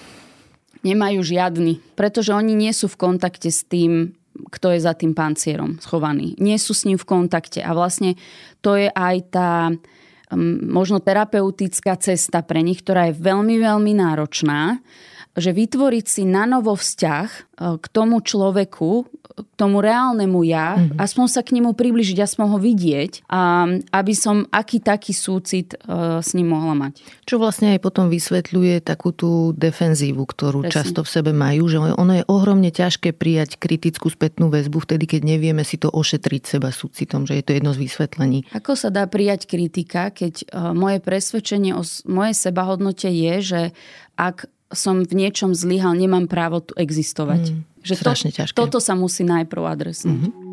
Nemajú 0.87 1.21
žiadny, 1.27 1.79
pretože 1.99 2.33
oni 2.33 2.57
nie 2.57 2.73
sú 2.73 2.89
v 2.89 2.99
kontakte 2.99 3.53
s 3.53 3.67
tým, 3.69 4.17
kto 4.33 4.73
je 4.73 4.81
za 4.81 4.97
tým 4.97 5.13
pancierom 5.13 5.77
schovaný. 5.81 6.37
Nie 6.41 6.57
sú 6.57 6.73
s 6.73 6.89
ním 6.89 6.97
v 6.97 7.09
kontakte 7.09 7.61
a 7.61 7.73
vlastne 7.77 8.17
to 8.65 8.77
je 8.77 8.89
aj 8.89 9.17
tá 9.33 9.51
možno 10.63 11.01
terapeutická 11.01 11.97
cesta 12.01 12.41
pre 12.41 12.65
nich, 12.65 12.81
ktorá 12.81 13.13
je 13.13 13.21
veľmi, 13.21 13.61
veľmi 13.61 13.93
náročná, 13.93 14.81
že 15.33 15.51
vytvoriť 15.57 16.05
si 16.05 16.23
na 16.29 16.45
novo 16.45 16.77
vzťah 16.77 17.29
e, 17.29 17.41
k 17.81 17.87
tomu 17.89 18.21
človeku, 18.21 18.91
k 19.33 19.53
tomu 19.57 19.81
reálnemu 19.81 20.41
ja, 20.45 20.77
mm-hmm. 20.77 21.01
aspoň 21.01 21.27
sa 21.33 21.41
k 21.41 21.57
nemu 21.57 21.73
približiť, 21.73 22.21
aspoň 22.21 22.47
ho 22.53 22.59
vidieť, 22.61 23.25
a 23.33 23.65
aby 23.97 24.13
som 24.13 24.45
aký 24.53 24.85
taký 24.85 25.17
súcit 25.17 25.73
uh, 25.73 26.21
s 26.21 26.37
ním 26.37 26.53
mohla 26.53 26.77
mať. 26.77 27.01
Čo 27.25 27.41
vlastne 27.41 27.73
aj 27.73 27.81
potom 27.81 28.13
vysvetľuje 28.13 28.85
takú 28.85 29.17
tú 29.17 29.57
defenzívu, 29.57 30.21
ktorú 30.29 30.69
Presne. 30.69 30.75
často 30.77 31.01
v 31.01 31.09
sebe 31.09 31.33
majú, 31.33 31.65
že 31.65 31.81
ono 31.81 32.13
je 32.21 32.25
ohromne 32.29 32.69
ťažké 32.69 33.17
prijať 33.17 33.57
kritickú 33.57 34.13
spätnú 34.13 34.53
väzbu 34.53 34.85
vtedy, 34.85 35.09
keď 35.09 35.25
nevieme 35.25 35.65
si 35.65 35.81
to 35.81 35.89
ošetriť 35.89 36.43
seba 36.45 36.69
súcitom, 36.69 37.25
že 37.25 37.41
je 37.41 37.45
to 37.45 37.57
jedno 37.57 37.73
z 37.73 37.89
vysvetlení. 37.89 38.45
Ako 38.53 38.77
sa 38.77 38.93
dá 38.93 39.09
prijať 39.09 39.49
kritika, 39.49 40.13
keď 40.13 40.45
moje 40.77 41.01
presvedčenie 41.01 41.73
o 41.73 41.83
mojej 42.05 42.37
sebahodnote 42.37 43.09
je, 43.09 43.35
že 43.41 43.63
ak 44.21 44.45
som 44.73 45.05
v 45.05 45.13
niečom 45.13 45.53
zlyhal, 45.53 45.97
nemám 45.97 46.27
právo 46.29 46.65
tu 46.65 46.73
existovať. 46.77 47.53
Mm, 47.53 47.61
že 47.85 47.95
to, 48.01 48.13
ťažké. 48.13 48.57
Toto 48.57 48.79
sa 48.81 48.97
musí 48.97 49.23
najprv 49.25 49.63
adresnúť. 49.63 50.21
Mm-hmm. 50.29 50.53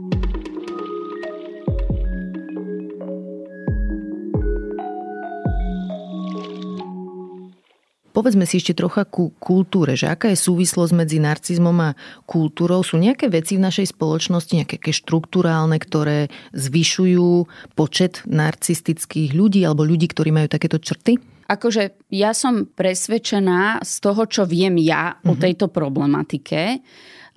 Povedzme 8.19 8.43
si 8.43 8.59
ešte 8.59 8.75
trocha 8.75 9.07
ku 9.07 9.31
kultúre, 9.39 9.95
že 9.95 10.11
aká 10.11 10.27
je 10.27 10.43
súvislosť 10.43 10.91
medzi 10.91 11.23
narcizmom 11.23 11.77
a 11.79 11.95
kultúrou? 12.27 12.83
Sú 12.83 12.99
nejaké 12.99 13.31
veci 13.31 13.55
v 13.55 13.63
našej 13.63 13.95
spoločnosti, 13.95 14.59
nejaké 14.59 14.91
štruktúrálne, 14.91 15.79
ktoré 15.79 16.27
zvyšujú 16.51 17.47
počet 17.79 18.19
narcistických 18.27 19.31
ľudí 19.31 19.63
alebo 19.63 19.87
ľudí, 19.87 20.11
ktorí 20.11 20.35
majú 20.35 20.51
takéto 20.51 20.83
črty? 20.83 21.38
Akože 21.49 22.13
ja 22.13 22.37
som 22.37 22.69
presvedčená 22.69 23.81
z 23.81 23.93
toho, 23.97 24.29
čo 24.29 24.45
viem 24.45 24.77
ja 24.77 25.17
mm-hmm. 25.17 25.29
o 25.29 25.33
mhm. 25.33 25.41
tejto 25.41 25.65
problematike. 25.73 26.85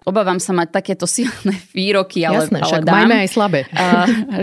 Obávam 0.02 0.42
sa 0.42 0.52
mať 0.52 0.82
takéto 0.82 1.08
silné 1.16 1.56
výroky, 1.72 2.28
ale, 2.28 2.44
Jasné, 2.44 2.58
ale 2.60 2.68
však 2.68 2.84
dám, 2.84 2.94
majme 3.00 3.16
aj 3.24 3.28
slabé. 3.32 3.60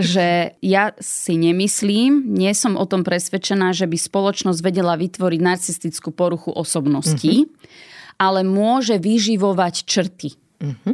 že 0.02 0.58
ja 0.58 0.90
si 0.98 1.38
nemyslím, 1.38 2.34
nie 2.34 2.50
som 2.58 2.74
o 2.74 2.84
tom 2.84 3.06
presvedčená, 3.06 3.70
že 3.70 3.86
by 3.86 3.94
spoločnosť 3.94 4.58
vedela 4.58 4.98
vytvoriť 4.98 5.40
narcistickú 5.40 6.10
poruchu 6.10 6.50
osobností. 6.50 7.46
Mm-hmm 7.46 7.88
ale 8.20 8.44
môže 8.44 9.00
vyživovať 9.00 9.88
črty. 9.88 10.36
Uh-huh. 10.60 10.92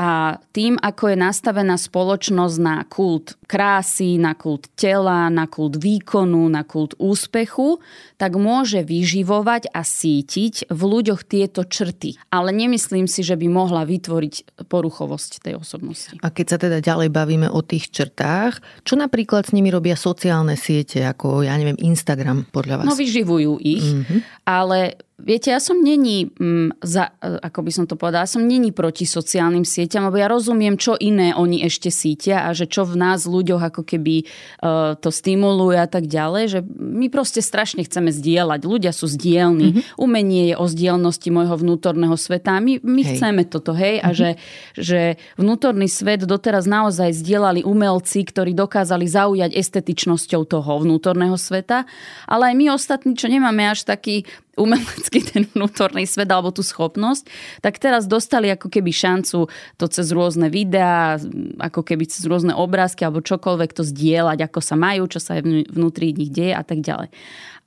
A 0.00 0.40
tým, 0.56 0.80
ako 0.80 1.12
je 1.12 1.16
nastavená 1.20 1.76
spoločnosť 1.76 2.56
na 2.58 2.82
kult 2.88 3.36
krásy, 3.44 4.16
na 4.16 4.32
kult 4.32 4.72
tela, 4.72 5.28
na 5.28 5.44
kult 5.44 5.76
výkonu, 5.76 6.48
na 6.48 6.64
kult 6.64 6.96
úspechu, 6.96 7.78
tak 8.16 8.40
môže 8.40 8.80
vyživovať 8.80 9.68
a 9.68 9.84
sítiť 9.84 10.72
v 10.72 10.80
ľuďoch 10.80 11.28
tieto 11.28 11.68
črty. 11.68 12.16
Ale 12.32 12.50
nemyslím 12.56 13.04
si, 13.04 13.20
že 13.20 13.36
by 13.36 13.46
mohla 13.52 13.84
vytvoriť 13.84 14.64
poruchovosť 14.66 15.44
tej 15.44 15.60
osobnosti. 15.60 16.16
A 16.24 16.32
keď 16.32 16.46
sa 16.48 16.58
teda 16.58 16.80
ďalej 16.80 17.12
bavíme 17.12 17.52
o 17.52 17.60
tých 17.60 17.92
črtách, 17.92 18.64
čo 18.88 18.96
napríklad 18.96 19.44
s 19.44 19.52
nimi 19.52 19.68
robia 19.68 19.94
sociálne 19.94 20.56
siete, 20.56 21.04
ako 21.04 21.44
ja 21.44 21.52
neviem, 21.60 21.76
Instagram 21.76 22.48
podľa 22.48 22.82
vás? 22.82 22.86
No 22.88 22.96
vyživujú 22.96 23.60
ich, 23.60 23.84
mm-hmm. 23.84 24.48
ale 24.48 24.96
Viete, 25.22 25.54
ja 25.54 25.62
som 25.62 25.78
není, 25.78 26.26
mm, 26.26 26.82
za, 26.82 27.14
ako 27.22 27.60
by 27.62 27.70
som 27.70 27.84
to 27.86 27.94
povedala, 27.94 28.26
som 28.26 28.42
není 28.42 28.74
proti 28.74 29.06
sociálnym 29.06 29.62
sieťam, 29.62 30.10
lebo 30.10 30.18
ja 30.18 30.26
rozumiem, 30.26 30.74
čo 30.74 30.98
iné 30.98 31.30
oni 31.30 31.62
ešte 31.62 31.94
sítia 31.94 32.42
a 32.42 32.50
že 32.50 32.66
čo 32.66 32.82
v 32.82 32.98
nás 32.98 33.22
ľuďoch 33.30 33.70
ako 33.70 33.86
keby 33.86 34.26
uh, 34.26 34.98
to 34.98 35.14
stimuluje 35.14 35.78
a 35.78 35.86
tak 35.86 36.10
ďalej, 36.10 36.44
že 36.50 36.60
my 36.74 37.06
proste 37.06 37.38
strašne 37.38 37.86
chceme 37.86 38.10
zdieľať. 38.10 38.60
Ľudia 38.66 38.90
sú 38.90 39.06
zdielní. 39.06 39.78
Mm-hmm. 39.78 40.02
Umenie 40.02 40.44
je 40.50 40.56
o 40.58 40.66
zdielnosti 40.66 41.28
môjho 41.30 41.54
vnútorného 41.54 42.18
sveta. 42.18 42.58
My, 42.58 42.82
my 42.82 43.02
hej. 43.06 43.08
chceme 43.14 43.42
toto, 43.46 43.78
hej? 43.78 44.02
Mm-hmm. 44.02 44.06
A 44.06 44.10
mhm. 44.10 44.16
že, 44.18 44.30
že 44.74 45.00
vnútorný 45.38 45.86
svet 45.86 46.26
doteraz 46.26 46.66
naozaj 46.66 47.14
zdieľali 47.14 47.62
umelci, 47.62 48.26
ktorí 48.26 48.58
dokázali 48.58 49.06
zaujať 49.06 49.54
estetičnosťou 49.54 50.42
toho 50.50 50.82
vnútorného 50.82 51.38
sveta. 51.38 51.86
Ale 52.26 52.50
aj 52.50 52.54
my 52.58 52.66
ostatní, 52.74 53.14
čo 53.14 53.30
nemáme 53.30 53.70
až 53.70 53.86
taký 53.86 54.26
umelecký 54.52 55.24
ten 55.24 55.48
vnútorný 55.48 56.04
svet 56.04 56.28
alebo 56.28 56.52
tú 56.52 56.60
schopnosť, 56.60 57.24
tak 57.64 57.80
teraz 57.80 58.04
dostali 58.04 58.52
ako 58.52 58.68
keby 58.68 58.92
šancu 58.92 59.48
to 59.80 59.84
cez 59.88 60.12
rôzne 60.12 60.52
videá, 60.52 61.16
ako 61.56 61.80
keby 61.80 62.04
cez 62.04 62.28
rôzne 62.28 62.52
obrázky 62.52 63.08
alebo 63.08 63.24
čokoľvek 63.24 63.70
to 63.72 63.82
zdieľať, 63.82 64.38
ako 64.44 64.60
sa 64.60 64.76
majú, 64.76 65.08
čo 65.08 65.20
sa 65.20 65.40
vnútri 65.42 66.12
nich 66.12 66.28
deje 66.28 66.52
a 66.52 66.60
tak 66.60 66.84
ďalej. 66.84 67.08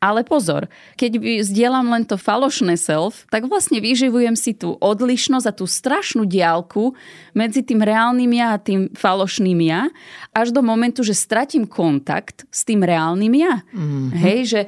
Ale 0.04 0.22
pozor, 0.28 0.70
keď 1.00 1.18
zdieľam 1.42 1.90
len 1.90 2.04
to 2.06 2.20
falošné 2.20 2.78
self, 2.78 3.26
tak 3.34 3.50
vlastne 3.50 3.82
vyživujem 3.82 4.38
si 4.38 4.54
tú 4.54 4.78
odlišnosť 4.78 5.48
a 5.50 5.56
tú 5.56 5.66
strašnú 5.66 6.30
diálku 6.30 6.94
medzi 7.34 7.66
tým 7.66 7.82
reálnym 7.82 8.30
ja 8.36 8.54
a 8.54 8.62
tým 8.62 8.94
falošným 8.94 9.60
ja, 9.66 9.90
až 10.36 10.54
do 10.54 10.62
momentu, 10.62 11.02
že 11.02 11.18
stratím 11.18 11.66
kontakt 11.66 12.46
s 12.54 12.68
tým 12.68 12.86
reálnym 12.86 13.34
ja. 13.34 13.66
Mm-hmm. 13.74 14.20
Hej, 14.20 14.40
že 14.46 14.62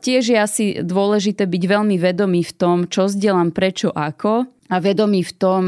Tiež 0.00 0.22
je 0.32 0.38
asi 0.40 0.64
dôležité 0.80 1.44
byť 1.44 1.62
veľmi 1.68 1.96
vedomý 2.00 2.40
v 2.48 2.52
tom, 2.56 2.76
čo 2.88 3.12
zdieľam, 3.12 3.52
prečo, 3.52 3.92
ako. 3.92 4.48
A 4.70 4.78
vedomý 4.78 5.26
v 5.26 5.34
tom, 5.34 5.62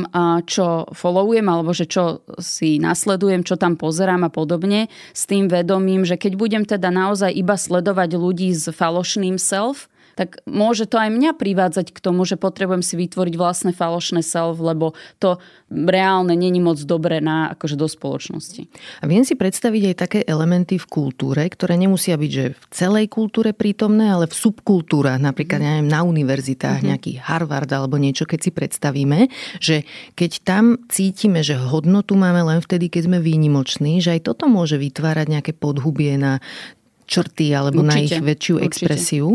čo 0.46 0.86
followujem 0.94 1.42
alebo 1.50 1.74
že 1.74 1.90
čo 1.90 2.22
si 2.38 2.78
nasledujem, 2.78 3.42
čo 3.42 3.58
tam 3.58 3.74
pozerám 3.74 4.22
a 4.22 4.30
podobne, 4.30 4.86
s 5.10 5.26
tým 5.26 5.50
vedomím, 5.50 6.06
že 6.06 6.14
keď 6.14 6.32
budem 6.38 6.62
teda 6.62 6.94
naozaj 6.94 7.34
iba 7.34 7.58
sledovať 7.58 8.14
ľudí 8.14 8.54
s 8.54 8.70
falošným 8.70 9.42
self, 9.42 9.90
tak 10.18 10.44
môže 10.44 10.84
to 10.88 11.00
aj 11.00 11.10
mňa 11.12 11.32
privádzať 11.36 11.94
k 11.94 11.98
tomu, 12.02 12.28
že 12.28 12.36
potrebujem 12.36 12.84
si 12.84 12.94
vytvoriť 12.98 13.34
vlastné 13.36 13.72
falošné 13.72 14.20
self, 14.20 14.60
lebo 14.60 14.92
to 15.18 15.40
reálne 15.72 16.36
není 16.36 16.60
moc 16.60 16.76
dobré 16.84 17.24
na, 17.24 17.52
akože 17.56 17.80
do 17.80 17.88
spoločnosti. 17.88 18.68
A 19.00 19.08
viem 19.08 19.24
si 19.24 19.32
predstaviť 19.32 19.82
aj 19.92 19.96
také 19.96 20.18
elementy 20.28 20.76
v 20.76 20.86
kultúre, 20.86 21.42
ktoré 21.48 21.80
nemusia 21.80 22.20
byť 22.20 22.30
že 22.32 22.46
v 22.52 22.64
celej 22.72 23.06
kultúre 23.12 23.56
prítomné, 23.56 24.12
ale 24.12 24.28
v 24.28 24.36
subkultúrach, 24.36 25.20
napríklad 25.20 25.60
neviem, 25.60 25.88
na 25.88 26.04
univerzitách, 26.04 26.80
mm-hmm. 26.80 26.90
nejaký 26.92 27.12
Harvard 27.20 27.68
alebo 27.72 27.96
niečo, 27.96 28.28
keď 28.28 28.40
si 28.40 28.50
predstavíme, 28.52 29.28
že 29.60 29.84
keď 30.16 30.30
tam 30.44 30.64
cítime, 30.88 31.40
že 31.40 31.56
hodnotu 31.56 32.16
máme 32.16 32.44
len 32.44 32.60
vtedy, 32.60 32.92
keď 32.92 33.08
sme 33.08 33.18
výnimoční, 33.20 34.00
že 34.00 34.16
aj 34.16 34.32
toto 34.32 34.48
môže 34.48 34.76
vytvárať 34.76 35.26
nejaké 35.28 35.52
podhubie 35.56 36.16
na 36.20 36.40
črty 37.12 37.52
alebo 37.52 37.84
určite, 37.84 37.92
na 37.92 37.96
ich 38.00 38.16
väčšiu 38.24 38.54
určite. 38.56 38.66
expresiu. 38.72 39.28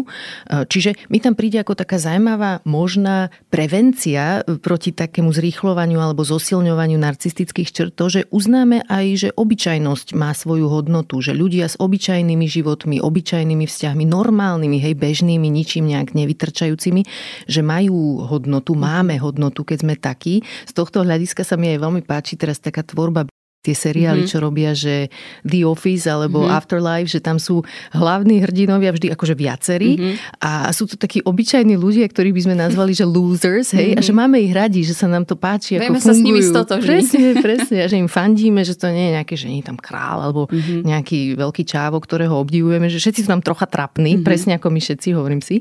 E, 0.50 0.66
čiže 0.66 0.98
mi 1.14 1.22
tam 1.22 1.38
príde 1.38 1.62
ako 1.62 1.78
taká 1.78 2.02
zaujímavá 2.02 2.66
možná 2.66 3.30
prevencia 3.54 4.42
proti 4.66 4.90
takému 4.90 5.30
zrýchlovaniu 5.30 6.02
alebo 6.02 6.26
zosilňovaniu 6.26 6.98
narcistických 6.98 7.70
črt, 7.70 7.94
to, 7.94 8.06
že 8.10 8.22
uznáme 8.34 8.82
aj, 8.90 9.06
že 9.16 9.30
obyčajnosť 9.38 10.18
má 10.18 10.34
svoju 10.34 10.66
hodnotu, 10.66 11.22
že 11.22 11.38
ľudia 11.38 11.70
s 11.70 11.78
obyčajnými 11.78 12.50
životmi, 12.50 12.98
obyčajnými 12.98 13.66
vzťahmi, 13.70 14.04
normálnymi, 14.10 14.78
hej, 14.82 14.98
bežnými, 14.98 15.46
ničím 15.46 15.86
nejak 15.94 16.18
nevytrčajúcimi, 16.18 17.06
že 17.46 17.62
majú 17.62 18.26
hodnotu, 18.26 18.74
máme 18.74 19.22
hodnotu, 19.22 19.62
keď 19.62 19.78
sme 19.86 19.94
takí. 20.00 20.42
Z 20.66 20.74
tohto 20.74 21.06
hľadiska 21.06 21.46
sa 21.46 21.60
mi 21.60 21.70
aj 21.76 21.84
veľmi 21.84 22.02
páči 22.02 22.40
teraz 22.40 22.58
taká 22.58 22.82
tvorba 22.82 23.30
tie 23.68 23.76
seriály, 23.76 24.24
mm-hmm. 24.24 24.32
čo 24.32 24.38
robia, 24.40 24.72
že 24.72 25.12
The 25.44 25.68
Office 25.68 26.08
alebo 26.08 26.46
mm-hmm. 26.46 26.56
Afterlife, 26.56 27.10
že 27.12 27.20
tam 27.20 27.36
sú 27.36 27.68
hlavní 27.92 28.40
hrdinovia 28.40 28.96
vždy 28.96 29.12
akože 29.12 29.36
viacerí 29.36 29.92
mm-hmm. 30.00 30.40
a 30.40 30.72
sú 30.72 30.88
to 30.88 30.96
takí 30.96 31.20
obyčajní 31.20 31.76
ľudia, 31.76 32.08
ktorí 32.08 32.32
by 32.32 32.42
sme 32.48 32.56
nazvali, 32.56 32.96
že 32.96 33.04
losers, 33.04 33.76
hej, 33.76 33.92
mm-hmm. 33.92 34.00
a 34.00 34.06
že 34.06 34.14
mhm. 34.16 34.20
máme 34.24 34.38
ich 34.40 34.54
radi, 34.56 34.88
že 34.88 34.96
sa 34.96 35.12
nám 35.12 35.28
to 35.28 35.36
páči, 35.36 35.76
Vieme 35.76 36.00
ako 36.00 36.00
sa 36.00 36.14
fungujú. 36.16 36.24
s 36.24 36.24
nimi 36.24 36.42
stotožniť. 36.42 36.88
Presne, 36.88 37.30
presne, 37.44 37.78
a 37.84 37.88
že 37.92 38.00
im 38.00 38.08
fandíme, 38.08 38.64
že 38.64 38.80
to 38.80 38.88
nie 38.88 39.12
je 39.12 39.16
nejaké, 39.20 39.36
že 39.36 39.48
nie 39.52 39.60
je 39.60 39.68
tam 39.68 39.76
král 39.76 40.24
alebo 40.24 40.48
mm-hmm. 40.48 40.88
nejaký 40.88 41.20
veľký 41.36 41.64
čávo, 41.68 42.00
ktorého 42.00 42.40
obdivujeme, 42.40 42.88
že 42.88 43.04
všetci 43.04 43.28
sú 43.28 43.30
tam 43.36 43.44
trocha 43.44 43.68
trapní, 43.68 44.16
mm-hmm. 44.16 44.26
presne 44.26 44.56
ako 44.56 44.72
my 44.72 44.80
všetci, 44.80 45.08
hovorím 45.12 45.44
si. 45.44 45.60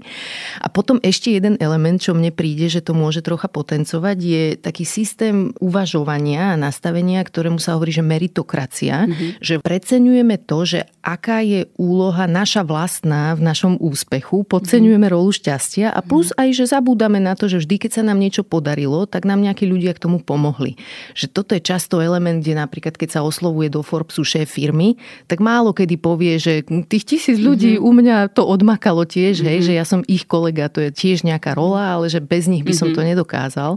A 0.63 0.71
potom 0.71 1.03
ešte 1.03 1.35
jeden 1.35 1.59
element, 1.59 1.99
čo 1.99 2.15
mne 2.15 2.31
príde, 2.31 2.71
že 2.71 2.85
to 2.85 2.95
môže 2.95 3.27
trocha 3.27 3.51
potencovať, 3.51 4.17
je 4.23 4.45
taký 4.55 4.87
systém 4.87 5.51
uvažovania 5.59 6.55
a 6.55 6.61
nastavenia, 6.61 7.25
ktorému 7.27 7.59
sa 7.59 7.75
hovorí, 7.75 7.86
že 7.91 8.03
meritokracia, 8.05 9.07
mm-hmm. 9.07 9.43
že 9.43 9.55
preceňujeme 9.63 10.37
to, 10.43 10.59
že 10.67 10.81
aká 11.03 11.43
je 11.43 11.71
úloha 11.79 12.27
naša 12.27 12.67
vlastná 12.67 13.35
v 13.39 13.47
našom 13.47 13.79
úspechu, 13.79 14.43
podceňujeme 14.43 15.07
mm-hmm. 15.07 15.15
rolu 15.15 15.31
šťastia 15.31 15.95
a 15.95 16.01
plus 16.03 16.35
mm-hmm. 16.35 16.43
aj, 16.43 16.49
že 16.57 16.65
zabúdame 16.67 17.19
na 17.23 17.39
to, 17.39 17.47
že 17.47 17.63
vždy, 17.63 17.77
keď 17.87 17.91
sa 17.99 18.03
nám 18.03 18.19
niečo 18.19 18.43
podarilo, 18.43 19.07
tak 19.07 19.23
nám 19.23 19.39
nejakí 19.43 19.69
ľudia 19.69 19.95
k 19.95 20.03
tomu 20.03 20.19
pomohli. 20.19 20.75
Že 21.15 21.27
toto 21.31 21.51
je 21.55 21.63
často 21.63 22.03
element, 22.03 22.43
kde 22.43 22.59
napríklad, 22.59 22.99
keď 22.99 23.19
sa 23.19 23.21
oslovuje 23.23 23.71
do 23.71 23.87
Forbesu 23.87 24.27
šéf 24.27 24.51
firmy, 24.51 24.99
tak 25.31 25.39
málo 25.39 25.71
kedy 25.71 25.95
povie, 26.01 26.41
že 26.43 26.67
tých 26.67 27.05
tisíc 27.07 27.39
ľudí 27.39 27.79
mm-hmm. 27.79 27.87
u 27.87 27.91
mňa 27.93 28.17
to 28.35 28.43
odmakalo 28.43 29.07
tiež, 29.07 29.41
mm-hmm. 29.41 29.51
hej, 29.53 29.59
že 29.63 29.73
ja 29.79 29.85
som 29.87 30.01
ich 30.11 30.27
kolega, 30.27 30.67
to 30.67 30.83
je 30.83 30.91
tiež 30.91 31.23
nejaká 31.23 31.55
rola, 31.55 31.95
ale 31.95 32.11
že 32.11 32.19
bez 32.19 32.51
nich 32.51 32.67
by 32.67 32.75
som 32.75 32.91
mm-hmm. 32.91 33.07
to 33.07 33.11
nedokázal. 33.15 33.71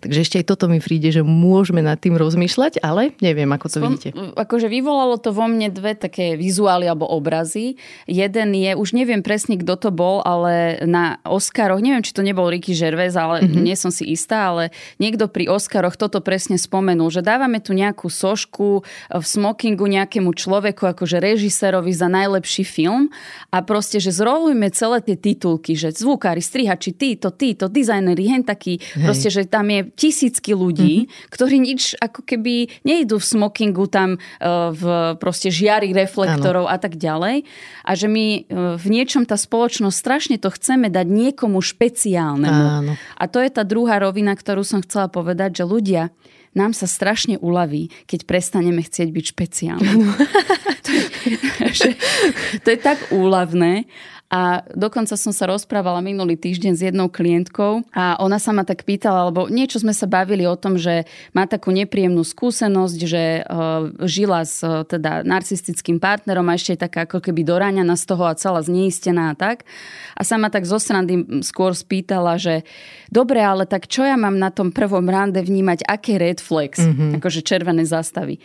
Takže 0.00 0.18
ešte 0.24 0.36
aj 0.40 0.48
toto 0.48 0.70
mi 0.70 0.80
príde, 0.80 1.12
že 1.12 1.20
môžeme 1.20 1.84
nad 1.84 2.00
tým 2.00 2.16
rozmýšľať, 2.16 2.80
ale 2.80 3.12
neviem, 3.20 3.49
ako 3.54 3.66
to 3.70 3.78
Spom, 3.78 3.92
vidíte? 3.96 4.10
Akože 4.38 4.70
vyvolalo 4.70 5.16
to 5.18 5.34
vo 5.34 5.46
mne 5.50 5.72
dve 5.72 5.96
také 5.98 6.34
vizuály 6.38 6.86
alebo 6.86 7.08
obrazy. 7.08 7.80
Jeden 8.04 8.52
je, 8.52 8.76
už 8.76 8.92
neviem 8.92 9.24
presne, 9.24 9.56
kto 9.56 9.74
to 9.76 9.90
bol, 9.90 10.20
ale 10.22 10.82
na 10.84 11.18
Oscaroch, 11.24 11.80
neviem, 11.80 12.04
či 12.04 12.12
to 12.12 12.20
nebol 12.20 12.46
Ricky 12.46 12.76
Gervais, 12.76 13.16
ale 13.16 13.42
mm-hmm. 13.42 13.62
nie 13.64 13.76
som 13.78 13.88
si 13.88 14.04
istá, 14.06 14.52
ale 14.52 14.74
niekto 15.00 15.26
pri 15.26 15.48
Oscaroch 15.48 15.96
toto 15.96 16.20
presne 16.20 16.60
spomenul, 16.60 17.08
že 17.08 17.24
dávame 17.24 17.64
tu 17.64 17.72
nejakú 17.72 18.12
sošku 18.12 18.84
v 19.08 19.24
smokingu 19.24 19.88
nejakému 19.88 20.30
človeku, 20.36 20.84
akože 20.84 21.16
režisérovi 21.18 21.90
za 21.96 22.06
najlepší 22.12 22.64
film 22.68 23.08
a 23.48 23.64
proste, 23.64 23.96
že 23.98 24.12
zrolujme 24.12 24.68
celé 24.76 25.00
tie 25.00 25.16
titulky, 25.16 25.72
že 25.74 25.96
zvukári, 25.96 26.44
strihači, 26.44 26.92
títo, 26.92 27.32
títo, 27.32 27.72
dizajneri, 27.72 28.24
hen 28.28 28.44
taký, 28.44 28.78
proste, 29.00 29.32
že 29.32 29.48
tam 29.48 29.72
je 29.72 29.88
tisícky 29.96 30.52
ľudí, 30.52 31.06
mm-hmm. 31.06 31.32
ktorí 31.32 31.56
nič 31.56 31.96
ako 32.00 32.26
keby 32.26 32.84
nejdú 32.84 33.16
v 33.16 33.26
smokingu 33.26 33.39
smokingu 33.40 33.88
tam 33.88 34.10
e, 34.14 34.18
v 34.76 35.16
proste 35.16 35.48
žiari 35.48 35.96
reflektorov 35.96 36.68
ano. 36.68 36.74
a 36.74 36.76
tak 36.76 37.00
ďalej. 37.00 37.48
A 37.88 37.90
že 37.96 38.04
my 38.04 38.26
e, 38.36 38.40
v 38.76 38.86
niečom 38.92 39.24
tá 39.24 39.40
spoločnosť 39.40 39.96
strašne 39.96 40.36
to 40.36 40.52
chceme 40.52 40.92
dať 40.92 41.08
niekomu 41.08 41.64
špeciálnemu. 41.64 42.66
Ano. 42.84 42.92
A 43.16 43.24
to 43.24 43.40
je 43.40 43.48
tá 43.48 43.64
druhá 43.64 43.96
rovina, 43.96 44.36
ktorú 44.36 44.60
som 44.60 44.84
chcela 44.84 45.08
povedať, 45.08 45.64
že 45.64 45.64
ľudia, 45.64 46.12
nám 46.50 46.74
sa 46.74 46.90
strašne 46.90 47.38
uľaví, 47.38 47.94
keď 48.10 48.26
prestaneme 48.26 48.82
chcieť 48.82 49.08
byť 49.14 49.24
špeciálni. 49.24 49.86
No. 50.02 50.10
to, 50.84 50.90
je, 50.90 51.04
to 52.66 52.68
je 52.74 52.78
tak 52.78 52.98
úľavné. 53.14 53.86
A 54.30 54.62
dokonca 54.78 55.18
som 55.18 55.34
sa 55.34 55.50
rozprávala 55.50 55.98
minulý 55.98 56.38
týždeň 56.38 56.72
s 56.78 56.86
jednou 56.86 57.10
klientkou 57.10 57.82
a 57.90 58.14
ona 58.22 58.38
sa 58.38 58.54
ma 58.54 58.62
tak 58.62 58.86
pýtala, 58.86 59.26
lebo 59.26 59.50
niečo 59.50 59.82
sme 59.82 59.90
sa 59.90 60.06
bavili 60.06 60.46
o 60.46 60.54
tom, 60.54 60.78
že 60.78 61.02
má 61.34 61.50
takú 61.50 61.74
nepríjemnú 61.74 62.22
skúsenosť, 62.22 62.98
že 63.10 63.42
uh, 63.42 63.90
žila 64.06 64.46
s 64.46 64.62
uh, 64.62 64.86
teda 64.86 65.26
narcistickým 65.26 65.98
partnerom 65.98 66.46
a 66.46 66.54
ešte 66.54 66.78
je 66.78 66.84
taká 66.86 67.10
ako 67.10 67.18
keby 67.18 67.42
doráňaná 67.42 67.98
z 67.98 68.06
toho 68.06 68.22
a 68.30 68.38
celá 68.38 68.62
zneistená 68.62 69.34
a 69.34 69.38
tak. 69.38 69.66
A 70.14 70.22
sa 70.22 70.38
ma 70.38 70.46
tak 70.46 70.62
zo 70.62 70.78
srandy 70.78 71.42
skôr 71.42 71.74
spýtala, 71.74 72.38
že 72.38 72.62
dobre, 73.10 73.42
ale 73.42 73.66
tak 73.66 73.90
čo 73.90 74.06
ja 74.06 74.14
mám 74.14 74.38
na 74.38 74.54
tom 74.54 74.70
prvom 74.70 75.10
rande 75.10 75.42
vnímať, 75.42 75.82
aké 75.90 76.22
red 76.22 76.38
flags, 76.38 76.78
mm-hmm. 76.78 77.18
akože 77.18 77.42
červené 77.42 77.82
zastavy. 77.82 78.38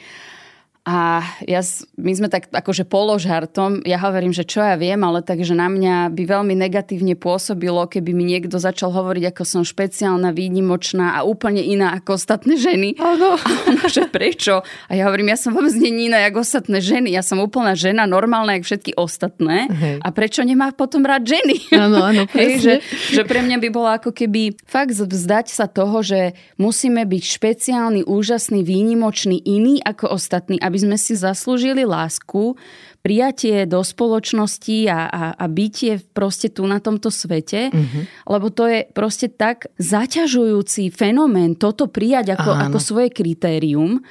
A 0.86 1.26
ja, 1.50 1.66
my 1.98 2.14
sme 2.14 2.30
tak 2.30 2.46
akože 2.54 2.86
položartom, 2.86 3.82
ja 3.90 3.98
hovorím, 3.98 4.30
že 4.30 4.46
čo 4.46 4.62
ja 4.62 4.78
viem, 4.78 5.02
ale 5.02 5.26
takže 5.26 5.58
na 5.58 5.66
mňa 5.66 6.14
by 6.14 6.24
veľmi 6.30 6.54
negatívne 6.54 7.18
pôsobilo, 7.18 7.90
keby 7.90 8.14
mi 8.14 8.22
niekto 8.22 8.62
začal 8.62 8.94
hovoriť, 8.94 9.34
ako 9.34 9.44
som 9.50 9.64
špeciálna, 9.66 10.30
výnimočná 10.30 11.18
a 11.18 11.26
úplne 11.26 11.66
iná 11.66 11.98
ako 11.98 12.22
ostatné 12.22 12.62
ženy. 12.62 12.94
Ano. 13.02 13.34
A 13.34 13.50
ona, 13.66 13.90
že 13.90 14.06
prečo? 14.06 14.62
A 14.86 14.92
ja 14.94 15.10
hovorím, 15.10 15.34
ja 15.34 15.42
som 15.42 15.58
vôbec 15.58 15.74
nie 15.74 16.06
iná 16.06 16.22
ako 16.30 16.46
ostatné 16.46 16.78
ženy. 16.78 17.18
Ja 17.18 17.26
som 17.26 17.42
úplná 17.42 17.74
žena, 17.74 18.06
normálna, 18.06 18.62
ako 18.62 18.70
všetky 18.70 18.92
ostatné. 18.94 19.66
Hej. 19.74 19.98
A 20.06 20.08
prečo 20.14 20.46
nemá 20.46 20.70
potom 20.70 21.02
rád 21.02 21.26
ženy? 21.26 21.66
Áno, 21.74 21.98
áno, 22.06 22.30
Hej, 22.38 22.62
že, 22.62 22.74
že 23.10 23.22
pre 23.26 23.42
mňa 23.42 23.58
by 23.58 23.70
bolo 23.74 23.90
ako 23.90 24.14
keby 24.14 24.54
fakt 24.70 24.94
vzdať 24.94 25.50
sa 25.50 25.66
toho, 25.66 26.06
že 26.06 26.38
musíme 26.62 27.02
byť 27.10 27.24
špeciálny, 27.26 28.06
úžasný, 28.06 28.62
výnimočný, 28.62 29.42
iný 29.42 29.82
ako 29.82 30.14
ostatní, 30.14 30.62
aby 30.62 30.74
aby 30.76 30.91
sme 30.91 30.99
si 30.99 31.15
zaslúžili 31.15 31.88
lásku, 31.88 32.59
prijatie 32.99 33.63
do 33.63 33.80
spoločnosti 33.80 34.91
a, 34.91 35.07
a, 35.07 35.23
a 35.39 35.45
bytie 35.47 36.03
proste 36.11 36.51
tu 36.51 36.67
na 36.67 36.84
tomto 36.84 37.07
svete, 37.07 37.71
mm-hmm. 37.71 38.28
lebo 38.28 38.51
to 38.51 38.67
je 38.67 38.84
proste 38.91 39.32
tak 39.39 39.71
zaťažujúci 39.80 40.91
fenomén 40.91 41.55
toto 41.55 41.88
prijať 41.88 42.36
ako, 42.36 42.51
ako 42.51 42.78
svoje 42.84 43.07
kritérium 43.15 44.03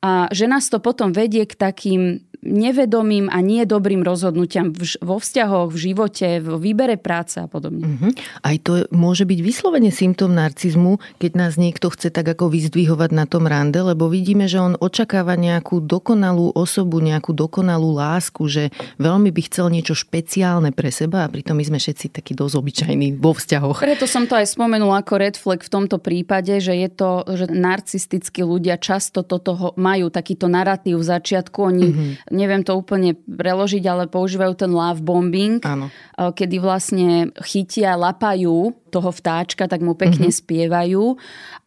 a 0.00 0.30
že 0.30 0.46
nás 0.46 0.70
to 0.70 0.78
potom 0.78 1.10
vedie 1.10 1.44
k 1.44 1.58
takým 1.58 2.24
nevedomým 2.42 3.26
a 3.26 3.42
nie 3.42 3.66
dobrým 3.66 4.06
rozhodnutiam 4.06 4.70
vo 5.02 5.18
vzťahoch, 5.18 5.74
v 5.74 5.78
živote, 5.90 6.28
v 6.38 6.48
výbere 6.62 6.94
práce 6.94 7.42
a 7.42 7.50
podobne. 7.50 7.84
Uh-huh. 7.84 8.10
Aj 8.46 8.56
to 8.62 8.86
môže 8.94 9.26
byť 9.26 9.38
vyslovene 9.42 9.90
symptóm 9.90 10.38
narcizmu, 10.38 11.02
keď 11.18 11.32
nás 11.34 11.58
niekto 11.58 11.90
chce 11.90 12.14
tak 12.14 12.30
ako 12.30 12.46
vyzdvihovať 12.54 13.10
na 13.10 13.26
tom 13.26 13.50
rande, 13.50 13.82
lebo 13.82 14.06
vidíme, 14.06 14.46
že 14.46 14.62
on 14.62 14.78
očakáva 14.78 15.34
nejakú 15.34 15.82
dokonalú 15.82 16.54
osobu, 16.54 17.02
nejakú 17.02 17.34
dokonalú 17.34 17.98
lásku, 17.98 18.46
že 18.46 18.70
veľmi 19.02 19.34
by 19.34 19.40
chcel 19.50 19.66
niečo 19.74 19.98
špeciálne 19.98 20.70
pre 20.70 20.94
seba 20.94 21.26
a 21.26 21.30
pritom 21.30 21.58
my 21.58 21.64
sme 21.66 21.78
všetci 21.82 22.14
takí 22.22 22.38
dosť 22.38 22.54
obyčajní 22.54 23.18
vo 23.18 23.34
vzťahoch. 23.34 23.82
Preto 23.82 24.06
som 24.06 24.30
to 24.30 24.38
aj 24.38 24.46
spomenula 24.46 25.02
ako 25.02 25.14
red 25.18 25.34
flag 25.34 25.60
v 25.66 25.70
tomto 25.70 25.98
prípade, 25.98 26.62
že 26.62 26.78
je 26.78 26.88
to, 26.92 27.26
že 27.34 27.50
narcistickí 27.50 28.46
ľudia 28.46 28.78
často 28.78 29.26
toto 29.26 29.74
majú 29.74 30.06
takýto 30.06 30.46
narratív 30.46 31.02
v 31.02 31.06
začiatku, 31.06 31.58
oni 31.58 31.86
uh-huh 31.90 32.27
neviem 32.30 32.62
to 32.64 32.76
úplne 32.76 33.16
preložiť, 33.16 33.84
ale 33.88 34.04
používajú 34.06 34.54
ten 34.54 34.70
love 34.72 35.00
bombing, 35.00 35.60
Áno. 35.64 35.88
kedy 36.16 36.56
vlastne 36.60 37.32
chytia, 37.44 37.98
lapajú 37.98 38.72
toho 38.88 39.10
vtáčka, 39.12 39.68
tak 39.68 39.84
mu 39.84 39.92
pekne 39.92 40.32
mm-hmm. 40.32 40.40
spievajú, 40.44 41.04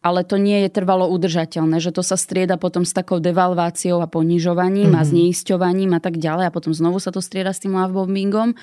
ale 0.02 0.26
to 0.26 0.36
nie 0.42 0.66
je 0.66 0.74
trvalo 0.74 1.06
udržateľné, 1.14 1.78
že 1.78 1.94
to 1.94 2.02
sa 2.02 2.18
strieda 2.18 2.58
potom 2.58 2.82
s 2.82 2.90
takou 2.90 3.22
devalváciou 3.22 4.02
a 4.02 4.10
ponižovaním 4.10 4.90
mm-hmm. 4.90 4.98
a 4.98 5.06
mhm. 5.06 5.08
zneisťovaním 5.08 5.90
a 5.94 6.00
tak 6.02 6.18
ďalej 6.18 6.50
a 6.50 6.54
potom 6.54 6.74
znovu 6.74 6.98
sa 6.98 7.14
to 7.14 7.22
strieda 7.22 7.54
s 7.54 7.62
tým 7.62 7.78
lovebombingom 7.78 8.58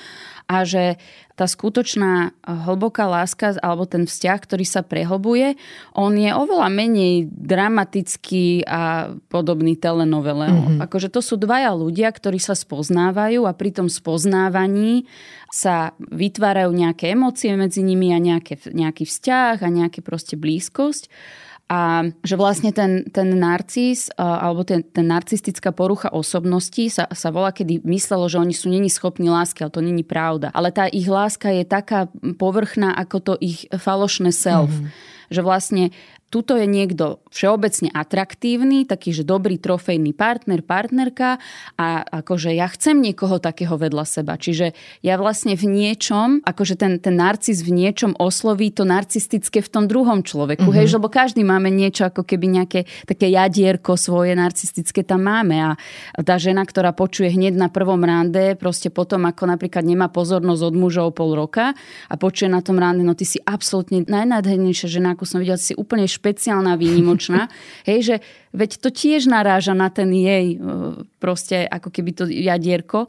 a 0.49 0.57
že 0.67 0.99
tá 1.39 1.47
skutočná 1.47 2.35
hlboká 2.43 3.07
láska 3.07 3.55
alebo 3.63 3.87
ten 3.87 4.03
vzťah, 4.03 4.39
ktorý 4.43 4.67
sa 4.67 4.83
prehlbuje, 4.83 5.55
on 5.95 6.19
je 6.19 6.35
oveľa 6.35 6.67
menej 6.67 7.31
dramatický 7.31 8.67
a 8.67 9.15
podobný 9.31 9.79
telenovele. 9.79 10.51
Mm-hmm. 10.51 10.83
Akože 10.83 11.07
to 11.07 11.23
sú 11.23 11.39
dvaja 11.39 11.71
ľudia, 11.71 12.11
ktorí 12.11 12.43
sa 12.43 12.59
spoznávajú 12.59 13.47
a 13.47 13.55
pri 13.55 13.71
tom 13.71 13.87
spoznávaní 13.87 15.07
sa 15.47 15.95
vytvárajú 16.11 16.75
nejaké 16.75 17.15
emócie 17.15 17.55
medzi 17.55 17.87
nimi 17.87 18.11
a 18.11 18.19
nejaké, 18.19 18.59
nejaký 18.75 19.07
vzťah 19.07 19.63
a 19.63 19.69
nejaké 19.71 20.03
proste 20.03 20.35
blízkosť. 20.35 21.07
A 21.69 22.01
že 22.25 22.33
vlastne 22.33 22.73
ten, 22.73 23.05
ten 23.13 23.29
narcis, 23.37 24.09
alebo 24.17 24.65
ten, 24.65 24.81
ten 24.81 25.05
narcistická 25.05 25.69
porucha 25.69 26.09
osobnosti 26.09 26.89
sa, 26.89 27.05
sa 27.13 27.29
volá, 27.29 27.53
kedy 27.53 27.85
myslelo, 27.85 28.25
že 28.25 28.41
oni 28.41 28.57
sú 28.57 28.73
není 28.73 28.89
schopní 28.89 29.29
lásky, 29.29 29.61
ale 29.61 29.77
to 29.77 29.85
není 29.85 30.01
pravda. 30.01 30.49
Ale 30.49 30.73
tá 30.73 30.89
ich 30.89 31.05
láska 31.05 31.53
je 31.53 31.69
taká 31.69 32.09
povrchná, 32.41 32.97
ako 32.97 33.17
to 33.21 33.33
ich 33.37 33.69
falošné 33.69 34.33
self. 34.33 34.73
Mm-hmm 34.73 35.17
že 35.29 35.45
vlastne 35.45 35.93
tuto 36.29 36.55
je 36.55 36.69
niekto 36.69 37.25
všeobecne 37.33 37.89
atraktívny, 37.89 38.85
taký, 38.85 39.13
že 39.13 39.25
dobrý 39.25 39.57
trofejný 39.57 40.13
partner, 40.13 40.61
partnerka 40.61 41.41
a 41.77 42.05
akože 42.23 42.53
ja 42.53 42.69
chcem 42.69 43.01
niekoho 43.01 43.41
takého 43.41 43.73
vedľa 43.77 44.05
seba. 44.05 44.37
Čiže 44.37 44.77
ja 45.01 45.17
vlastne 45.17 45.57
v 45.57 45.65
niečom, 45.65 46.45
akože 46.45 46.77
ten, 46.77 47.01
ten 47.01 47.17
narcis 47.17 47.65
v 47.65 47.73
niečom 47.73 48.13
osloví 48.17 48.69
to 48.69 48.85
narcistické 48.85 49.65
v 49.65 49.69
tom 49.69 49.85
druhom 49.89 50.21
človeku. 50.21 50.69
Mm-hmm. 50.69 50.85
Hej, 50.85 50.97
lebo 51.01 51.09
každý 51.09 51.41
máme 51.41 51.73
niečo 51.73 52.05
ako 52.05 52.21
keby 52.25 52.45
nejaké 52.61 52.79
také 53.09 53.33
jadierko 53.33 53.97
svoje 53.97 54.37
narcistické 54.37 55.01
tam 55.01 55.25
máme 55.25 55.57
a 55.57 55.71
tá 56.21 56.37
žena, 56.37 56.61
ktorá 56.61 56.93
počuje 56.93 57.33
hneď 57.33 57.57
na 57.57 57.73
prvom 57.73 58.01
rande, 58.05 58.53
proste 58.53 58.93
potom 58.93 59.25
ako 59.25 59.49
napríklad 59.49 59.81
nemá 59.81 60.13
pozornosť 60.13 60.61
od 60.61 60.75
mužov 60.77 61.17
pol 61.17 61.33
roka 61.33 61.73
a 62.05 62.13
počuje 62.13 62.51
na 62.51 62.61
tom 62.61 62.77
rande, 62.77 63.01
no 63.01 63.17
ty 63.17 63.25
si 63.25 63.41
absolútne 63.41 64.05
najnádhernejšia 64.05 64.87
žena, 64.89 65.17
ako 65.17 65.25
som 65.25 65.41
videla, 65.41 65.57
si 65.57 65.73
úplne 65.73 66.05
špeciálna, 66.19 66.75
výnimočná. 66.75 67.47
Hej, 67.89 67.99
že 68.03 68.15
veď 68.51 68.71
to 68.83 68.89
tiež 68.91 69.31
naráža 69.31 69.71
na 69.71 69.87
ten 69.87 70.11
jej 70.11 70.57
e, 70.57 71.05
proste 71.21 71.63
ako 71.63 71.89
keby 71.93 72.11
to 72.11 72.23
jadierko. 72.27 73.07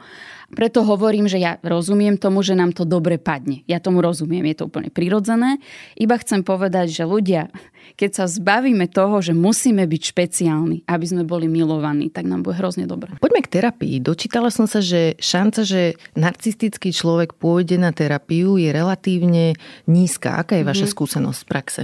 Preto 0.50 0.82
hovorím, 0.82 1.30
že 1.30 1.38
ja 1.38 1.62
rozumiem 1.62 2.18
tomu, 2.18 2.42
že 2.42 2.58
nám 2.58 2.74
to 2.74 2.82
dobre 2.82 3.22
padne. 3.22 3.62
Ja 3.70 3.78
tomu 3.78 4.02
rozumiem, 4.02 4.42
je 4.50 4.56
to 4.58 4.66
úplne 4.66 4.90
prirodzené. 4.90 5.62
Iba 5.94 6.18
chcem 6.18 6.42
povedať, 6.42 6.90
že 6.90 7.06
ľudia, 7.06 7.54
keď 7.94 8.10
sa 8.10 8.24
zbavíme 8.26 8.90
toho, 8.90 9.22
že 9.22 9.30
musíme 9.30 9.86
byť 9.86 10.02
špeciálni, 10.10 10.78
aby 10.90 11.06
sme 11.06 11.22
boli 11.22 11.46
milovaní, 11.46 12.10
tak 12.10 12.26
nám 12.26 12.42
bude 12.42 12.58
hrozne 12.58 12.90
dobre. 12.90 13.14
Poďme 13.22 13.46
k 13.46 13.52
terapii. 13.62 14.02
Dočítala 14.02 14.50
som 14.50 14.66
sa, 14.66 14.82
že 14.82 15.14
šanca, 15.22 15.62
že 15.62 15.94
narcistický 16.18 16.90
človek 16.90 17.38
pôjde 17.38 17.78
na 17.78 17.94
terapiu 17.94 18.58
je 18.58 18.74
relatívne 18.74 19.54
nízka. 19.86 20.34
Aká 20.34 20.58
je 20.58 20.66
vaša 20.66 20.90
mm-hmm. 20.90 20.98
skúsenosť 20.98 21.38
z 21.38 21.46
praxe? 21.46 21.82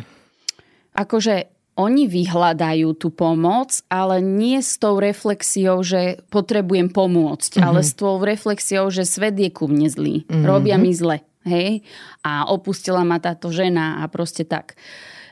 Akože 0.97 1.53
oni 1.77 2.09
vyhľadajú 2.09 2.97
tú 2.97 3.13
pomoc, 3.13 3.85
ale 3.93 4.25
nie 4.25 4.65
s 4.65 4.81
tou 4.81 4.97
reflexiou, 4.97 5.85
že 5.85 6.25
potrebujem 6.33 6.89
pomôcť, 6.89 7.61
mm-hmm. 7.61 7.67
ale 7.69 7.81
s 7.85 7.93
tou 7.93 8.17
reflexiou, 8.17 8.89
že 8.89 9.05
svet 9.05 9.37
je 9.37 9.53
ku 9.53 9.69
mne 9.69 9.93
zlý. 9.93 10.25
Mm-hmm. 10.25 10.45
Robia 10.49 10.81
mi 10.81 10.97
zle. 10.97 11.21
Hej? 11.45 11.85
A 12.25 12.49
opustila 12.49 13.05
ma 13.05 13.21
táto 13.21 13.53
žena 13.53 14.03
a 14.03 14.09
proste 14.09 14.49
tak. 14.49 14.75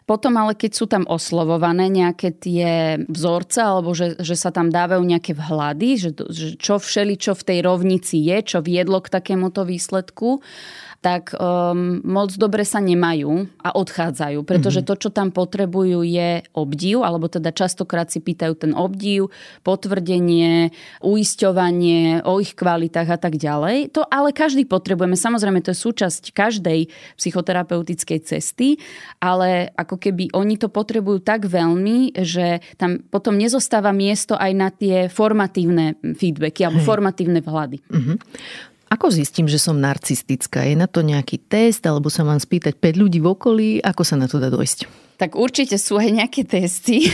Potom 0.05 0.37
ale 0.37 0.53
keď 0.53 0.73
sú 0.77 0.85
tam 0.85 1.09
oslovované 1.09 1.89
nejaké 1.89 2.37
tie 2.37 3.01
vzorce, 3.09 3.65
alebo 3.65 3.97
že, 3.97 4.21
že 4.21 4.37
sa 4.37 4.53
tam 4.53 4.69
dávajú 4.69 5.01
nejaké 5.01 5.33
vhľady, 5.33 5.89
že, 5.97 6.11
že 6.29 6.47
čo 6.61 6.77
všeli, 6.77 7.17
čo 7.17 7.33
v 7.33 7.47
tej 7.49 7.59
rovnici 7.65 8.21
je, 8.21 8.45
čo 8.45 8.61
viedlo 8.61 9.01
k 9.01 9.09
takémuto 9.09 9.65
výsledku, 9.65 10.45
tak 11.05 11.37
um, 11.37 12.01
moc 12.01 12.33
dobre 12.41 12.65
sa 12.65 12.81
nemajú 12.81 13.45
a 13.61 13.77
odchádzajú, 13.77 14.41
pretože 14.49 14.81
mm-hmm. 14.81 14.97
to, 14.97 15.03
čo 15.05 15.11
tam 15.13 15.29
potrebujú, 15.29 16.01
je 16.01 16.41
obdiv, 16.57 17.05
alebo 17.05 17.29
teda 17.29 17.53
častokrát 17.53 18.09
si 18.09 18.25
pýtajú 18.25 18.57
ten 18.57 18.73
obdiv, 18.73 19.29
potvrdenie, 19.61 20.73
uisťovanie 21.05 22.25
o 22.25 22.41
ich 22.41 22.57
kvalitách 22.57 23.09
a 23.13 23.19
tak 23.21 23.37
ďalej. 23.37 23.93
To 23.93 24.09
ale 24.09 24.33
každý 24.33 24.65
potrebujeme. 24.65 25.13
Samozrejme, 25.13 25.61
to 25.61 25.77
je 25.77 25.85
súčasť 25.85 26.33
každej 26.33 26.89
psychoterapeutickej 27.21 28.25
cesty, 28.25 28.81
ale 29.21 29.77
ako 29.77 30.01
keby 30.01 30.33
oni 30.33 30.57
to 30.57 30.73
potrebujú 30.73 31.21
tak 31.21 31.45
veľmi, 31.45 32.17
že 32.17 32.65
tam 32.81 33.05
potom 33.13 33.37
nezostáva 33.37 33.93
miesto 33.93 34.41
aj 34.41 34.53
na 34.57 34.73
tie 34.73 35.13
formatívne 35.13 36.01
feedbacky 36.17 36.65
alebo 36.65 36.81
Hej. 36.81 36.89
formatívne 36.89 37.45
vhľady. 37.45 37.79
Mm-hmm. 37.93 38.17
Ako 38.95 39.11
zistím, 39.11 39.51
že 39.51 39.59
som 39.59 39.83
narcistická? 39.83 40.63
Je 40.71 40.79
na 40.79 40.87
to 40.87 41.03
nejaký 41.03 41.43
test, 41.51 41.83
alebo 41.83 42.07
sa 42.15 42.23
mám 42.23 42.39
spýtať 42.39 42.79
5 42.79 43.03
ľudí 43.03 43.19
v 43.19 43.27
okolí? 43.27 43.69
Ako 43.83 44.07
sa 44.07 44.15
na 44.15 44.31
to 44.31 44.39
dá 44.39 44.55
dojsť? 44.55 44.87
Tak 45.19 45.35
určite 45.35 45.75
sú 45.83 45.99
aj 45.99 46.15
nejaké 46.15 46.47
testy. 46.47 47.11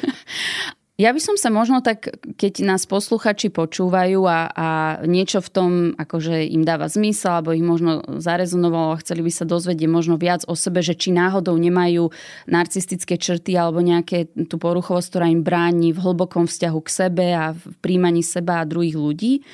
Ja 0.98 1.14
by 1.14 1.22
som 1.22 1.38
sa 1.38 1.46
možno 1.46 1.78
tak, 1.78 2.10
keď 2.34 2.66
nás 2.66 2.82
posluchači 2.82 3.54
počúvajú 3.54 4.18
a, 4.26 4.50
a 4.50 4.68
niečo 5.06 5.38
v 5.38 5.50
tom 5.54 5.70
akože 5.94 6.42
im 6.42 6.66
dáva 6.66 6.90
zmysel, 6.90 7.38
alebo 7.38 7.54
ich 7.54 7.62
možno 7.62 8.02
zarezonovalo 8.18 8.98
a 8.98 9.00
chceli 9.06 9.22
by 9.22 9.30
sa 9.30 9.46
dozvedieť 9.46 9.86
možno 9.86 10.18
viac 10.18 10.42
o 10.50 10.58
sebe, 10.58 10.82
že 10.82 10.98
či 10.98 11.14
náhodou 11.14 11.54
nemajú 11.54 12.10
narcistické 12.50 13.14
črty 13.14 13.54
alebo 13.54 13.78
nejaké 13.78 14.26
tú 14.50 14.58
poruchovosť, 14.58 15.06
ktorá 15.06 15.30
im 15.30 15.46
bráni 15.46 15.94
v 15.94 16.02
hlbokom 16.02 16.50
vzťahu 16.50 16.80
k 16.82 16.90
sebe 16.90 17.30
a 17.30 17.54
v 17.54 17.62
príjmaní 17.78 18.26
seba 18.26 18.58
a 18.58 18.66
druhých 18.66 18.98
ľudí, 18.98 19.46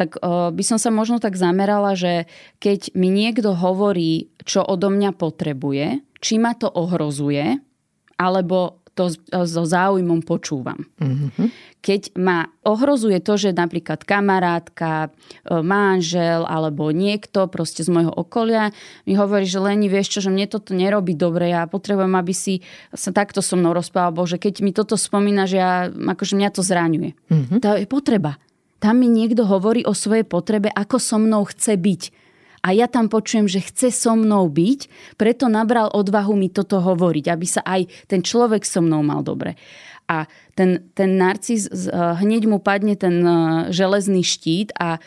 tak 0.00 0.16
by 0.24 0.64
som 0.64 0.80
sa 0.80 0.88
možno 0.88 1.20
tak 1.20 1.36
zamerala, 1.36 1.92
že 1.92 2.24
keď 2.56 2.96
mi 2.96 3.12
niekto 3.12 3.52
hovorí, 3.52 4.32
čo 4.48 4.64
odo 4.64 4.88
mňa 4.88 5.12
potrebuje, 5.12 6.00
či 6.24 6.40
ma 6.40 6.56
to 6.56 6.72
ohrozuje, 6.72 7.60
alebo 8.16 8.85
to 8.96 9.12
so 9.44 9.62
záujmom 9.68 10.24
počúvam. 10.24 10.88
Mm-hmm. 10.96 11.48
Keď 11.84 12.16
ma 12.16 12.48
ohrozuje 12.64 13.20
to, 13.20 13.36
že 13.36 13.52
napríklad 13.52 14.02
kamarátka, 14.08 15.12
e, 15.44 15.60
manžel 15.60 16.48
alebo 16.48 16.88
niekto 16.90 17.44
proste 17.52 17.84
z 17.84 17.92
môjho 17.92 18.10
okolia 18.10 18.72
mi 19.04 19.12
hovorí, 19.14 19.44
že 19.44 19.60
Leni, 19.60 19.92
vieš 19.92 20.16
čo, 20.16 20.18
že 20.24 20.32
mne 20.32 20.48
toto 20.48 20.72
nerobí 20.72 21.12
dobre, 21.12 21.52
ja 21.52 21.68
potrebujem, 21.68 22.16
aby 22.16 22.32
si 22.32 22.64
sa 22.96 23.12
takto 23.12 23.44
so 23.44 23.54
mnou 23.54 23.76
rozprával, 23.76 24.24
že 24.24 24.40
keď 24.40 24.64
mi 24.64 24.72
toto 24.72 24.96
spomína, 24.96 25.44
že 25.44 25.60
ja, 25.60 25.92
akože 25.92 26.34
mňa 26.34 26.50
to 26.56 26.64
zraňuje. 26.64 27.12
Mm-hmm. 27.12 27.58
To 27.60 27.68
je 27.76 27.86
potreba. 27.86 28.40
Tam 28.80 28.96
mi 28.96 29.12
niekto 29.12 29.44
hovorí 29.44 29.84
o 29.84 29.92
svojej 29.92 30.24
potrebe, 30.24 30.72
ako 30.72 30.96
so 30.96 31.20
mnou 31.20 31.44
chce 31.44 31.76
byť 31.76 32.02
a 32.66 32.74
ja 32.74 32.90
tam 32.90 33.06
počujem, 33.06 33.46
že 33.46 33.62
chce 33.62 33.94
so 33.94 34.18
mnou 34.18 34.50
byť, 34.50 35.14
preto 35.14 35.46
nabral 35.46 35.86
odvahu 35.94 36.34
mi 36.34 36.50
toto 36.50 36.82
hovoriť, 36.82 37.24
aby 37.30 37.46
sa 37.46 37.62
aj 37.62 37.86
ten 38.10 38.26
človek 38.26 38.66
so 38.66 38.82
mnou 38.82 39.06
mal 39.06 39.22
dobre. 39.22 39.54
A 40.10 40.26
ten, 40.58 40.90
ten 40.98 41.14
narcis, 41.14 41.70
hneď 41.94 42.42
mu 42.50 42.58
padne 42.58 42.98
ten 42.98 43.22
e, 43.22 43.30
železný 43.74 44.22
štít 44.22 44.74
a 44.78 44.98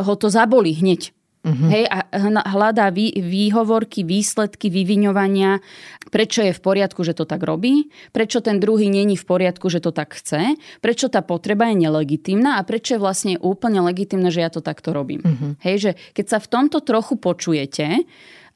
ho 0.00 0.14
to 0.16 0.28
zabolí 0.28 0.76
hneď. 0.76 1.16
Uh-huh. 1.38 1.70
Hej, 1.70 1.86
a 1.86 2.02
hľadá 2.50 2.90
vý, 2.90 3.14
výhovorky, 3.14 4.02
výsledky 4.02 4.68
vyviňovania, 4.74 5.62
prečo 6.10 6.42
je 6.42 6.50
v 6.50 6.60
poriadku, 6.60 7.06
že 7.06 7.14
to 7.14 7.24
tak 7.24 7.46
robí, 7.46 7.94
prečo 8.10 8.42
ten 8.42 8.58
druhý 8.58 8.90
není 8.90 9.14
v 9.14 9.22
poriadku, 9.22 9.70
že 9.70 9.78
to 9.78 9.94
tak 9.94 10.18
chce, 10.18 10.58
prečo 10.82 11.06
tá 11.06 11.22
potreba 11.22 11.70
je 11.70 11.86
nelegitímna 11.86 12.58
a 12.58 12.66
prečo 12.66 12.98
je 12.98 13.00
vlastne 13.02 13.34
úplne 13.38 13.78
legitímne, 13.86 14.34
že 14.34 14.42
ja 14.42 14.50
to 14.50 14.58
takto 14.58 14.90
robím. 14.90 15.22
Uh-huh. 15.22 15.54
Hej, 15.62 15.76
že 15.78 15.90
keď 16.12 16.26
sa 16.26 16.38
v 16.42 16.50
tomto 16.50 16.82
trochu 16.82 17.14
počujete, 17.14 18.02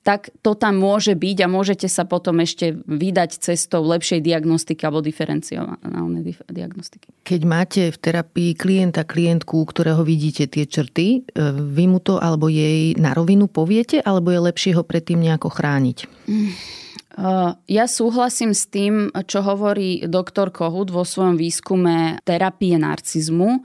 tak 0.03 0.35
to 0.43 0.59
tam 0.59 0.83
môže 0.83 1.15
byť 1.15 1.47
a 1.47 1.49
môžete 1.49 1.87
sa 1.87 2.03
potom 2.03 2.43
ešte 2.43 2.75
vydať 2.75 3.39
cestou 3.39 3.87
lepšej 3.87 4.19
diagnostiky 4.19 4.83
alebo 4.83 4.99
diferenciálnej 4.99 6.27
diagnostiky. 6.51 7.15
Keď 7.23 7.41
máte 7.47 7.83
v 7.95 7.99
terapii 8.03 8.59
klienta, 8.59 9.07
klientku, 9.07 9.63
ktorého 9.63 10.03
vidíte 10.03 10.51
tie 10.51 10.67
črty, 10.67 11.23
e, 11.23 11.41
vy 11.55 11.85
mu 11.87 12.03
to 12.03 12.19
alebo 12.19 12.51
jej 12.51 12.99
na 12.99 13.15
rovinu 13.15 13.47
poviete, 13.47 14.03
alebo 14.03 14.35
je 14.35 14.43
lepšie 14.43 14.75
ho 14.75 14.83
predtým 14.83 15.23
nejako 15.23 15.55
chrániť? 15.55 15.99
Mm. 16.27 16.51
E, 16.51 16.53
ja 17.71 17.85
súhlasím 17.87 18.59
s 18.59 18.67
tým, 18.67 19.15
čo 19.15 19.47
hovorí 19.47 20.03
doktor 20.11 20.51
Kohut 20.51 20.91
vo 20.91 21.07
svojom 21.07 21.39
výskume 21.39 22.19
terapie 22.27 22.75
narcizmu 22.75 23.63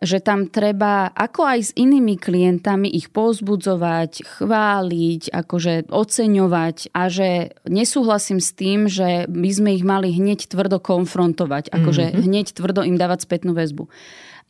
že 0.00 0.18
tam 0.24 0.48
treba, 0.48 1.12
ako 1.12 1.40
aj 1.44 1.60
s 1.60 1.70
inými 1.76 2.16
klientami, 2.16 2.88
ich 2.88 3.12
pozbudzovať, 3.12 4.40
chváliť, 4.40 5.22
akože 5.28 5.92
oceňovať 5.92 6.92
a 6.96 7.02
že 7.12 7.52
nesúhlasím 7.68 8.40
s 8.40 8.50
tým, 8.56 8.88
že 8.88 9.28
by 9.28 9.50
sme 9.52 9.70
ich 9.76 9.84
mali 9.84 10.08
hneď 10.10 10.48
tvrdo 10.48 10.80
konfrontovať, 10.80 11.68
akože 11.68 12.04
mm-hmm. 12.10 12.22
hneď 12.24 12.46
tvrdo 12.56 12.80
im 12.82 12.96
dávať 12.96 13.28
spätnú 13.28 13.52
väzbu 13.52 13.92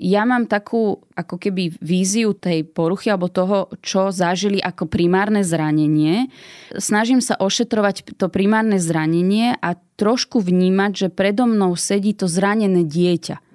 ja 0.00 0.24
mám 0.24 0.48
takú 0.48 1.04
ako 1.12 1.36
keby 1.36 1.76
víziu 1.84 2.32
tej 2.32 2.64
poruchy 2.64 3.12
alebo 3.12 3.28
toho, 3.28 3.68
čo 3.84 4.08
zažili 4.08 4.56
ako 4.56 4.88
primárne 4.88 5.44
zranenie. 5.44 6.32
Snažím 6.72 7.20
sa 7.20 7.36
ošetrovať 7.36 8.16
to 8.16 8.32
primárne 8.32 8.80
zranenie 8.80 9.52
a 9.60 9.76
trošku 10.00 10.40
vnímať, 10.40 10.92
že 10.96 11.08
predo 11.12 11.44
mnou 11.44 11.76
sedí 11.76 12.16
to 12.16 12.24
zranené 12.24 12.88
dieťa 12.88 13.49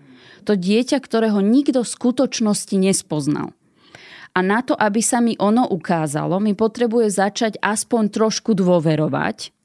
to 0.45 0.53
dieťa, 0.53 1.01
ktorého 1.01 1.41
nikto 1.41 1.81
v 1.81 1.89
skutočnosti 1.89 2.75
nespoznal. 2.77 3.51
A 4.35 4.43
na 4.43 4.61
to, 4.61 4.75
aby 4.75 4.99
sa 4.99 5.23
mi 5.23 5.33
ono 5.39 5.65
ukázalo, 5.65 6.37
mi 6.43 6.53
potrebuje 6.53 7.07
začať 7.07 7.53
aspoň 7.63 8.11
trošku 8.11 8.51
dôverovať. 8.53 9.55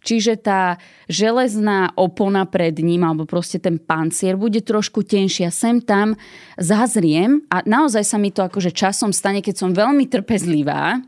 Čiže 0.00 0.40
tá 0.40 0.80
železná 1.12 1.92
opona 1.92 2.48
pred 2.48 2.72
ním, 2.80 3.04
alebo 3.04 3.28
proste 3.28 3.60
ten 3.60 3.76
pancier, 3.76 4.36
bude 4.40 4.64
trošku 4.64 5.04
tenšia. 5.04 5.52
Sem 5.52 5.84
tam 5.84 6.16
zazriem 6.56 7.44
a 7.52 7.60
naozaj 7.68 8.04
sa 8.04 8.16
mi 8.16 8.32
to 8.32 8.40
akože 8.40 8.72
časom 8.72 9.12
stane, 9.12 9.44
keď 9.44 9.60
som 9.60 9.76
veľmi 9.76 10.08
trpezlivá, 10.08 11.04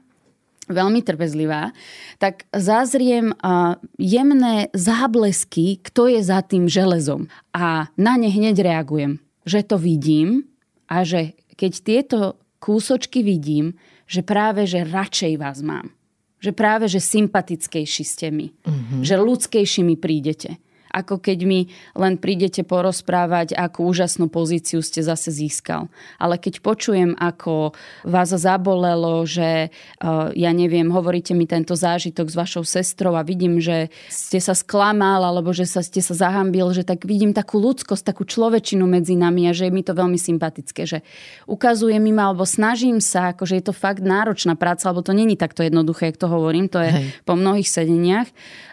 veľmi 0.72 1.04
trpezlivá, 1.04 1.70
tak 2.16 2.48
zazriem 2.50 3.36
jemné 4.00 4.72
záblesky, 4.72 5.78
kto 5.84 6.08
je 6.08 6.20
za 6.24 6.40
tým 6.42 6.66
železom. 6.66 7.28
A 7.52 7.92
na 7.94 8.14
ne 8.16 8.32
hneď 8.32 8.64
reagujem. 8.64 9.20
Že 9.44 9.60
to 9.68 9.76
vidím 9.78 10.48
a 10.88 11.04
že 11.04 11.36
keď 11.54 11.72
tieto 11.84 12.18
kúsočky 12.58 13.20
vidím, 13.20 13.76
že 14.08 14.24
práve, 14.24 14.64
že 14.64 14.86
radšej 14.86 15.34
vás 15.36 15.60
mám. 15.60 15.92
Že 16.42 16.52
práve, 16.52 16.90
že 16.90 16.98
sympatickejší 16.98 18.02
ste 18.02 18.34
mi. 18.34 18.50
Mm-hmm. 18.66 19.00
Že 19.06 19.14
ľudskejší 19.18 19.82
mi 19.86 19.94
prídete 19.94 20.58
ako 20.92 21.18
keď 21.18 21.38
mi 21.48 21.72
len 21.96 22.20
prídete 22.20 22.62
porozprávať, 22.62 23.56
akú 23.56 23.88
úžasnú 23.88 24.28
pozíciu 24.28 24.84
ste 24.84 25.00
zase 25.00 25.32
získal. 25.32 25.88
Ale 26.20 26.36
keď 26.36 26.60
počujem, 26.60 27.16
ako 27.16 27.72
vás 28.04 28.30
zabolelo, 28.32 29.24
že 29.24 29.68
eh, 29.68 30.28
ja 30.36 30.52
neviem, 30.52 30.92
hovoríte 30.92 31.32
mi 31.32 31.48
tento 31.48 31.72
zážitok 31.72 32.28
s 32.28 32.36
vašou 32.36 32.64
sestrou 32.68 33.16
a 33.16 33.24
vidím, 33.24 33.58
že 33.58 33.88
ste 34.12 34.38
sa 34.38 34.52
sklamal 34.52 35.24
alebo 35.24 35.56
že 35.56 35.64
sa 35.64 35.80
ste 35.80 36.04
sa 36.04 36.12
zahambil, 36.12 36.76
že 36.76 36.84
tak 36.84 37.08
vidím 37.08 37.32
takú 37.32 37.56
ľudskosť, 37.58 38.04
takú 38.04 38.28
človečinu 38.28 38.84
medzi 38.84 39.16
nami 39.16 39.48
a 39.48 39.56
že 39.56 39.68
je 39.68 39.72
mi 39.72 39.80
to 39.80 39.96
veľmi 39.96 40.20
sympatické, 40.20 40.84
že 40.84 41.00
ukazuje 41.48 41.96
mi 41.96 42.12
ma 42.12 42.28
alebo 42.28 42.44
snažím 42.44 43.00
sa, 43.00 43.32
akože 43.32 43.54
je 43.58 43.64
to 43.64 43.74
fakt 43.74 44.04
náročná 44.04 44.54
práca, 44.54 44.88
alebo 44.88 45.00
to 45.00 45.16
není 45.16 45.34
takto 45.40 45.64
jednoduché, 45.64 46.12
jak 46.12 46.20
to 46.20 46.28
hovorím, 46.28 46.68
to 46.68 46.78
je 46.84 46.90
Hej. 46.92 47.06
po 47.24 47.34
mnohých 47.34 47.68
sedeniach 47.68 48.28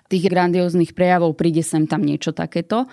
tých 0.09 0.25
grandióznych 0.27 0.97
prejavov 0.97 1.37
príde 1.37 1.61
sem 1.61 1.85
tam 1.85 2.01
niečo 2.01 2.33
takéto. 2.33 2.89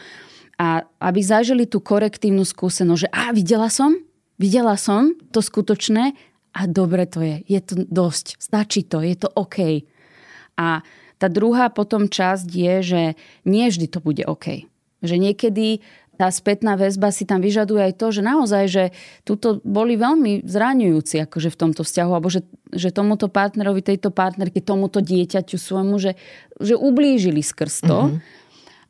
A 0.56 0.84
aby 1.00 1.20
zažili 1.20 1.64
tú 1.68 1.80
korektívnu 1.80 2.44
skúsenosť, 2.44 3.00
že 3.00 3.12
a 3.12 3.32
videla 3.32 3.68
som, 3.68 3.92
videla 4.40 4.76
som 4.76 5.12
to 5.32 5.40
skutočné 5.40 6.16
a 6.56 6.60
dobre 6.64 7.04
to 7.04 7.20
je, 7.20 7.36
je 7.44 7.60
to 7.60 7.74
dosť, 7.84 8.40
stačí 8.40 8.84
to, 8.88 9.04
je 9.04 9.16
to 9.16 9.28
OK. 9.36 9.84
A 10.56 10.80
tá 11.16 11.28
druhá 11.28 11.68
potom 11.72 12.08
časť 12.08 12.48
je, 12.48 12.74
že 12.84 13.02
nie 13.44 13.68
vždy 13.68 13.86
to 13.88 14.00
bude 14.00 14.24
OK. 14.24 14.64
Že 15.04 15.16
niekedy 15.20 15.84
tá 16.16 16.32
spätná 16.32 16.74
väzba 16.80 17.12
si 17.12 17.28
tam 17.28 17.44
vyžaduje 17.44 17.92
aj 17.92 17.94
to, 18.00 18.06
že 18.08 18.22
naozaj, 18.24 18.64
že 18.66 18.84
tuto 19.22 19.60
boli 19.62 20.00
veľmi 20.00 20.48
zraňujúci 20.48 21.20
akože 21.28 21.52
v 21.52 21.60
tomto 21.60 21.84
vzťahu, 21.84 22.10
alebo 22.10 22.32
že, 22.32 22.42
že 22.72 22.88
tomuto 22.88 23.28
partnerovi, 23.28 23.84
tejto 23.84 24.08
partnerke, 24.08 24.64
tomuto 24.64 25.04
dieťaťu 25.04 25.56
svojmu, 25.60 26.00
že, 26.00 26.16
že 26.56 26.74
ublížili 26.74 27.44
skrz 27.44 27.84
to. 27.84 28.00
Mm-hmm. 28.10 28.44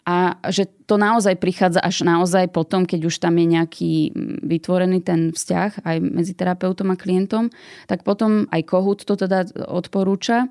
A 0.07 0.39
že 0.55 0.71
to 0.87 1.03
naozaj 1.03 1.35
prichádza 1.35 1.83
až 1.83 2.07
naozaj 2.07 2.47
potom, 2.55 2.87
keď 2.87 3.11
už 3.11 3.19
tam 3.19 3.43
je 3.43 3.47
nejaký 3.59 3.93
vytvorený 4.39 5.03
ten 5.03 5.35
vzťah 5.35 5.83
aj 5.83 5.97
medzi 5.99 6.31
terapeutom 6.31 6.95
a 6.95 6.97
klientom, 6.97 7.51
tak 7.91 8.07
potom 8.07 8.47
aj 8.55 8.63
Kohut 8.71 9.03
to 9.03 9.19
teda 9.19 9.51
odporúča, 9.67 10.47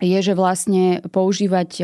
je, 0.00 0.18
že 0.24 0.34
vlastne 0.34 1.04
používať 1.12 1.70
e, 1.78 1.82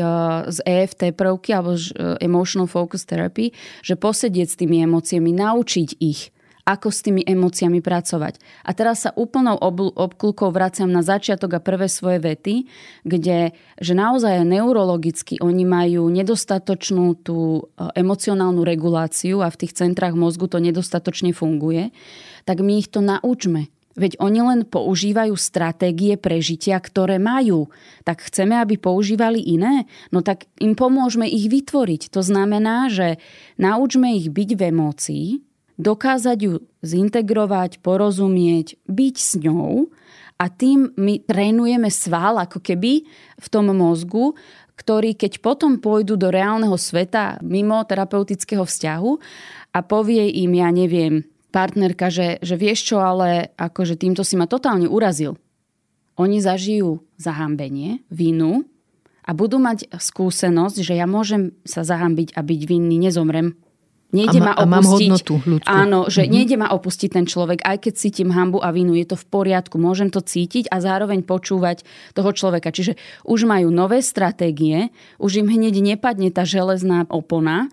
z 0.49 0.57
EFT 0.65 1.13
prvky 1.13 1.53
alebo 1.53 1.77
e, 1.77 1.81
Emotional 2.19 2.65
Focus 2.65 3.05
Therapy, 3.05 3.53
že 3.85 3.95
posedieť 3.95 4.47
s 4.49 4.59
tými 4.59 4.81
emóciami, 4.83 5.31
naučiť 5.31 5.89
ich, 6.01 6.33
ako 6.67 6.91
s 6.91 6.99
tými 6.99 7.23
emóciami 7.23 7.79
pracovať. 7.79 8.43
A 8.67 8.75
teraz 8.75 9.07
sa 9.07 9.15
úplnou 9.15 9.55
obklúkou 9.95 10.51
vraciam 10.51 10.91
na 10.91 10.99
začiatok 10.99 11.55
a 11.55 11.63
prvé 11.63 11.87
svoje 11.87 12.19
vety, 12.19 12.67
kde, 13.07 13.55
že 13.79 13.93
naozaj 13.95 14.43
neurologicky 14.43 15.39
oni 15.39 15.63
majú 15.63 16.11
nedostatočnú 16.11 17.23
tú 17.23 17.37
e, 17.37 17.61
emocionálnu 17.95 18.65
reguláciu 18.65 19.45
a 19.45 19.53
v 19.53 19.63
tých 19.63 19.77
centrách 19.77 20.17
mozgu 20.17 20.51
to 20.51 20.59
nedostatočne 20.59 21.31
funguje, 21.31 21.95
tak 22.43 22.59
my 22.59 22.81
ich 22.81 22.89
to 22.91 22.99
naučme 22.99 23.71
Veď 23.97 24.21
oni 24.21 24.39
len 24.45 24.61
používajú 24.61 25.33
stratégie 25.33 26.21
prežitia, 26.21 26.77
ktoré 26.77 27.17
majú. 27.17 27.73
Tak 28.05 28.29
chceme, 28.29 28.53
aby 28.61 28.77
používali 28.77 29.41
iné? 29.41 29.89
No 30.13 30.21
tak 30.21 30.45
im 30.61 30.77
pomôžeme 30.77 31.25
ich 31.25 31.49
vytvoriť. 31.49 32.13
To 32.13 32.21
znamená, 32.21 32.93
že 32.93 33.17
naučme 33.57 34.13
ich 34.13 34.29
byť 34.29 34.49
v 34.53 34.61
emócii, 34.69 35.27
dokázať 35.81 36.37
ju 36.37 36.53
zintegrovať, 36.85 37.81
porozumieť, 37.81 38.77
byť 38.85 39.15
s 39.17 39.31
ňou 39.41 39.89
a 40.37 40.45
tým 40.53 40.93
my 40.93 41.25
trénujeme 41.25 41.89
sval 41.89 42.37
ako 42.37 42.61
keby 42.61 43.05
v 43.41 43.47
tom 43.49 43.73
mozgu, 43.73 44.37
ktorý 44.77 45.17
keď 45.17 45.41
potom 45.41 45.81
pôjdu 45.81 46.13
do 46.13 46.29
reálneho 46.29 46.77
sveta 46.77 47.41
mimo 47.41 47.81
terapeutického 47.81 48.61
vzťahu 48.61 49.11
a 49.73 49.79
povie 49.81 50.29
im, 50.45 50.53
ja 50.53 50.69
neviem, 50.69 51.25
partnerka, 51.51 52.11
že, 52.11 52.37
že 52.43 52.55
vieš 52.59 52.93
čo, 52.93 52.97
ale 52.99 53.55
akože 53.55 53.95
týmto 53.95 54.21
si 54.21 54.35
ma 54.35 54.45
totálne 54.49 54.87
urazil. 54.87 55.39
Oni 56.17 56.41
zažijú 56.41 57.05
zahambenie, 57.21 58.01
vinu 58.09 58.65
a 59.21 59.31
budú 59.35 59.61
mať 59.61 59.91
skúsenosť, 59.91 60.81
že 60.81 60.93
ja 60.97 61.05
môžem 61.05 61.53
sa 61.67 61.85
zahambiť 61.85 62.33
a 62.33 62.41
byť 62.41 62.61
vinný, 62.65 62.97
nezomrem. 62.97 63.53
Nejde 64.07 64.39
a, 64.39 64.43
ma, 64.43 64.53
ma 64.55 64.55
opustiť. 64.55 64.63
A 64.63 64.71
mám 64.71 64.85
hodnotu 64.87 65.33
ľudskú. 65.43 65.67
Áno, 65.67 65.99
že 66.07 66.23
mm-hmm. 66.23 66.31
nejde 66.31 66.55
ma 66.55 66.71
opustiť 66.71 67.09
ten 67.11 67.25
človek, 67.27 67.59
aj 67.59 67.77
keď 67.83 67.93
cítim 67.99 68.31
hambu 68.31 68.63
a 68.63 68.71
vinu, 68.71 68.95
je 68.95 69.03
to 69.03 69.19
v 69.19 69.25
poriadku, 69.27 69.75
môžem 69.75 70.07
to 70.07 70.23
cítiť 70.23 70.71
a 70.71 70.79
zároveň 70.79 71.27
počúvať 71.27 71.83
toho 72.15 72.31
človeka. 72.31 72.71
Čiže 72.71 72.95
už 73.27 73.43
majú 73.43 73.67
nové 73.67 73.99
stratégie, 73.99 74.95
už 75.19 75.43
im 75.43 75.51
hneď 75.51 75.75
nepadne 75.83 76.31
tá 76.31 76.47
železná 76.47 77.03
opona 77.11 77.67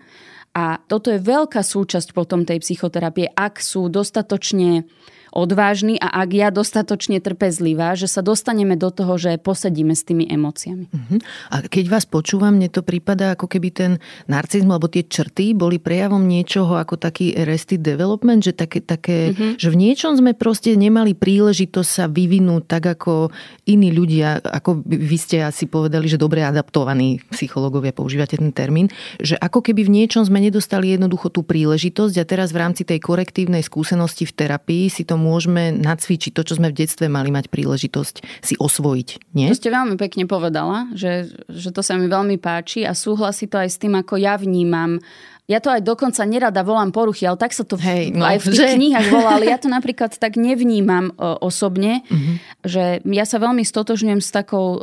a 0.55 0.79
toto 0.87 1.11
je 1.11 1.19
veľká 1.19 1.59
súčasť 1.59 2.15
potom 2.15 2.47
tej 2.47 2.63
psychoterapie, 2.63 3.27
ak 3.27 3.59
sú 3.59 3.91
dostatočne 3.91 4.87
odvážny 5.35 5.99
a 5.99 6.23
ak 6.23 6.29
ja 6.31 6.47
dostatočne 6.47 7.19
trpezlivá, 7.19 7.99
že 7.99 8.07
sa 8.07 8.23
dostaneme 8.23 8.79
do 8.79 8.87
toho, 8.87 9.19
že 9.19 9.35
posedíme 9.35 9.91
s 9.91 10.07
tými 10.07 10.31
emóciami. 10.31 10.87
Uh-huh. 10.87 11.19
A 11.51 11.67
keď 11.67 11.91
vás 11.91 12.07
počúvam, 12.07 12.55
mne 12.55 12.71
to 12.71 12.79
prípada, 12.87 13.35
ako 13.35 13.51
keby 13.51 13.69
ten 13.75 13.91
narcizmus 14.31 14.79
alebo 14.79 14.87
tie 14.87 15.03
črty 15.03 15.51
boli 15.51 15.75
prejavom 15.75 16.23
niečoho 16.23 16.79
ako 16.79 16.95
taký 16.95 17.35
arrested 17.35 17.83
development, 17.83 18.47
že, 18.47 18.55
také, 18.55 18.79
také, 18.79 19.35
uh-huh. 19.35 19.59
že 19.59 19.67
v 19.67 19.75
niečom 19.75 20.15
sme 20.15 20.31
proste 20.31 20.71
nemali 20.79 21.11
príležitosť 21.11 21.89
sa 21.91 22.05
vyvinúť 22.07 22.63
tak 22.71 22.95
ako 22.95 23.35
iní 23.67 23.91
ľudia, 23.91 24.39
ako 24.39 24.87
vy 24.87 25.17
ste 25.19 25.43
asi 25.43 25.67
povedali, 25.67 26.07
že 26.07 26.15
dobre 26.15 26.47
adaptovaní 26.47 27.19
psychológovia, 27.35 27.91
používate 27.91 28.39
ten 28.39 28.55
termín, 28.55 28.87
že 29.19 29.35
ako 29.35 29.59
keby 29.59 29.83
v 29.83 29.93
niečom 29.99 30.23
sme 30.23 30.39
nedostali 30.39 30.95
jednoducho 30.95 31.27
tú 31.27 31.43
príležitosť 31.43 32.23
a 32.23 32.25
teraz 32.25 32.55
v 32.55 32.61
rámci 32.63 32.87
tej 32.87 33.03
korektívnej 33.03 33.59
skúsenosti 33.59 34.23
v 34.23 34.31
terapii 34.31 34.87
si 34.87 35.03
to 35.03 35.19
môžeme 35.25 35.73
nacvičiť 35.73 36.31
to, 36.37 36.45
čo 36.45 36.61
sme 36.61 36.69
v 36.69 36.85
detstve 36.85 37.09
mali 37.09 37.33
mať 37.33 37.49
príležitosť 37.49 38.45
si 38.45 38.53
osvojiť. 38.61 39.33
Nie? 39.33 39.49
To 39.49 39.57
ste 39.57 39.73
veľmi 39.73 39.97
pekne 39.97 40.29
povedala, 40.29 40.85
že, 40.93 41.33
že 41.49 41.73
to 41.73 41.81
sa 41.81 41.97
mi 41.97 42.05
veľmi 42.05 42.37
páči 42.37 42.85
a 42.85 42.93
súhlasí 42.93 43.49
to 43.49 43.57
aj 43.57 43.69
s 43.73 43.81
tým, 43.81 43.97
ako 43.97 44.21
ja 44.21 44.37
vnímam 44.37 45.01
ja 45.45 45.61
to 45.61 45.69
aj 45.69 45.85
dokonca 45.85 46.25
nerada 46.25 46.65
volám 46.65 46.89
poruchy, 46.89 47.29
ale 47.29 47.37
tak 47.37 47.53
sa 47.53 47.61
to 47.61 47.77
Hej, 47.77 48.17
no, 48.17 48.25
aj 48.25 48.41
v 48.41 48.45
tých 48.49 48.65
že... 48.65 48.77
knihách 48.81 49.07
volá, 49.13 49.37
ale 49.37 49.53
ja 49.53 49.61
to 49.61 49.69
napríklad 49.77 50.17
tak 50.17 50.41
nevnímam 50.41 51.13
uh, 51.13 51.37
osobne, 51.37 52.01
uh-huh. 52.09 52.35
že 52.65 52.83
ja 53.05 53.25
sa 53.29 53.37
veľmi 53.37 53.61
stotožňujem 53.61 54.21
s 54.25 54.33
takou 54.33 54.67
uh, 54.73 54.79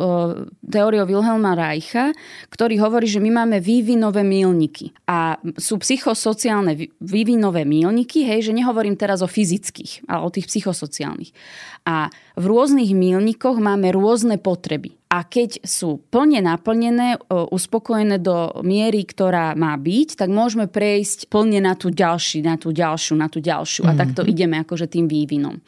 teóriou 0.63 1.11
Wilhelma 1.11 1.59
Reicha, 1.59 2.15
ktorý 2.55 2.79
hovorí, 2.79 3.11
že 3.11 3.19
my 3.19 3.43
máme 3.43 3.59
vývinové 3.59 4.23
mílniky. 4.23 4.95
A 5.11 5.43
sú 5.59 5.83
psychosociálne 5.83 6.79
vývinové 7.03 7.67
mílniky, 7.67 8.23
hej, 8.23 8.47
že 8.47 8.55
nehovorím 8.55 8.95
teraz 8.95 9.19
o 9.19 9.29
fyzických, 9.29 10.07
ale 10.07 10.23
o 10.23 10.31
tých 10.31 10.47
psychosociálnych. 10.47 11.35
A 11.83 12.11
v 12.39 12.45
rôznych 12.47 12.95
mílnikoch 12.95 13.59
máme 13.59 13.91
rôzne 13.91 14.39
potreby 14.39 15.03
a 15.13 15.29
keď 15.29 15.61
sú 15.61 16.01
plne 16.09 16.41
naplnené, 16.41 17.21
uspokojené 17.29 18.17
do 18.17 18.65
miery, 18.65 19.05
ktorá 19.05 19.53
má 19.53 19.77
byť, 19.77 20.17
tak 20.17 20.33
môžeme 20.33 20.73
prejsť 20.73 21.29
plne 21.29 21.61
na 21.61 21.77
tú 21.77 21.93
ďalšiu, 21.93 22.41
na 22.41 22.57
tú 22.57 22.73
ďalšiu, 22.73 23.15
na 23.21 23.29
tú 23.29 23.45
ďalšiu. 23.45 23.85
A 23.85 23.93
takto 23.93 24.25
mhm. 24.25 24.29
ideme 24.33 24.57
akože 24.65 24.89
tým 24.89 25.13
vývinom. 25.13 25.61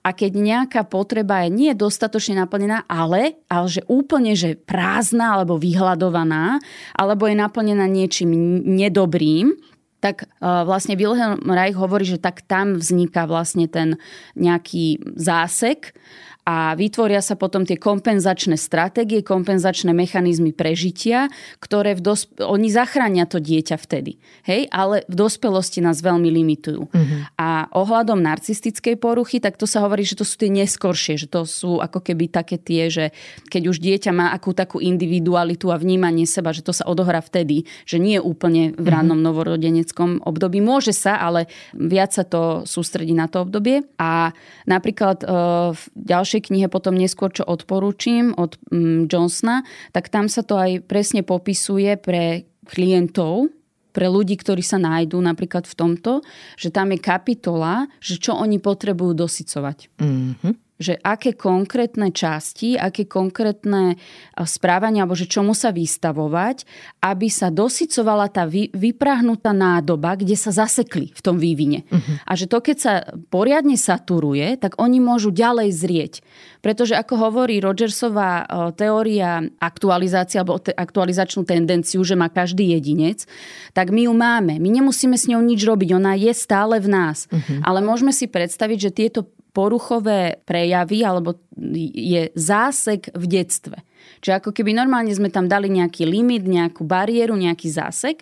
A 0.00 0.14
keď 0.16 0.32
nejaká 0.38 0.82
potreba 0.88 1.44
je 1.44 1.52
nie 1.52 1.72
dostatočne 1.76 2.40
naplnená, 2.40 2.88
ale, 2.88 3.42
ale 3.52 3.66
že 3.68 3.82
úplne 3.84 4.32
že 4.32 4.56
prázdna 4.56 5.36
alebo 5.36 5.60
vyhľadovaná, 5.60 6.62
alebo 6.96 7.28
je 7.28 7.36
naplnená 7.36 7.84
niečím 7.90 8.32
nedobrým, 8.64 9.75
tak 10.06 10.30
uh, 10.38 10.62
vlastne 10.62 10.94
Wilhelm 10.94 11.42
Reich 11.50 11.74
hovorí, 11.74 12.06
že 12.06 12.22
tak 12.22 12.46
tam 12.46 12.78
vzniká 12.78 13.26
vlastne 13.26 13.66
ten 13.66 13.98
nejaký 14.38 15.02
zásek 15.18 15.90
a 16.46 16.78
vytvoria 16.78 17.18
sa 17.18 17.34
potom 17.34 17.66
tie 17.66 17.74
kompenzačné 17.74 18.54
stratégie, 18.54 19.26
kompenzačné 19.26 19.90
mechanizmy 19.90 20.54
prežitia, 20.54 21.26
ktoré 21.58 21.98
v 21.98 22.14
dosp- 22.14 22.38
oni 22.38 22.70
zachránia 22.70 23.26
to 23.26 23.42
dieťa 23.42 23.74
vtedy. 23.74 24.22
Hej? 24.46 24.70
Ale 24.70 25.02
v 25.10 25.14
dospelosti 25.18 25.82
nás 25.82 25.98
veľmi 25.98 26.30
limitujú. 26.30 26.86
Uh-huh. 26.86 27.18
A 27.34 27.66
ohľadom 27.74 28.22
narcistickej 28.22 28.94
poruchy, 28.94 29.42
tak 29.42 29.58
to 29.58 29.66
sa 29.66 29.82
hovorí, 29.82 30.06
že 30.06 30.14
to 30.14 30.22
sú 30.22 30.38
tie 30.38 30.46
neskoršie, 30.54 31.18
že 31.18 31.26
to 31.26 31.42
sú 31.50 31.82
ako 31.82 31.98
keby 31.98 32.30
také 32.30 32.62
tie, 32.62 32.94
že 32.94 33.10
keď 33.50 33.62
už 33.66 33.82
dieťa 33.82 34.14
má 34.14 34.30
akú 34.30 34.54
takú 34.54 34.78
individualitu 34.78 35.74
a 35.74 35.82
vnímanie 35.82 36.30
seba, 36.30 36.54
že 36.54 36.62
to 36.62 36.70
sa 36.70 36.86
odohrá 36.86 37.18
vtedy, 37.26 37.66
že 37.82 37.98
nie 37.98 38.22
úplne 38.22 38.70
v 38.78 38.86
mhm. 38.86 38.92
rannom 38.94 39.18
uh-huh. 39.18 39.34
novorodeneckom 39.34 40.22
období. 40.22 40.62
Môže 40.62 40.94
sa, 40.94 41.18
ale 41.18 41.50
viac 41.74 42.14
sa 42.14 42.22
to 42.22 42.62
sústredí 42.62 43.18
na 43.18 43.26
to 43.26 43.42
obdobie. 43.42 43.82
A 43.98 44.30
napríklad 44.70 45.26
uh, 45.26 45.74
v 45.74 45.82
ďalšej 46.36 46.52
knihe 46.52 46.68
potom 46.68 46.92
neskôr, 46.92 47.32
čo 47.32 47.48
odporúčim 47.48 48.36
od 48.36 48.60
mm, 48.68 49.08
Johnsona, 49.08 49.64
tak 49.96 50.12
tam 50.12 50.28
sa 50.28 50.44
to 50.44 50.60
aj 50.60 50.84
presne 50.84 51.24
popisuje 51.24 51.96
pre 51.96 52.44
klientov, 52.68 53.48
pre 53.96 54.12
ľudí, 54.12 54.36
ktorí 54.36 54.60
sa 54.60 54.76
nájdú 54.76 55.16
napríklad 55.16 55.64
v 55.64 55.72
tomto, 55.72 56.20
že 56.60 56.68
tam 56.68 56.92
je 56.92 57.00
kapitola, 57.00 57.88
že 58.04 58.20
čo 58.20 58.36
oni 58.36 58.60
potrebujú 58.60 59.16
dosycovať. 59.16 59.96
Mm-hmm 59.96 60.65
že 60.76 61.00
aké 61.00 61.32
konkrétne 61.32 62.12
časti, 62.12 62.76
aké 62.76 63.08
konkrétne 63.08 63.96
správania, 64.44 65.08
alebo 65.08 65.16
že 65.16 65.24
čomu 65.24 65.56
sa 65.56 65.72
vystavovať, 65.72 66.68
aby 67.00 67.28
sa 67.32 67.48
dosycovala 67.48 68.28
tá 68.28 68.44
vy, 68.44 68.68
vyprahnutá 68.76 69.56
nádoba, 69.56 70.20
kde 70.20 70.36
sa 70.36 70.52
zasekli 70.52 71.16
v 71.16 71.20
tom 71.24 71.40
vývine. 71.40 71.88
Uh-huh. 71.88 72.20
A 72.28 72.36
že 72.36 72.44
to, 72.44 72.60
keď 72.60 72.76
sa 72.76 72.94
poriadne 73.32 73.80
saturuje, 73.80 74.60
tak 74.60 74.76
oni 74.76 75.00
môžu 75.00 75.32
ďalej 75.32 75.68
zrieť. 75.72 76.14
Pretože 76.60 76.98
ako 76.98 77.14
hovorí 77.30 77.62
Rogersová 77.62 78.44
teória 78.74 79.38
aktualizácie 79.62 80.42
alebo 80.42 80.58
aktualizačnú 80.60 81.46
tendenciu, 81.46 82.02
že 82.02 82.18
má 82.18 82.26
každý 82.26 82.74
jedinec, 82.74 83.24
tak 83.70 83.94
my 83.94 84.10
ju 84.10 84.12
máme. 84.12 84.58
My 84.58 84.68
nemusíme 84.74 85.14
s 85.14 85.30
ňou 85.30 85.40
nič 85.40 85.62
robiť, 85.62 85.94
ona 85.94 86.18
je 86.18 86.32
stále 86.34 86.82
v 86.82 86.88
nás. 86.90 87.30
Uh-huh. 87.30 87.62
Ale 87.62 87.80
môžeme 87.80 88.10
si 88.10 88.26
predstaviť, 88.26 88.78
že 88.82 88.90
tieto 88.90 89.20
poruchové 89.56 90.44
prejavy 90.44 91.00
alebo 91.00 91.40
je 91.88 92.28
zásek 92.36 93.08
v 93.16 93.24
detstve. 93.24 93.80
Čiže 94.20 94.44
ako 94.44 94.50
keby 94.52 94.76
normálne 94.76 95.10
sme 95.16 95.32
tam 95.32 95.48
dali 95.48 95.72
nejaký 95.72 96.04
limit, 96.04 96.44
nejakú 96.44 96.84
bariéru, 96.84 97.32
nejaký 97.32 97.72
zásek 97.72 98.20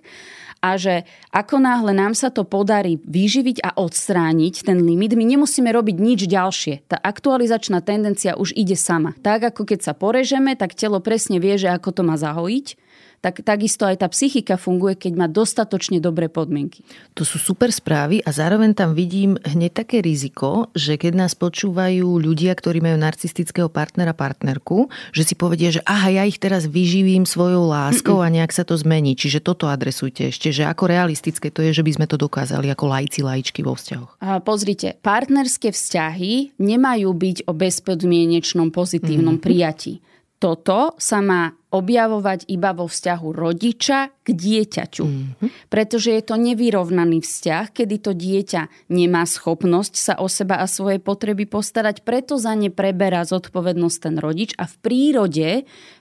a 0.64 0.80
že 0.80 1.04
ako 1.28 1.60
náhle 1.60 1.92
nám 1.92 2.16
sa 2.16 2.32
to 2.32 2.46
podarí 2.46 2.96
vyživiť 3.04 3.60
a 3.60 3.76
odstrániť 3.76 4.64
ten 4.64 4.80
limit, 4.80 5.12
my 5.12 5.26
nemusíme 5.28 5.68
robiť 5.68 5.96
nič 6.00 6.20
ďalšie. 6.24 6.88
Tá 6.88 6.96
aktualizačná 6.96 7.84
tendencia 7.84 8.38
už 8.38 8.56
ide 8.56 8.78
sama. 8.78 9.12
Tak 9.20 9.52
ako 9.52 9.68
keď 9.68 9.84
sa 9.84 9.92
porežeme, 9.92 10.56
tak 10.56 10.72
telo 10.72 11.04
presne 11.04 11.36
vie, 11.36 11.60
že 11.60 11.68
ako 11.68 12.00
to 12.00 12.02
má 12.06 12.16
zahojiť 12.16 12.83
tak 13.24 13.40
takisto 13.40 13.88
aj 13.88 14.04
tá 14.04 14.08
psychika 14.12 14.60
funguje, 14.60 15.00
keď 15.00 15.12
má 15.16 15.24
dostatočne 15.32 15.96
dobré 15.96 16.28
podmienky. 16.28 16.84
To 17.16 17.24
sú 17.24 17.40
super 17.40 17.72
správy 17.72 18.20
a 18.20 18.28
zároveň 18.28 18.76
tam 18.76 18.92
vidím 18.92 19.40
hneď 19.40 19.80
také 19.80 20.04
riziko, 20.04 20.68
že 20.76 21.00
keď 21.00 21.24
nás 21.24 21.32
počúvajú 21.32 22.04
ľudia, 22.20 22.52
ktorí 22.52 22.84
majú 22.84 23.00
narcistického 23.00 23.72
partnera, 23.72 24.12
partnerku, 24.12 24.92
že 25.16 25.24
si 25.24 25.32
povedia, 25.32 25.72
že 25.72 25.80
aha, 25.88 26.12
ja 26.12 26.28
ich 26.28 26.36
teraz 26.36 26.68
vyživím 26.68 27.24
svojou 27.24 27.64
láskou 27.64 28.20
a 28.20 28.28
nejak 28.28 28.52
sa 28.52 28.68
to 28.68 28.76
zmení. 28.76 29.16
Čiže 29.16 29.40
toto 29.40 29.72
adresujte 29.72 30.28
ešte, 30.28 30.52
že 30.52 30.68
ako 30.68 30.84
realistické 30.92 31.48
to 31.48 31.64
je, 31.64 31.72
že 31.72 31.80
by 31.80 31.96
sme 31.96 32.06
to 32.10 32.20
dokázali 32.20 32.68
ako 32.68 32.92
lajci, 32.92 33.24
lajčky 33.24 33.64
vo 33.64 33.72
vzťahoch. 33.72 34.20
A 34.20 34.44
pozrite, 34.44 35.00
partnerské 35.00 35.72
vzťahy 35.72 36.60
nemajú 36.60 37.08
byť 37.08 37.48
o 37.48 37.56
bezpodmienečnom 37.56 38.68
pozitívnom 38.68 39.40
mm-hmm. 39.40 39.48
prijatí. 39.48 40.04
Toto 40.36 40.92
sa 41.00 41.24
má 41.24 41.56
objavovať 41.74 42.46
iba 42.46 42.70
vo 42.70 42.86
vzťahu 42.86 43.26
rodiča 43.34 44.14
k 44.22 44.28
dieťaťu. 44.30 45.04
Mm-hmm. 45.04 45.48
Pretože 45.66 46.14
je 46.14 46.22
to 46.22 46.38
nevyrovnaný 46.38 47.18
vzťah, 47.18 47.74
kedy 47.74 47.96
to 47.98 48.14
dieťa 48.14 48.94
nemá 48.94 49.26
schopnosť 49.26 49.94
sa 49.98 50.14
o 50.22 50.30
seba 50.30 50.62
a 50.62 50.70
svoje 50.70 51.02
potreby 51.02 51.50
postarať, 51.50 52.06
preto 52.06 52.38
za 52.38 52.54
ne 52.54 52.70
preberá 52.70 53.26
zodpovednosť 53.26 53.96
ten 53.98 54.14
rodič 54.22 54.54
a 54.54 54.70
v 54.70 54.74
prírode, 54.78 55.48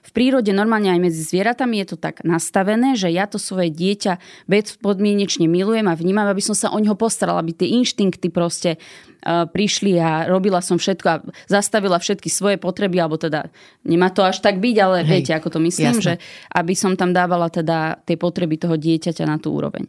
v 0.06 0.10
prírode 0.14 0.54
normálne 0.54 0.94
aj 0.94 1.00
medzi 1.02 1.20
zvieratami 1.26 1.82
je 1.82 1.86
to 1.90 1.96
tak 1.98 2.22
nastavené, 2.22 2.94
že 2.94 3.10
ja 3.10 3.26
to 3.26 3.42
svoje 3.42 3.74
dieťa 3.74 4.46
bezpodmienečne 4.46 5.50
milujem 5.50 5.90
a 5.90 5.98
vnímam, 5.98 6.30
aby 6.30 6.40
som 6.40 6.54
sa 6.54 6.70
o 6.70 6.78
neho 6.78 6.94
postarala, 6.94 7.42
aby 7.42 7.50
tie 7.50 7.74
inštinkty 7.74 8.30
proste 8.30 8.78
prišli 9.24 9.96
a 9.96 10.28
robila 10.28 10.60
som 10.60 10.76
všetko 10.76 11.06
a 11.08 11.22
zastavila 11.48 11.96
všetky 11.96 12.28
svoje 12.28 12.60
potreby, 12.60 13.00
alebo 13.00 13.16
teda 13.16 13.48
nemá 13.88 14.12
to 14.12 14.20
až 14.20 14.44
tak 14.44 14.60
byť, 14.60 14.76
ale 14.80 14.96
Hej. 15.02 15.08
viete, 15.08 15.32
ako 15.32 15.48
to 15.56 15.58
myslím, 15.64 15.96
Jasne. 15.96 16.04
že 16.04 16.12
aby 16.52 16.74
som 16.76 16.92
tam 16.94 17.16
dávala 17.16 17.48
teda 17.48 18.04
tie 18.04 18.20
potreby 18.20 18.60
toho 18.60 18.76
dieťaťa 18.76 19.24
na 19.24 19.40
tú 19.40 19.56
úroveň. 19.56 19.88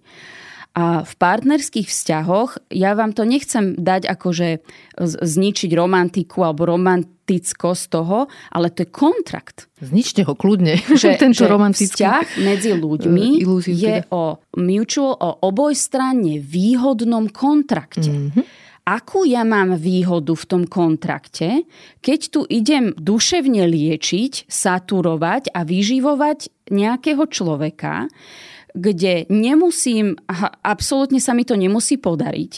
A 0.76 1.08
v 1.08 1.14
partnerských 1.16 1.88
vzťahoch 1.88 2.68
ja 2.68 3.00
vám 3.00 3.16
to 3.16 3.24
nechcem 3.24 3.80
dať 3.80 4.12
akože 4.12 4.60
zničiť 5.00 5.72
romantiku 5.72 6.44
alebo 6.44 6.68
romantickosť 6.68 7.84
toho, 7.88 8.28
ale 8.52 8.68
to 8.76 8.84
je 8.84 8.90
kontrakt. 8.92 9.72
Zničte 9.80 10.28
ho 10.28 10.36
kľudne, 10.36 10.76
že, 11.00 11.16
tento 11.16 11.48
že 11.48 11.52
romantický. 11.52 12.04
vzťah 12.04 12.28
medzi 12.44 12.76
ľuďmi 12.76 13.40
je 13.72 13.96
teda. 14.04 14.12
o 14.12 14.44
mutual, 14.60 15.16
o 15.16 15.30
obojstranne 15.48 16.44
výhodnom 16.44 17.32
kontrakte. 17.32 18.12
Mm-hmm 18.12 18.65
akú 18.86 19.26
ja 19.26 19.42
mám 19.42 19.76
výhodu 19.76 20.38
v 20.38 20.46
tom 20.46 20.64
kontrakte, 20.70 21.66
keď 22.06 22.20
tu 22.30 22.42
idem 22.46 22.94
duševne 22.96 23.66
liečiť, 23.66 24.46
saturovať 24.46 25.52
a 25.52 25.66
vyživovať 25.66 26.70
nejakého 26.70 27.26
človeka, 27.26 28.08
kde 28.76 29.26
nemusím, 29.32 30.20
absolútne 30.62 31.24
sa 31.24 31.32
mi 31.32 31.48
to 31.48 31.56
nemusí 31.56 31.96
podariť. 31.96 32.54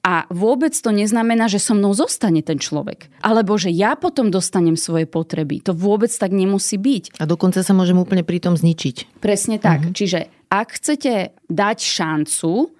A 0.00 0.24
vôbec 0.32 0.72
to 0.72 0.88
neznamená, 0.88 1.52
že 1.52 1.60
so 1.60 1.76
mnou 1.76 1.92
zostane 1.92 2.40
ten 2.40 2.56
človek. 2.56 3.12
Alebo 3.20 3.60
že 3.60 3.68
ja 3.68 3.92
potom 3.92 4.32
dostanem 4.32 4.78
svoje 4.80 5.04
potreby. 5.04 5.60
To 5.68 5.76
vôbec 5.76 6.08
tak 6.08 6.32
nemusí 6.32 6.80
byť. 6.80 7.20
A 7.20 7.28
dokonca 7.28 7.60
sa 7.60 7.76
môžem 7.76 8.00
úplne 8.00 8.24
pri 8.24 8.40
tom 8.40 8.56
zničiť. 8.56 9.20
Presne 9.20 9.60
tak. 9.60 9.84
Mm-hmm. 9.84 9.96
Čiže 9.98 10.20
ak 10.48 10.68
chcete 10.80 11.36
dať 11.52 11.78
šancu 11.84 12.72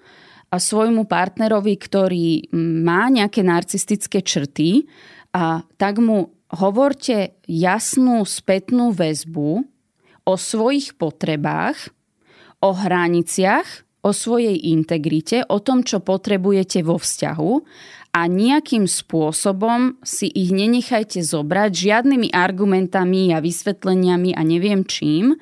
svojmu 0.57 1.05
partnerovi, 1.05 1.77
ktorý 1.77 2.49
má 2.57 3.11
nejaké 3.13 3.45
narcistické 3.45 4.25
črty, 4.25 4.89
a 5.29 5.61
tak 5.77 6.01
mu 6.01 6.33
hovorte 6.57 7.37
jasnú 7.45 8.25
spätnú 8.25 8.89
väzbu 8.89 9.61
o 10.25 10.33
svojich 10.33 10.97
potrebách, 10.97 11.93
o 12.65 12.73
hraniciach, 12.73 13.85
o 14.01 14.09
svojej 14.09 14.57
integrite, 14.73 15.45
o 15.45 15.61
tom, 15.61 15.85
čo 15.85 16.01
potrebujete 16.01 16.81
vo 16.81 16.97
vzťahu 16.97 17.53
a 18.15 18.25
nejakým 18.25 18.89
spôsobom 18.89 20.01
si 20.01 20.31
ich 20.33 20.49
nenechajte 20.49 21.21
zobrať 21.21 21.71
žiadnymi 21.75 22.33
argumentami 22.33 23.35
a 23.35 23.43
vysvetleniami 23.43 24.33
a 24.33 24.41
neviem 24.41 24.81
čím. 24.87 25.37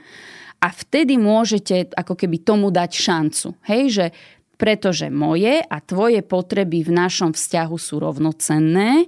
A 0.58 0.74
vtedy 0.74 1.22
môžete 1.22 1.93
ako 1.93 2.18
keby 2.18 2.41
tomu 2.41 2.74
dať 2.74 2.91
šancu. 2.97 3.53
Hej, 3.70 3.84
že 3.93 4.05
pretože 4.58 5.14
moje 5.14 5.62
a 5.62 5.78
tvoje 5.80 6.26
potreby 6.26 6.82
v 6.82 6.91
našom 6.91 7.32
vzťahu 7.38 7.78
sú 7.78 8.01
rovnocenné 8.01 9.05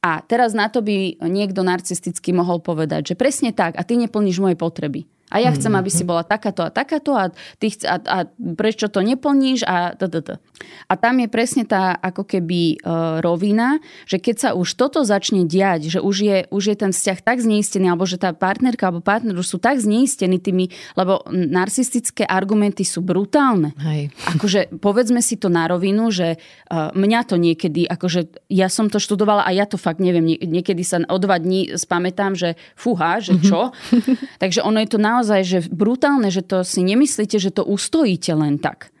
a 0.00 0.22
teraz 0.22 0.54
na 0.54 0.70
to 0.70 0.86
by 0.86 1.18
niekto 1.26 1.66
narcisticky 1.66 2.30
mohol 2.30 2.62
povedať, 2.62 3.12
že 3.12 3.18
presne 3.18 3.50
tak 3.50 3.74
a 3.74 3.82
ty 3.82 3.98
neplníš 3.98 4.38
moje 4.38 4.54
potreby. 4.54 5.10
A 5.30 5.42
ja 5.42 5.50
chcem, 5.50 5.74
aby 5.74 5.90
si 5.90 6.06
bola 6.06 6.22
takáto 6.22 6.62
a 6.62 6.70
takáto 6.70 7.14
a, 7.14 7.30
ty 7.58 7.70
chce, 7.70 7.86
a, 7.86 7.98
a 7.98 8.18
prečo 8.54 8.86
to 8.86 9.02
neplníš 9.02 9.66
a 9.66 9.94
tdd. 9.94 10.38
A 10.86 10.94
tam 10.94 11.18
je 11.18 11.28
presne 11.28 11.66
tá 11.66 11.92
ako 11.98 12.24
keby 12.24 12.60
e, 12.74 12.76
rovina, 13.20 13.82
že 14.06 14.22
keď 14.22 14.36
sa 14.38 14.50
už 14.54 14.78
toto 14.78 15.02
začne 15.02 15.44
diať, 15.44 15.90
že 15.90 16.00
už 16.00 16.16
je, 16.16 16.38
už 16.48 16.62
je 16.72 16.76
ten 16.78 16.92
vzťah 16.94 17.18
tak 17.20 17.38
zneistený, 17.42 17.90
alebo 17.90 18.06
že 18.08 18.22
tá 18.22 18.32
partnerka 18.32 18.88
alebo 18.88 19.04
partner 19.04 19.36
už 19.36 19.56
sú 19.56 19.58
tak 19.58 19.82
zneistení 19.82 20.38
tými, 20.40 20.70
lebo 20.94 21.26
narcistické 21.30 22.24
argumenty 22.24 22.86
sú 22.86 23.02
brutálne. 23.02 23.74
Hej. 23.82 24.14
Akože 24.38 24.78
povedzme 24.78 25.20
si 25.20 25.36
to 25.36 25.50
na 25.50 25.66
rovinu, 25.68 26.08
že 26.08 26.34
e, 26.34 26.76
mňa 26.94 27.20
to 27.28 27.36
niekedy, 27.36 27.84
akože 27.84 28.46
ja 28.48 28.70
som 28.70 28.88
to 28.88 29.02
študovala 29.02 29.44
a 29.44 29.50
ja 29.52 29.66
to 29.66 29.76
fakt 29.76 29.98
neviem, 30.00 30.24
niekedy 30.24 30.86
sa 30.86 31.02
o 31.10 31.18
dva 31.20 31.36
dní 31.36 31.76
spamätám, 31.76 32.38
že 32.38 32.54
fúha, 32.78 33.20
že 33.20 33.36
čo. 33.42 33.74
Takže 34.42 34.64
ono 34.64 34.80
je 34.80 34.88
to 34.88 34.98
naozaj 35.02 35.15
naozaj 35.16 35.40
že 35.48 35.58
brutálne, 35.72 36.28
že 36.28 36.44
to 36.44 36.60
si 36.60 36.84
nemyslíte, 36.84 37.40
že 37.40 37.48
to 37.48 37.64
ustojíte 37.64 38.36
len 38.36 38.60
tak. 38.60 38.92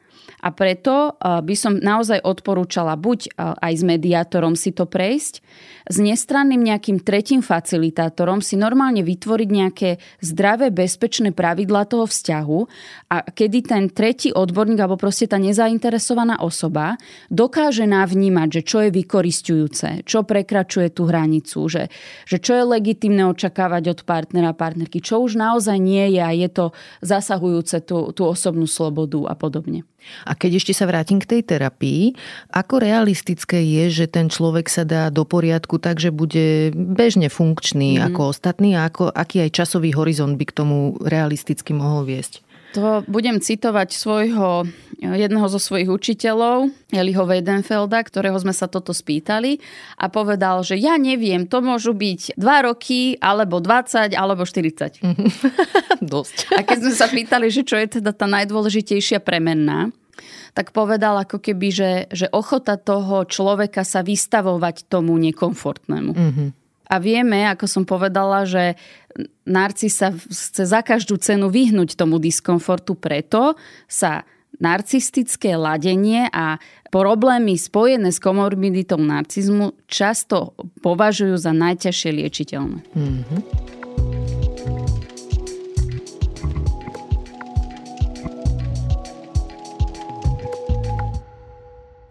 A 0.46 0.54
preto 0.54 1.18
by 1.18 1.54
som 1.58 1.74
naozaj 1.74 2.22
odporúčala 2.22 2.94
buď 2.94 3.34
aj 3.34 3.72
s 3.74 3.82
mediátorom 3.82 4.54
si 4.54 4.70
to 4.70 4.86
prejsť, 4.86 5.42
s 5.86 5.98
nestranným 5.98 6.62
nejakým 6.62 7.02
tretím 7.02 7.42
facilitátorom 7.42 8.38
si 8.38 8.54
normálne 8.54 9.02
vytvoriť 9.02 9.48
nejaké 9.50 9.90
zdravé, 10.22 10.70
bezpečné 10.70 11.34
pravidlá 11.34 11.90
toho 11.90 12.06
vzťahu 12.06 12.58
a 13.10 13.26
kedy 13.26 13.58
ten 13.66 13.84
tretí 13.90 14.30
odborník 14.30 14.82
alebo 14.82 14.98
proste 14.98 15.26
tá 15.26 15.38
nezainteresovaná 15.38 16.42
osoba 16.42 16.98
dokáže 17.30 17.86
navnímať, 17.86 18.48
že 18.50 18.62
čo 18.62 18.78
je 18.86 18.90
vykoristujúce, 18.94 20.06
čo 20.06 20.22
prekračuje 20.26 20.94
tú 20.94 21.10
hranicu, 21.10 21.66
že, 21.66 21.90
že 22.26 22.38
čo 22.38 22.54
je 22.54 22.70
legitimné 22.70 23.26
očakávať 23.26 23.98
od 23.98 24.00
partnera 24.06 24.54
partnerky, 24.54 25.02
čo 25.02 25.22
už 25.22 25.38
naozaj 25.38 25.78
nie 25.78 26.18
je 26.18 26.22
a 26.22 26.30
je 26.30 26.48
to 26.50 26.64
zasahujúce 27.02 27.82
tú, 27.82 28.14
tú 28.14 28.26
osobnú 28.26 28.66
slobodu 28.70 29.26
a 29.26 29.34
podobne. 29.34 29.86
A 30.24 30.38
keď 30.38 30.62
ešte 30.62 30.72
sa 30.72 30.86
vrátim 30.86 31.18
k 31.18 31.28
tej 31.28 31.42
terapii, 31.42 32.14
ako 32.54 32.78
realistické 32.78 33.58
je, 33.60 34.04
že 34.04 34.06
ten 34.06 34.30
človek 34.30 34.70
sa 34.70 34.86
dá 34.86 35.10
do 35.10 35.26
poriadku 35.26 35.82
tak, 35.82 35.98
že 35.98 36.14
bude 36.14 36.70
bežne 36.72 37.26
funkčný 37.26 37.98
mm-hmm. 37.98 38.06
ako 38.14 38.20
ostatní 38.30 38.78
a 38.78 38.86
ako, 38.86 39.10
aký 39.10 39.42
aj 39.42 39.50
časový 39.58 39.90
horizont 39.92 40.38
by 40.38 40.44
k 40.46 40.56
tomu 40.56 40.94
realisticky 41.02 41.74
mohol 41.74 42.06
viesť? 42.06 42.45
To 42.76 43.00
budem 43.08 43.40
citovať 43.40 43.88
svojho, 43.96 44.68
jedného 45.00 45.48
zo 45.48 45.56
svojich 45.56 45.88
učiteľov, 45.88 46.68
Eliho 46.92 47.24
Weidenfelda, 47.24 48.04
ktorého 48.04 48.36
sme 48.36 48.52
sa 48.52 48.68
toto 48.68 48.92
spýtali 48.92 49.64
a 49.96 50.12
povedal, 50.12 50.60
že 50.60 50.76
ja 50.76 51.00
neviem, 51.00 51.48
to 51.48 51.64
môžu 51.64 51.96
byť 51.96 52.36
2 52.36 52.68
roky, 52.68 53.16
alebo 53.16 53.64
20, 53.64 54.12
alebo 54.12 54.44
40. 54.44 55.00
Dosť. 56.04 56.52
A 56.52 56.60
keď 56.68 56.78
sme 56.84 56.94
sa 57.00 57.08
pýtali, 57.08 57.48
že 57.48 57.64
čo 57.64 57.80
je 57.80 57.96
teda 57.96 58.12
tá 58.12 58.28
najdôležitejšia 58.28 59.24
premenná, 59.24 59.88
tak 60.52 60.76
povedal 60.76 61.16
ako 61.16 61.40
keby, 61.40 61.68
že, 61.72 61.92
že 62.12 62.28
ochota 62.28 62.76
toho 62.76 63.24
človeka 63.24 63.88
sa 63.88 64.04
vystavovať 64.04 64.84
tomu 64.92 65.16
nekomfortnému. 65.16 66.12
Mm-hmm. 66.12 66.48
A 66.86 67.02
vieme, 67.02 67.46
ako 67.50 67.66
som 67.66 67.82
povedala, 67.82 68.46
že 68.46 68.78
narcis 69.48 69.98
sa 69.98 70.12
chce 70.12 70.64
za 70.64 70.80
každú 70.84 71.18
cenu 71.18 71.50
vyhnúť 71.50 71.98
tomu 71.98 72.20
diskomfortu, 72.22 72.94
preto 72.94 73.58
sa 73.90 74.22
narcistické 74.56 75.52
ladenie 75.56 76.32
a 76.32 76.56
problémy 76.88 77.60
spojené 77.60 78.08
s 78.08 78.16
komorbiditou 78.16 78.96
narcizmu 78.96 79.76
často 79.84 80.56
považujú 80.80 81.36
za 81.36 81.52
najťažšie 81.52 82.10
liečiteľné. 82.24 82.80
Mm-hmm. 82.96 83.75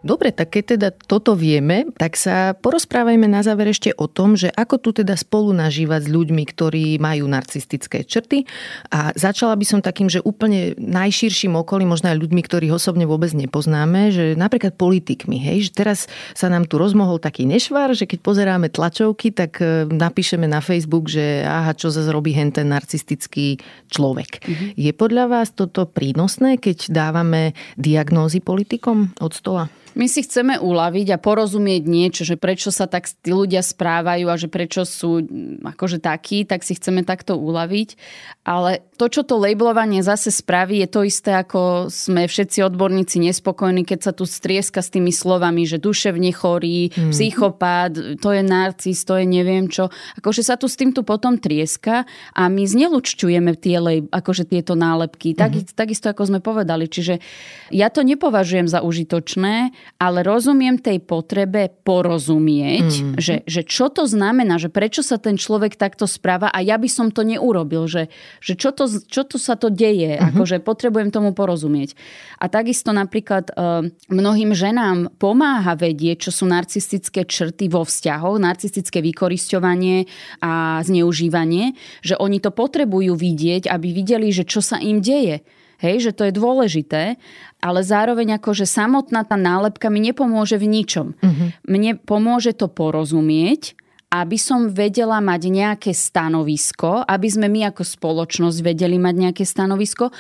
Dobre, 0.06 0.30
tak 0.30 0.54
keď 0.54 0.64
teda 0.78 0.90
toto 0.94 1.34
vieme, 1.34 1.90
tak 1.98 2.14
sa 2.14 2.54
porozprávajme 2.54 3.26
na 3.26 3.42
záver 3.42 3.74
ešte 3.74 3.90
o 3.98 4.06
tom, 4.06 4.38
že 4.38 4.54
ako 4.54 4.78
tu 4.78 4.90
teda 4.94 5.18
spolu 5.18 5.50
nažívať 5.50 6.06
s 6.06 6.14
ľuďmi, 6.14 6.44
ktorí 6.46 7.02
majú 7.02 7.26
narcistické 7.26 8.06
črty. 8.06 8.46
A 8.94 9.10
začala 9.18 9.58
by 9.58 9.66
som 9.66 9.82
takým, 9.82 10.06
že 10.06 10.22
úplne 10.22 10.78
najširším 10.78 11.58
okolím, 11.58 11.90
možno 11.98 12.14
aj 12.14 12.22
ľuďmi, 12.22 12.38
ktorých 12.46 12.78
osobne 12.78 13.10
vôbec 13.10 13.34
nepoznáme, 13.34 14.14
že 14.14 14.38
napríklad 14.38 14.78
politikmi, 14.78 15.42
hej, 15.42 15.68
že 15.68 15.72
teraz 15.74 16.00
sa 16.38 16.54
nám 16.54 16.70
tu 16.70 16.78
rozmohol 16.78 17.18
taký 17.18 17.50
nešvar, 17.50 17.98
že 17.98 18.06
keď 18.06 18.22
pozeráme 18.22 18.70
tlačovky, 18.70 19.34
tak 19.34 19.58
e, 19.58 19.90
napíšeme 19.90 20.46
na 20.46 20.62
Facebook, 20.62 21.10
že 21.10 21.42
aha, 21.42 21.74
čo 21.74 21.90
zase 21.90 22.14
robí 22.14 22.30
hen 22.30 22.54
ten 22.54 22.70
narcistický 22.70 23.58
človek. 23.90 24.46
Mm-hmm. 24.46 24.70
Je 24.78 24.92
podľa 24.94 25.26
vás 25.34 25.50
toto 25.50 25.90
prínosné, 25.90 26.62
keď 26.62 26.94
dávame 26.94 27.58
diagnózy 27.74 28.38
politikom 28.38 29.10
od 29.18 29.34
stola? 29.34 29.66
My 29.96 30.12
si 30.12 30.28
chceme 30.28 30.60
uľaviť 30.60 31.16
a 31.16 31.18
porozumieť 31.18 31.84
niečo, 31.88 32.28
že 32.28 32.36
prečo 32.36 32.68
sa 32.68 32.84
tak 32.84 33.08
tí 33.08 33.32
ľudia 33.32 33.64
správajú 33.64 34.28
a 34.28 34.36
že 34.36 34.52
prečo 34.52 34.84
sú 34.84 35.24
mm, 35.24 35.64
akože 35.64 36.04
takí, 36.04 36.44
tak 36.44 36.68
si 36.68 36.76
chceme 36.76 37.08
takto 37.08 37.40
uľaviť. 37.40 37.96
Ale 38.44 38.84
to, 39.00 39.08
čo 39.08 39.24
to 39.24 39.40
labelovanie 39.40 40.04
zase 40.04 40.36
spraví, 40.36 40.84
je 40.84 40.90
to 40.92 41.02
isté, 41.08 41.32
ako 41.32 41.88
sme 41.88 42.28
všetci 42.28 42.60
odborníci 42.68 43.24
nespokojní, 43.24 43.88
keď 43.88 44.12
sa 44.12 44.12
tu 44.12 44.28
strieska 44.28 44.84
s 44.84 44.92
tými 44.92 45.16
slovami, 45.16 45.64
že 45.64 45.80
duševne 45.80 46.36
chorý, 46.36 46.92
mm. 46.92 47.16
psychopát, 47.16 47.96
to 48.20 48.30
je 48.36 48.44
narcis, 48.44 49.00
to 49.08 49.16
je 49.16 49.24
neviem 49.24 49.72
čo. 49.72 49.88
Akože 50.20 50.44
sa 50.44 50.60
tu 50.60 50.68
s 50.68 50.76
týmto 50.76 51.08
potom 51.08 51.40
trieska 51.40 52.04
a 52.36 52.52
my 52.52 52.68
znelučťujeme 52.68 53.56
tie, 53.56 53.80
akože 54.12 54.44
tieto 54.44 54.76
nálepky. 54.76 55.40
Tak, 55.40 55.52
mm. 55.56 55.72
Takisto, 55.72 56.12
ako 56.12 56.28
sme 56.28 56.40
povedali. 56.44 56.92
Čiže 56.92 57.24
ja 57.72 57.88
to 57.88 58.04
nepovažujem 58.04 58.68
za 58.68 58.84
užitočné 58.84 59.72
ale 59.96 60.28
rozumiem 60.28 60.76
tej 60.76 61.00
potrebe 61.00 61.72
porozumieť, 61.88 62.90
mm. 62.92 63.16
že, 63.16 63.48
že 63.48 63.62
čo 63.64 63.88
to 63.88 64.04
znamená, 64.04 64.60
že 64.60 64.68
prečo 64.68 65.00
sa 65.00 65.16
ten 65.16 65.40
človek 65.40 65.80
takto 65.80 66.04
správa 66.04 66.52
a 66.52 66.60
ja 66.60 66.76
by 66.76 66.90
som 66.92 67.08
to 67.16 67.24
neurobil, 67.24 67.88
že, 67.88 68.12
že 68.44 68.60
čo, 68.60 68.76
to, 68.76 68.92
čo 68.92 69.24
to 69.24 69.40
sa 69.40 69.56
to 69.56 69.72
deje, 69.72 70.20
mm-hmm. 70.20 70.36
akože 70.36 70.60
potrebujem 70.60 71.16
tomu 71.16 71.32
porozumieť. 71.32 71.96
A 72.44 72.52
takisto 72.52 72.92
napríklad 72.92 73.56
uh, 73.56 73.88
mnohým 74.12 74.52
ženám 74.52 75.16
pomáha 75.16 75.80
vedieť, 75.80 76.28
čo 76.28 76.32
sú 76.36 76.44
narcistické 76.50 77.24
črty 77.24 77.72
vo 77.72 77.88
vzťahoch, 77.88 78.36
narcistické 78.36 79.00
vykorisťovanie 79.00 80.12
a 80.44 80.84
zneužívanie, 80.84 81.78
že 82.04 82.20
oni 82.20 82.44
to 82.44 82.52
potrebujú 82.52 83.16
vidieť, 83.16 83.72
aby 83.72 83.88
videli, 83.96 84.28
že 84.36 84.44
čo 84.44 84.60
sa 84.60 84.76
im 84.84 85.00
deje. 85.00 85.40
Hej, 85.80 86.10
že 86.10 86.12
to 86.16 86.24
je 86.28 86.34
dôležité, 86.34 87.20
ale 87.60 87.80
zároveň 87.84 88.40
ako, 88.40 88.52
že 88.56 88.66
samotná 88.70 89.28
tá 89.28 89.36
nálepka 89.36 89.92
mi 89.92 90.00
nepomôže 90.00 90.56
v 90.56 90.70
ničom. 90.70 91.08
Uh-huh. 91.20 91.50
Mne 91.68 92.00
pomôže 92.00 92.56
to 92.56 92.72
porozumieť, 92.72 93.76
aby 94.14 94.38
som 94.40 94.72
vedela 94.72 95.20
mať 95.20 95.42
nejaké 95.52 95.92
stanovisko, 95.92 97.04
aby 97.04 97.28
sme 97.28 97.52
my 97.52 97.74
ako 97.74 97.84
spoločnosť 97.84 98.58
vedeli 98.64 98.96
mať 98.96 99.16
nejaké 99.28 99.44
stanovisko, 99.44 100.16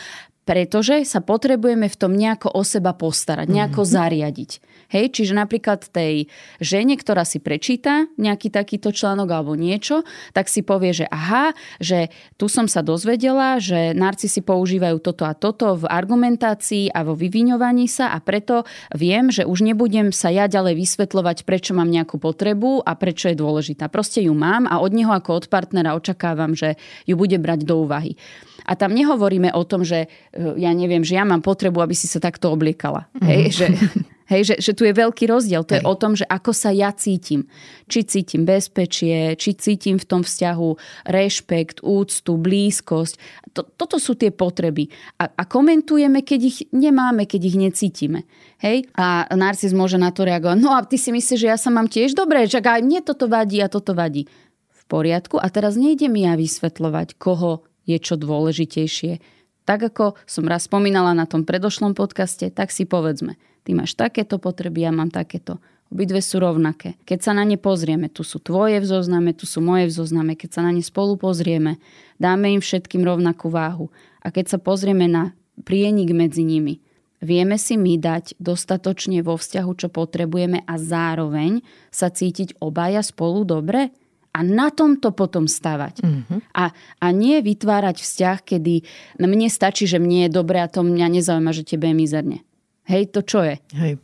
pretože 0.45 1.07
sa 1.07 1.23
potrebujeme 1.25 1.89
v 1.89 1.97
tom 1.97 2.13
nejako 2.13 2.53
o 2.53 2.61
seba 2.61 2.93
postarať, 2.93 3.49
nejako 3.49 3.81
mm-hmm. 3.81 3.97
zariadiť. 3.97 4.51
Hej, 4.89 5.17
čiže 5.17 5.33
napríklad 5.33 5.89
tej 5.89 6.29
žene, 6.61 6.95
ktorá 6.95 7.25
si 7.25 7.41
prečíta 7.41 8.05
nejaký 8.21 8.53
takýto 8.53 8.93
článok 8.93 9.29
alebo 9.33 9.57
niečo, 9.57 10.05
tak 10.31 10.45
si 10.51 10.61
povie, 10.61 10.93
že 10.93 11.05
aha, 11.09 11.57
že 11.81 12.13
tu 12.37 12.45
som 12.45 12.69
sa 12.69 12.85
dozvedela, 12.85 13.57
že 13.57 13.97
narcisi 13.97 14.45
používajú 14.45 15.01
toto 15.01 15.25
a 15.25 15.33
toto 15.33 15.75
v 15.79 15.89
argumentácii 15.89 16.93
a 16.93 17.01
vo 17.01 17.17
vyviňovaní 17.17 17.89
sa 17.89 18.13
a 18.13 18.21
preto 18.21 18.63
viem, 18.93 19.33
že 19.33 19.43
už 19.45 19.65
nebudem 19.65 20.13
sa 20.13 20.29
ja 20.29 20.45
ďalej 20.45 20.77
vysvetľovať, 20.77 21.43
prečo 21.43 21.73
mám 21.73 21.89
nejakú 21.89 22.21
potrebu 22.21 22.85
a 22.85 22.93
prečo 22.93 23.29
je 23.31 23.37
dôležitá. 23.37 23.89
Proste 23.89 24.21
ju 24.21 24.33
mám 24.37 24.69
a 24.69 24.79
od 24.79 24.93
neho 24.93 25.11
ako 25.11 25.41
od 25.41 25.45
partnera 25.49 25.97
očakávam, 25.97 26.53
že 26.53 26.77
ju 27.09 27.17
bude 27.17 27.35
brať 27.41 27.65
do 27.65 27.81
úvahy. 27.81 28.17
A 28.65 28.73
tam 28.73 28.97
nehovoríme 28.97 29.53
o 29.53 29.61
tom, 29.61 29.85
že 29.85 30.09
e, 30.33 30.57
ja 30.57 30.73
neviem, 30.73 31.05
že 31.05 31.15
ja 31.19 31.23
mám 31.27 31.45
potrebu, 31.45 31.85
aby 31.85 31.93
si 31.93 32.09
sa 32.09 32.17
takto 32.17 32.49
obliekala. 32.49 33.05
Mm. 33.21 33.25
Hej, 33.29 33.43
že, 33.53 33.65
hej, 34.29 34.41
že, 34.53 34.55
že 34.61 34.71
tu 34.73 34.83
je 34.85 34.93
veľký 34.93 35.29
rozdiel. 35.29 35.61
To 35.65 35.73
hej. 35.77 35.81
je 35.81 35.87
o 35.87 35.95
tom, 35.95 36.17
že 36.17 36.25
ako 36.25 36.51
sa 36.51 36.73
ja 36.73 36.89
cítim. 36.93 37.45
Či 37.85 37.99
cítim 38.05 38.43
bezpečie, 38.43 39.37
či 39.37 39.53
cítim 39.53 40.01
v 40.01 40.05
tom 40.05 40.21
vzťahu 40.25 40.69
rešpekt, 41.09 41.85
úctu, 41.85 42.37
blízkosť. 42.37 43.13
To, 43.53 43.61
toto 43.63 44.01
sú 44.01 44.17
tie 44.17 44.33
potreby. 44.33 44.89
A, 45.21 45.29
a 45.29 45.43
komentujeme, 45.45 46.25
keď 46.25 46.39
ich 46.41 46.57
nemáme, 46.73 47.29
keď 47.29 47.41
ich 47.45 47.57
necítime. 47.57 48.25
Hej? 48.59 48.89
A 48.97 49.29
narcis 49.37 49.71
môže 49.71 50.01
na 50.01 50.09
to 50.09 50.25
reagovať. 50.25 50.57
No 50.57 50.73
a 50.73 50.81
ty 50.83 50.97
si 50.97 51.13
myslíš, 51.13 51.39
že 51.39 51.51
ja 51.53 51.57
sa 51.59 51.69
mám 51.69 51.85
tiež 51.85 52.17
dobre, 52.17 52.49
že 52.49 52.59
aj 52.59 52.81
mne 52.81 53.05
toto 53.05 53.29
vadí 53.29 53.61
a 53.61 53.69
toto 53.69 53.93
vadí. 53.93 54.25
V 54.73 54.83
poriadku. 54.89 55.37
A 55.37 55.49
teraz 55.49 55.77
nejde 55.77 56.09
mi 56.09 56.25
ja 56.25 56.33
vysvetľovať, 56.37 57.17
koho 57.17 57.65
je 57.85 57.97
čo 58.01 58.17
dôležitejšie. 58.17 59.21
Tak 59.65 59.93
ako 59.93 60.13
som 60.29 60.45
raz 60.45 60.69
spomínala 60.69 61.17
na 61.17 61.25
tom 61.25 61.41
predošlom 61.41 61.97
podcaste, 61.97 62.53
tak 62.53 62.69
si 62.69 62.85
povedzme, 62.85 63.33
ty 63.65 63.73
máš 63.73 63.97
takéto 63.97 64.37
potreby, 64.37 64.85
ja 64.85 64.91
mám 64.93 65.09
takéto. 65.09 65.57
Obidve 65.89 66.21
sú 66.21 66.41
rovnaké. 66.41 66.97
Keď 67.05 67.19
sa 67.19 67.31
na 67.33 67.45
ne 67.45 67.57
pozrieme, 67.57 68.09
tu 68.09 68.25
sú 68.25 68.41
tvoje 68.41 68.81
v 68.81 68.85
zozname, 68.85 69.33
tu 69.33 69.45
sú 69.49 69.61
moje 69.61 69.89
v 69.89 69.95
zozname, 70.01 70.33
keď 70.37 70.49
sa 70.57 70.61
na 70.65 70.71
ne 70.73 70.81
spolu 70.81 71.17
pozrieme, 71.17 71.77
dáme 72.17 72.53
im 72.53 72.61
všetkým 72.61 73.05
rovnakú 73.05 73.49
váhu. 73.49 73.89
A 74.21 74.33
keď 74.33 74.57
sa 74.57 74.57
pozrieme 74.57 75.05
na 75.05 75.37
prienik 75.61 76.09
medzi 76.13 76.41
nimi, 76.41 76.81
vieme 77.21 77.57
si 77.61 77.77
my 77.77 78.01
dať 78.01 78.37
dostatočne 78.41 79.21
vo 79.21 79.37
vzťahu, 79.37 79.71
čo 79.77 79.87
potrebujeme 79.93 80.65
a 80.65 80.73
zároveň 80.77 81.61
sa 81.93 82.09
cítiť 82.09 82.57
obaja 82.61 83.01
spolu 83.05 83.45
dobre? 83.45 83.93
a 84.35 84.43
na 84.43 84.67
tomto 84.67 85.15
potom 85.15 85.47
stavať. 85.47 86.03
Mm-hmm. 86.03 86.39
A, 86.51 86.75
a 86.75 87.07
nie 87.15 87.39
vytvárať 87.39 88.03
vzťah, 88.03 88.37
kedy 88.43 88.83
mne 89.15 89.47
stačí, 89.47 89.87
že 89.87 89.95
mne 89.95 90.27
je 90.27 90.35
dobre 90.35 90.59
a 90.59 90.67
to 90.67 90.83
mňa 90.83 91.07
nezaujíma, 91.07 91.55
že 91.55 91.63
tebe 91.63 91.87
je 91.87 91.95
mizerne. 91.95 92.37
Hej, 92.85 93.13
to 93.13 93.25
čo 93.25 93.41
je? 93.41 93.57
Hej. 93.77 93.97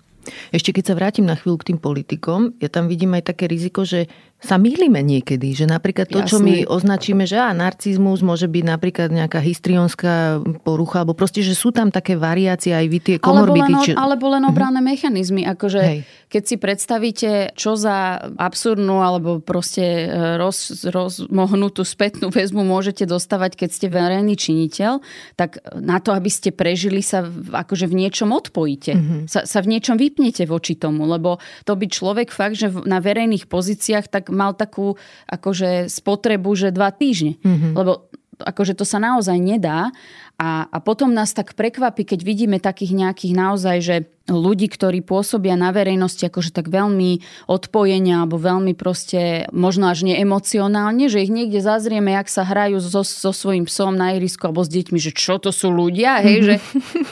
Ešte 0.53 0.69
keď 0.69 0.83
sa 0.85 0.97
vrátim 0.97 1.25
na 1.25 1.33
chvíľu 1.33 1.61
k 1.61 1.73
tým 1.73 1.79
politikom, 1.81 2.53
ja 2.61 2.69
tam 2.69 2.85
vidím 2.85 3.17
aj 3.17 3.33
také 3.33 3.49
riziko, 3.49 3.81
že 3.81 4.05
sa 4.41 4.57
mýlime 4.57 5.05
niekedy, 5.05 5.53
že 5.53 5.69
napríklad 5.69 6.09
to, 6.09 6.25
Jasne. 6.25 6.29
čo 6.33 6.37
my 6.41 6.65
označíme, 6.65 7.29
že 7.29 7.37
á, 7.37 7.53
narcizmus 7.53 8.25
môže 8.25 8.49
byť 8.49 8.63
napríklad 8.65 9.13
nejaká 9.13 9.37
histrionská 9.37 10.41
porucha, 10.65 11.05
alebo 11.05 11.13
proste, 11.13 11.45
že 11.45 11.53
sú 11.53 11.69
tam 11.69 11.93
také 11.93 12.17
variácie 12.17 12.73
aj 12.73 12.85
vy 12.89 12.99
tie 13.05 13.15
komorbity. 13.21 13.69
Alebo 13.69 13.77
len, 13.77 13.85
či... 13.85 13.91
alebo 13.93 14.25
len 14.33 14.43
obranné 14.49 14.81
uh-huh. 14.81 14.91
mechanizmy, 14.97 15.45
akože 15.45 15.81
Hej. 15.85 15.99
keď 16.25 16.43
si 16.49 16.55
predstavíte, 16.57 17.29
čo 17.53 17.77
za 17.77 18.17
absurdnú 18.33 19.05
alebo 19.05 19.37
proste 19.45 20.09
e, 20.09 20.41
roz, 20.41 20.89
rozmohnutú 20.89 21.85
spätnú 21.85 22.33
väzbu 22.33 22.65
môžete 22.65 23.05
dostávať, 23.05 23.61
keď 23.61 23.69
ste 23.69 23.87
verejný 23.93 24.33
činiteľ, 24.33 25.05
tak 25.37 25.61
na 25.77 26.01
to, 26.01 26.17
aby 26.17 26.33
ste 26.33 26.49
prežili 26.49 27.05
sa 27.05 27.29
akože 27.53 27.85
v 27.85 27.93
niečom 27.93 28.33
odpojíte. 28.33 28.93
Uh-huh. 28.97 29.21
Sa, 29.29 29.45
sa 29.45 29.61
v 29.61 29.77
niečom 29.77 30.01
vypnete 30.01 30.49
voči 30.49 30.73
tomu, 30.73 31.05
lebo 31.05 31.37
to 31.61 31.77
by 31.77 31.85
človek 31.85 32.33
fakt, 32.33 32.57
že 32.57 32.73
na 32.89 32.97
verejných 32.97 33.45
pozíciách 33.45 34.09
tak 34.09 34.30
mal 34.31 34.55
takú 34.55 34.95
akože 35.27 35.91
spotrebu, 35.91 36.49
že 36.55 36.73
dva 36.73 36.89
týždne. 36.89 37.37
Mm-hmm. 37.43 37.71
Lebo 37.75 38.11
akože 38.43 38.73
to 38.77 38.85
sa 38.85 38.97
naozaj 38.97 39.37
nedá. 39.37 39.93
A, 40.41 40.65
a 40.73 40.77
potom 40.81 41.13
nás 41.13 41.37
tak 41.37 41.53
prekvapí, 41.53 42.01
keď 42.01 42.25
vidíme 42.25 42.57
takých 42.57 42.97
nejakých 42.97 43.33
naozaj, 43.37 43.77
že 43.85 43.95
ľudí, 44.25 44.73
ktorí 44.73 45.05
pôsobia 45.05 45.53
na 45.53 45.69
verejnosti 45.69 46.23
akože 46.23 46.49
tak 46.49 46.69
veľmi 46.69 47.21
odpojenia 47.45 48.25
alebo 48.25 48.41
veľmi 48.41 48.73
proste 48.73 49.45
možno 49.53 49.91
až 49.91 50.01
neemocionálne, 50.07 51.13
že 51.13 51.21
ich 51.21 51.29
niekde 51.29 51.61
zazrieme, 51.61 52.17
jak 52.17 52.25
sa 52.31 52.41
hrajú 52.41 52.81
so, 52.81 53.05
so 53.05 53.29
svojím 53.29 53.69
psom 53.69 53.93
na 53.93 54.17
irisku 54.17 54.49
alebo 54.49 54.65
s 54.65 54.71
deťmi, 54.71 54.97
že 54.97 55.11
čo 55.13 55.37
to 55.37 55.53
sú 55.53 55.69
ľudia, 55.69 56.21
hej, 56.25 56.37
že... 56.41 56.55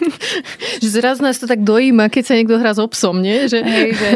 že 0.81 0.87
zrazu 0.89 1.21
nás 1.21 1.37
to 1.37 1.45
tak 1.45 1.61
dojíma, 1.61 2.09
keď 2.09 2.23
sa 2.23 2.33
niekto 2.33 2.57
hrá 2.57 2.73
s 2.73 2.79
so 2.79 2.87
psom, 2.89 3.19
nie? 3.19 3.45
Že... 3.45 3.59
Hej, 3.61 3.89
že 3.99 4.09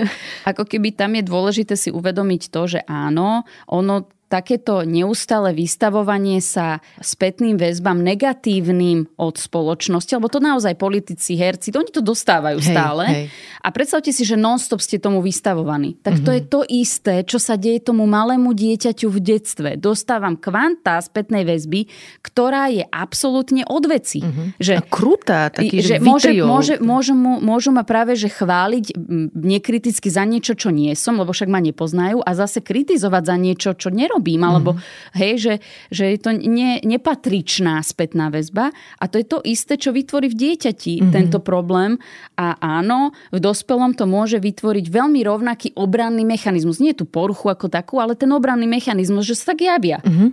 ako 0.49 0.63
keby 0.63 0.95
tam 0.95 1.13
je 1.19 1.23
dôležité 1.27 1.73
si 1.75 1.91
uvedomiť 1.91 2.49
to, 2.49 2.61
že 2.65 2.79
áno, 2.87 3.43
ono 3.67 4.07
takéto 4.33 4.81
neustále 4.81 5.53
vystavovanie 5.53 6.41
sa 6.41 6.81
spätným 6.97 7.53
väzbám 7.53 8.01
negatívnym 8.01 9.13
od 9.21 9.37
spoločnosti, 9.37 10.09
lebo 10.17 10.25
to 10.25 10.41
naozaj 10.41 10.73
politici, 10.73 11.37
herci, 11.37 11.69
to 11.69 11.77
oni 11.77 11.93
to 11.93 12.01
dostávajú 12.01 12.57
hej, 12.57 12.65
stále. 12.65 13.03
Hej. 13.05 13.25
A 13.61 13.69
predstavte 13.69 14.09
si, 14.09 14.25
že 14.25 14.33
non-stop 14.33 14.81
ste 14.81 14.97
tomu 14.97 15.21
vystavovaní. 15.21 16.01
Tak 16.01 16.17
mm-hmm. 16.17 16.25
to 16.25 16.31
mhm. 16.33 16.37
je 16.37 16.43
to 16.49 16.61
isté, 16.65 17.15
čo 17.29 17.37
sa 17.37 17.61
deje 17.61 17.85
tomu 17.85 18.09
malému 18.09 18.57
dieťaťu 18.57 19.05
v 19.13 19.19
detstve. 19.21 19.69
Dostávam 19.77 20.33
kvanta 20.41 20.97
spätnej 20.97 21.45
väzby, 21.45 21.85
ktorá 22.25 22.73
je 22.73 22.81
absolútne 22.89 23.61
od 23.69 23.85
veci. 23.85 24.25
Mm-hmm. 24.25 24.57
Že, 24.57 24.73
A 24.73 24.81
krutá, 24.89 25.53
taký, 25.53 25.77
že, 25.77 26.01
že 26.01 26.01
môže, 26.01 26.33
môže, 26.41 26.75
môžu, 26.81 27.13
mu, 27.13 27.37
môžu 27.37 27.69
ma 27.69 27.85
práve 27.85 28.17
že 28.17 28.33
chváliť 28.33 28.97
nekriticky 29.37 30.09
za 30.09 30.25
niečo, 30.25 30.57
čo 30.57 30.73
nie 30.73 30.89
som, 30.97 31.21
lebo 31.21 31.29
však 31.29 31.51
ma 31.51 31.61
nepoznajú 31.61 32.25
a 32.25 32.31
zase 32.33 32.65
kritizovať 32.65 33.23
za 33.29 33.35
niečo, 33.37 33.69
čo 33.77 33.93
nerobím 33.93 34.22
robím, 34.23 34.47
alebo 34.47 34.79
mm-hmm. 34.79 35.19
hej, 35.19 35.33
že, 35.35 35.53
že 35.91 36.15
je 36.15 36.19
to 36.23 36.31
ne, 36.31 36.79
nepatričná 36.79 37.83
spätná 37.83 38.31
väzba 38.31 38.71
a 38.71 39.03
to 39.11 39.19
je 39.19 39.27
to 39.27 39.43
isté, 39.43 39.75
čo 39.75 39.91
vytvorí 39.91 40.31
v 40.31 40.39
dieťati 40.39 40.93
mm-hmm. 41.03 41.11
tento 41.11 41.43
problém 41.43 41.99
a 42.39 42.55
áno, 42.63 43.11
v 43.35 43.43
dospelom 43.43 43.91
to 43.99 44.07
môže 44.07 44.39
vytvoriť 44.39 44.87
veľmi 44.87 45.19
rovnaký 45.27 45.75
obranný 45.75 46.23
mechanizmus. 46.23 46.79
Nie 46.79 46.95
tú 46.95 47.03
poruchu 47.03 47.51
ako 47.51 47.67
takú, 47.67 47.99
ale 47.99 48.15
ten 48.15 48.31
obranný 48.31 48.63
mechanizmus, 48.63 49.27
že 49.27 49.35
sa 49.35 49.51
tak 49.51 49.67
javia. 49.67 49.99
Mm-hmm. 49.99 50.29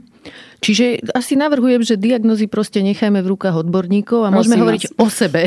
Čiže 0.60 1.12
asi 1.16 1.40
navrhujem, 1.40 1.80
že 1.80 1.96
diagnozy 1.96 2.44
proste 2.46 2.84
nechajme 2.84 3.24
v 3.24 3.28
rukách 3.32 3.64
odborníkov 3.64 4.28
a 4.28 4.30
Prosím 4.30 4.36
môžeme 4.36 4.56
hovoriť 4.60 4.82
vás. 4.84 5.00
o 5.00 5.06
sebe. 5.08 5.40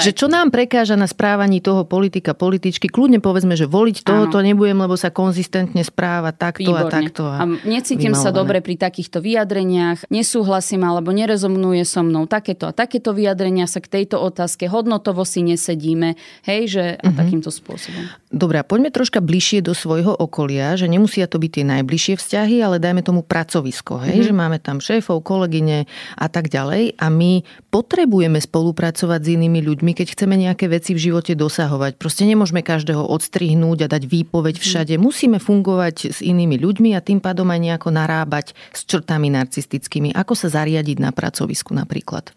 Že 0.00 0.12
čo 0.12 0.26
nám 0.28 0.52
prekáža 0.52 1.00
na 1.00 1.08
správaní 1.08 1.64
toho 1.64 1.88
politika, 1.88 2.36
političky. 2.36 2.92
Kľudne 2.92 3.24
povedzme, 3.24 3.56
že 3.56 3.64
voliť 3.64 4.04
toho 4.04 4.28
to 4.28 4.44
nebudem, 4.44 4.76
lebo 4.80 4.96
sa 4.96 5.08
konzistentne 5.08 5.80
správa 5.80 6.32
takto 6.32 6.72
Výborne. 6.72 6.88
a 6.88 6.92
takto. 6.92 7.22
A, 7.24 7.42
a 7.42 7.44
necítim 7.64 8.12
vymalované. 8.12 8.24
sa 8.24 8.30
dobre 8.32 8.58
pri 8.64 8.76
takýchto 8.76 9.20
vyjadreniach, 9.20 10.08
nesúhlasím 10.12 10.84
alebo 10.84 11.12
nerezonuje 11.12 11.82
so 11.84 12.04
mnou 12.04 12.28
takéto 12.28 12.68
a 12.68 12.72
takéto 12.72 13.16
vyjadrenia 13.16 13.64
sa 13.64 13.80
k 13.80 14.00
tejto 14.00 14.20
otázke 14.20 14.68
hodnotovo 14.68 15.24
si 15.24 15.40
nesedíme. 15.40 16.14
Hej, 16.44 16.62
že 16.70 16.84
a 17.00 17.08
uh-huh. 17.08 17.16
takýmto 17.16 17.48
spôsobom. 17.48 18.08
Dobre, 18.30 18.62
poďme 18.62 18.94
troška 18.94 19.18
bližšie 19.18 19.64
do 19.64 19.74
svojho 19.74 20.14
okolia, 20.14 20.78
že 20.78 20.86
nemusia 20.86 21.26
to 21.26 21.42
byť 21.42 21.50
tie 21.50 21.64
najbližšie 21.66 22.14
vzťahy, 22.20 22.56
ale 22.62 22.76
dajme 22.78 23.02
tomu 23.02 23.26
pracovisko. 23.26 24.06
Hej, 24.06 24.22
uh-huh. 24.22 24.28
že 24.30 24.32
máme 24.34 24.49
máme 24.50 24.58
tam 24.58 24.82
šéfov, 24.82 25.22
kolegyne 25.22 25.86
a 26.18 26.26
tak 26.26 26.50
ďalej 26.50 26.98
a 26.98 27.06
my 27.06 27.46
potrebujeme 27.70 28.42
spolupracovať 28.42 29.20
s 29.22 29.28
inými 29.38 29.62
ľuďmi, 29.62 29.94
keď 29.94 30.18
chceme 30.18 30.34
nejaké 30.34 30.66
veci 30.66 30.98
v 30.98 31.06
živote 31.06 31.38
dosahovať. 31.38 32.02
Proste 32.02 32.26
nemôžeme 32.26 32.66
každého 32.66 33.06
odstrihnúť 33.06 33.86
a 33.86 33.90
dať 33.94 34.10
výpoveď 34.10 34.58
mhm. 34.58 34.62
všade. 34.66 34.94
Musíme 34.98 35.38
fungovať 35.38 36.10
s 36.10 36.18
inými 36.18 36.58
ľuďmi 36.58 36.98
a 36.98 37.00
tým 37.00 37.22
pádom 37.22 37.46
aj 37.46 37.62
nejako 37.62 37.94
narábať 37.94 38.58
s 38.74 38.82
črtami 38.90 39.30
narcistickými. 39.30 40.10
Ako 40.18 40.34
sa 40.34 40.50
zariadiť 40.50 40.98
na 40.98 41.14
pracovisku 41.14 41.70
napríklad? 41.70 42.34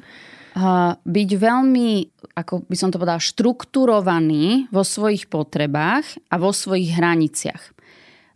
byť 1.02 1.30
veľmi, 1.34 1.90
ako 2.38 2.70
by 2.70 2.76
som 2.78 2.94
to 2.94 3.02
povedala, 3.02 3.18
štrukturovaný 3.18 4.70
vo 4.70 4.86
svojich 4.86 5.26
potrebách 5.26 6.06
a 6.30 6.38
vo 6.38 6.54
svojich 6.54 6.94
hraniciach. 6.94 7.74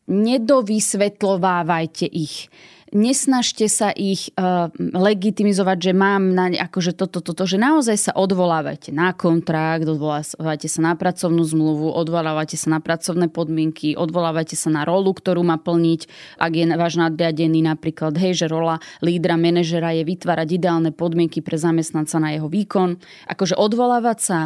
Nedovysvetľovávajte 0.10 2.10
ich 2.10 2.50
nesnažte 2.96 3.68
sa 3.68 3.92
ich 3.92 4.32
uh, 4.36 4.72
legitimizovať, 4.78 5.78
že 5.78 5.94
mám 5.96 6.32
na 6.32 6.52
akože 6.52 6.96
toto, 6.96 7.20
toto, 7.20 7.44
že 7.44 7.60
naozaj 7.60 7.98
sa 7.98 8.12
odvolávajte 8.16 8.96
na 8.96 9.12
kontrakt, 9.12 9.88
odvolávajte 9.88 10.68
sa 10.72 10.80
na 10.82 10.94
pracovnú 10.96 11.44
zmluvu, 11.44 11.92
odvolávajte 11.92 12.56
sa 12.56 12.78
na 12.78 12.80
pracovné 12.80 13.28
podmienky, 13.28 14.00
odvolávajte 14.00 14.56
sa 14.56 14.72
na 14.72 14.88
rolu, 14.88 15.12
ktorú 15.12 15.44
má 15.44 15.60
plniť, 15.60 16.02
ak 16.40 16.52
je 16.54 16.66
váš 16.76 16.94
nadriadený 17.00 17.66
napríklad, 17.68 18.16
hej, 18.16 18.46
že 18.46 18.48
rola 18.48 18.80
lídra, 19.04 19.36
manažera 19.36 19.92
je 19.92 20.08
vytvárať 20.08 20.48
ideálne 20.56 20.92
podmienky 20.96 21.44
pre 21.44 21.60
zamestnanca 21.60 22.18
na 22.24 22.36
jeho 22.36 22.48
výkon. 22.48 23.00
Akože 23.28 23.60
odvolávať 23.60 24.20
sa 24.20 24.40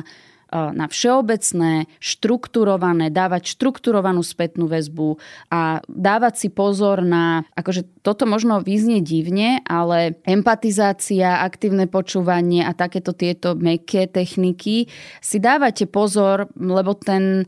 na 0.52 0.86
všeobecné, 0.92 1.88
štrukturované, 2.04 3.08
dávať 3.08 3.56
štrukturovanú 3.56 4.20
spätnú 4.20 4.68
väzbu 4.68 5.16
a 5.48 5.80
dávať 5.88 6.34
si 6.36 6.48
pozor 6.52 7.00
na, 7.00 7.48
akože 7.56 8.04
toto 8.04 8.28
možno 8.28 8.60
vyznie 8.60 9.00
divne, 9.00 9.64
ale 9.64 10.20
empatizácia, 10.28 11.40
aktívne 11.40 11.88
počúvanie 11.88 12.68
a 12.68 12.76
takéto 12.76 13.16
tieto 13.16 13.56
meké 13.56 14.12
techniky 14.12 14.92
si 15.24 15.38
dávate 15.40 15.88
pozor, 15.88 16.52
lebo 16.60 17.00
ten 17.00 17.48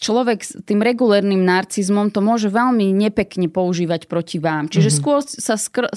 človek 0.00 0.38
s 0.44 0.58
tým 0.64 0.84
regulérnym 0.84 1.42
narcizmom 1.42 2.12
to 2.12 2.20
môže 2.20 2.52
veľmi 2.52 2.92
nepekne 2.92 3.48
používať 3.48 4.06
proti 4.06 4.38
vám. 4.38 4.68
Čiže 4.68 4.90
mm-hmm. 4.92 5.00
skôr 5.00 5.18
sa 5.24 5.54
skr- 5.56 5.92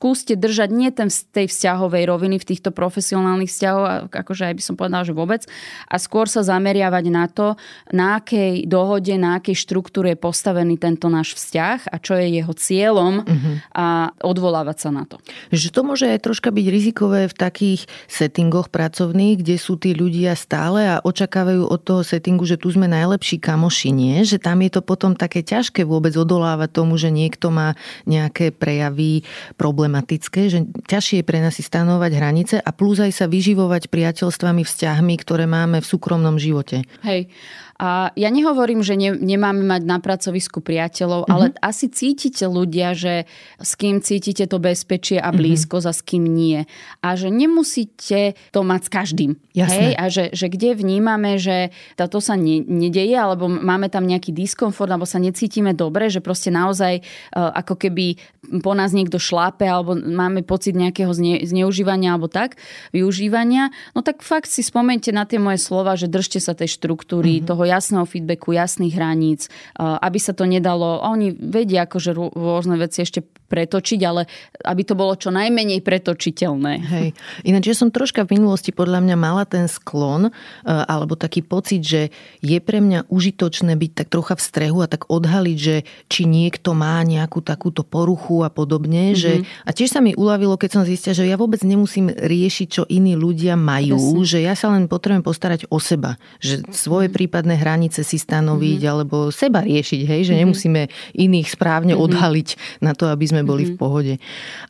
skúste 0.00 0.32
držať 0.32 0.70
nie 0.72 0.88
ten 0.94 1.12
tej 1.12 1.50
vzťahovej 1.50 2.08
roviny 2.08 2.40
v 2.40 2.48
týchto 2.48 2.72
profesionálnych 2.72 3.52
vzťahoch, 3.52 4.08
akože 4.08 4.48
aj 4.48 4.54
by 4.56 4.62
som 4.64 4.74
povedala, 4.78 5.04
že 5.04 5.12
vôbec, 5.12 5.44
a 5.90 6.00
skôr 6.00 6.24
sa 6.24 6.40
zameriavať 6.40 7.04
na 7.12 7.28
to, 7.28 7.58
na 7.92 8.16
akej 8.16 8.64
dohode, 8.64 9.12
na 9.20 9.36
akej 9.36 9.58
štruktúre 9.58 10.14
je 10.14 10.18
postavený 10.22 10.80
tento 10.80 11.12
náš 11.12 11.36
vzťah 11.36 11.92
a 11.92 11.96
čo 12.00 12.16
je 12.16 12.32
jeho 12.32 12.54
cieľom 12.56 13.28
mm-hmm. 13.28 13.54
a 13.76 14.14
odvolávať 14.24 14.76
sa 14.78 14.90
na 14.94 15.04
to. 15.04 15.20
Že 15.52 15.68
to 15.68 15.80
môže 15.84 16.06
aj 16.08 16.24
troška 16.24 16.48
byť 16.48 16.66
rizikové 16.72 17.28
v 17.28 17.34
takých 17.36 17.84
settingoch 18.08 18.72
pracovných, 18.72 19.42
kde 19.44 19.56
sú 19.60 19.76
tí 19.76 19.92
ľudia 19.92 20.32
stále 20.32 20.96
a 20.96 21.02
očakávajú 21.04 21.68
od 21.68 21.80
toho 21.82 22.00
settingu, 22.00 22.48
že 22.48 22.56
tu 22.56 22.72
sme 22.72 22.88
na 22.88 22.99
najlepší 23.00 23.40
kamoši, 23.40 23.90
nie? 23.90 24.20
Že 24.22 24.38
tam 24.44 24.60
je 24.60 24.70
to 24.70 24.80
potom 24.84 25.16
také 25.16 25.40
ťažké 25.40 25.88
vôbec 25.88 26.12
odolávať 26.12 26.76
tomu, 26.76 27.00
že 27.00 27.08
niekto 27.08 27.48
má 27.48 27.72
nejaké 28.04 28.52
prejavy 28.52 29.24
problematické, 29.56 30.52
že 30.52 30.68
ťažšie 30.84 31.24
je 31.24 31.28
pre 31.28 31.40
nás 31.40 31.56
si 31.56 31.64
stanovať 31.64 32.10
hranice 32.12 32.56
a 32.60 32.70
plus 32.76 33.00
aj 33.00 33.12
sa 33.16 33.26
vyživovať 33.26 33.88
priateľstvami, 33.88 34.62
vzťahmi, 34.62 35.14
ktoré 35.24 35.48
máme 35.48 35.80
v 35.80 35.88
súkromnom 35.88 36.36
živote. 36.36 36.84
Hej. 37.00 37.32
A 37.80 38.12
ja 38.12 38.28
nehovorím, 38.28 38.84
že 38.84 38.92
ne, 38.92 39.16
nemáme 39.16 39.64
mať 39.64 39.88
na 39.88 39.96
pracovisku 40.04 40.60
priateľov, 40.60 41.24
mm-hmm. 41.24 41.32
ale 41.32 41.56
asi 41.64 41.88
cítite 41.88 42.44
ľudia, 42.44 42.92
že 42.92 43.24
s 43.56 43.72
kým 43.72 44.04
cítite 44.04 44.44
to 44.44 44.60
bezpečie 44.60 45.16
a 45.16 45.32
mhm. 45.32 45.36
blízko, 45.40 45.80
mm-hmm. 45.80 45.88
a 45.88 45.96
s 45.96 46.00
kým 46.04 46.24
nie. 46.28 46.68
A 47.00 47.16
že 47.16 47.32
nemusíte 47.32 48.36
to 48.52 48.60
mať 48.60 48.80
s 48.84 48.90
každým. 48.92 49.32
Jasné. 49.56 49.72
Hej? 49.72 49.92
A 49.96 50.04
že, 50.12 50.24
že 50.36 50.46
kde 50.52 50.76
vnímame, 50.76 51.40
že 51.40 51.72
to 51.96 52.20
sa 52.20 52.36
ne, 52.36 52.60
nedeje, 52.60 53.16
alebo 53.16 53.48
máme 53.48 53.88
tam 53.88 54.04
nejaký 54.04 54.36
diskomfort, 54.36 54.92
alebo 54.92 55.08
sa 55.08 55.16
necítime 55.16 55.72
dobre, 55.72 56.12
že 56.12 56.20
proste 56.20 56.52
naozaj 56.52 57.00
uh, 57.00 57.48
ako 57.64 57.80
keby 57.80 58.20
po 58.60 58.76
nás 58.76 58.92
niekto 58.92 59.16
šlápe, 59.16 59.64
alebo 59.64 59.96
máme 59.96 60.44
pocit 60.44 60.76
nejakého 60.76 61.16
zne, 61.16 61.40
zneužívania, 61.48 62.12
alebo 62.12 62.28
tak, 62.28 62.60
využívania, 62.92 63.72
no 63.96 64.04
tak 64.04 64.20
fakt 64.20 64.52
si 64.52 64.60
spomente 64.60 65.08
na 65.16 65.24
tie 65.24 65.40
moje 65.40 65.64
slova, 65.64 65.96
že 65.96 66.12
držte 66.12 66.44
sa 66.44 66.52
tej 66.52 66.76
štruktúry, 66.76 67.40
mm-hmm. 67.40 67.48
toho 67.48 67.69
jasného 67.70 68.04
feedbacku, 68.04 68.50
jasných 68.52 68.92
hraníc, 68.98 69.46
aby 69.78 70.18
sa 70.18 70.34
to 70.34 70.44
nedalo, 70.44 70.98
oni 71.06 71.30
vedia 71.30 71.86
akože 71.86 72.10
rôzne 72.34 72.74
veci 72.76 73.06
ešte 73.06 73.22
pretočiť, 73.50 74.00
ale 74.06 74.30
aby 74.62 74.86
to 74.86 74.94
bolo 74.94 75.18
čo 75.18 75.34
najmenej 75.34 75.82
pretočiteľné. 75.82 76.72
Hej. 76.86 77.08
Ináč 77.42 77.64
ja 77.66 77.76
som 77.76 77.90
troška 77.90 78.22
v 78.22 78.38
minulosti 78.38 78.70
podľa 78.70 79.02
mňa 79.02 79.16
mala 79.18 79.42
ten 79.42 79.66
sklon, 79.66 80.30
alebo 80.62 81.18
taký 81.18 81.42
pocit, 81.42 81.82
že 81.82 82.14
je 82.38 82.58
pre 82.62 82.78
mňa 82.78 83.10
užitočné 83.10 83.74
byť 83.74 83.92
tak 83.98 84.08
trocha 84.14 84.38
v 84.38 84.42
strehu 84.46 84.78
a 84.78 84.86
tak 84.86 85.10
odhaliť, 85.10 85.58
že 85.58 85.82
či 86.06 86.30
niekto 86.30 86.78
má 86.78 87.02
nejakú 87.02 87.42
takúto 87.42 87.82
poruchu 87.82 88.46
a 88.46 88.50
podobne. 88.52 89.10
Mm-hmm. 89.10 89.18
Že, 89.18 89.32
a 89.66 89.70
tiež 89.74 89.90
sa 89.90 89.98
mi 89.98 90.14
uľavilo, 90.14 90.54
keď 90.54 90.70
som 90.78 90.82
zistila, 90.86 91.18
že 91.18 91.26
ja 91.26 91.34
vôbec 91.34 91.58
nemusím 91.66 92.12
riešiť, 92.12 92.68
čo 92.70 92.82
iní 92.86 93.18
ľudia 93.18 93.58
majú, 93.58 93.98
Presne. 93.98 94.28
že 94.28 94.38
ja 94.44 94.54
sa 94.54 94.70
len 94.70 94.86
potrebujem 94.86 95.24
postarať 95.24 95.66
o 95.72 95.82
seba. 95.82 96.20
Že 96.38 96.70
svoje 96.70 97.08
prípadné 97.10 97.58
hranice 97.58 98.06
si 98.06 98.20
stanoviť 98.20 98.78
mm-hmm. 98.78 98.92
alebo 98.92 99.16
seba 99.34 99.64
riešiť, 99.64 100.00
hej, 100.06 100.20
že 100.22 100.36
mm-hmm. 100.36 100.40
nemusíme 100.44 100.82
iných 101.16 101.48
správne 101.50 101.96
mm-hmm. 101.96 102.06
odhaliť 102.06 102.48
na 102.84 102.92
to, 102.94 103.08
aby 103.08 103.24
sme 103.26 103.39
boli 103.42 103.68
mm-hmm. 103.68 103.74
v 103.74 103.78
mhm. 103.78 103.82
pohode. 103.82 104.14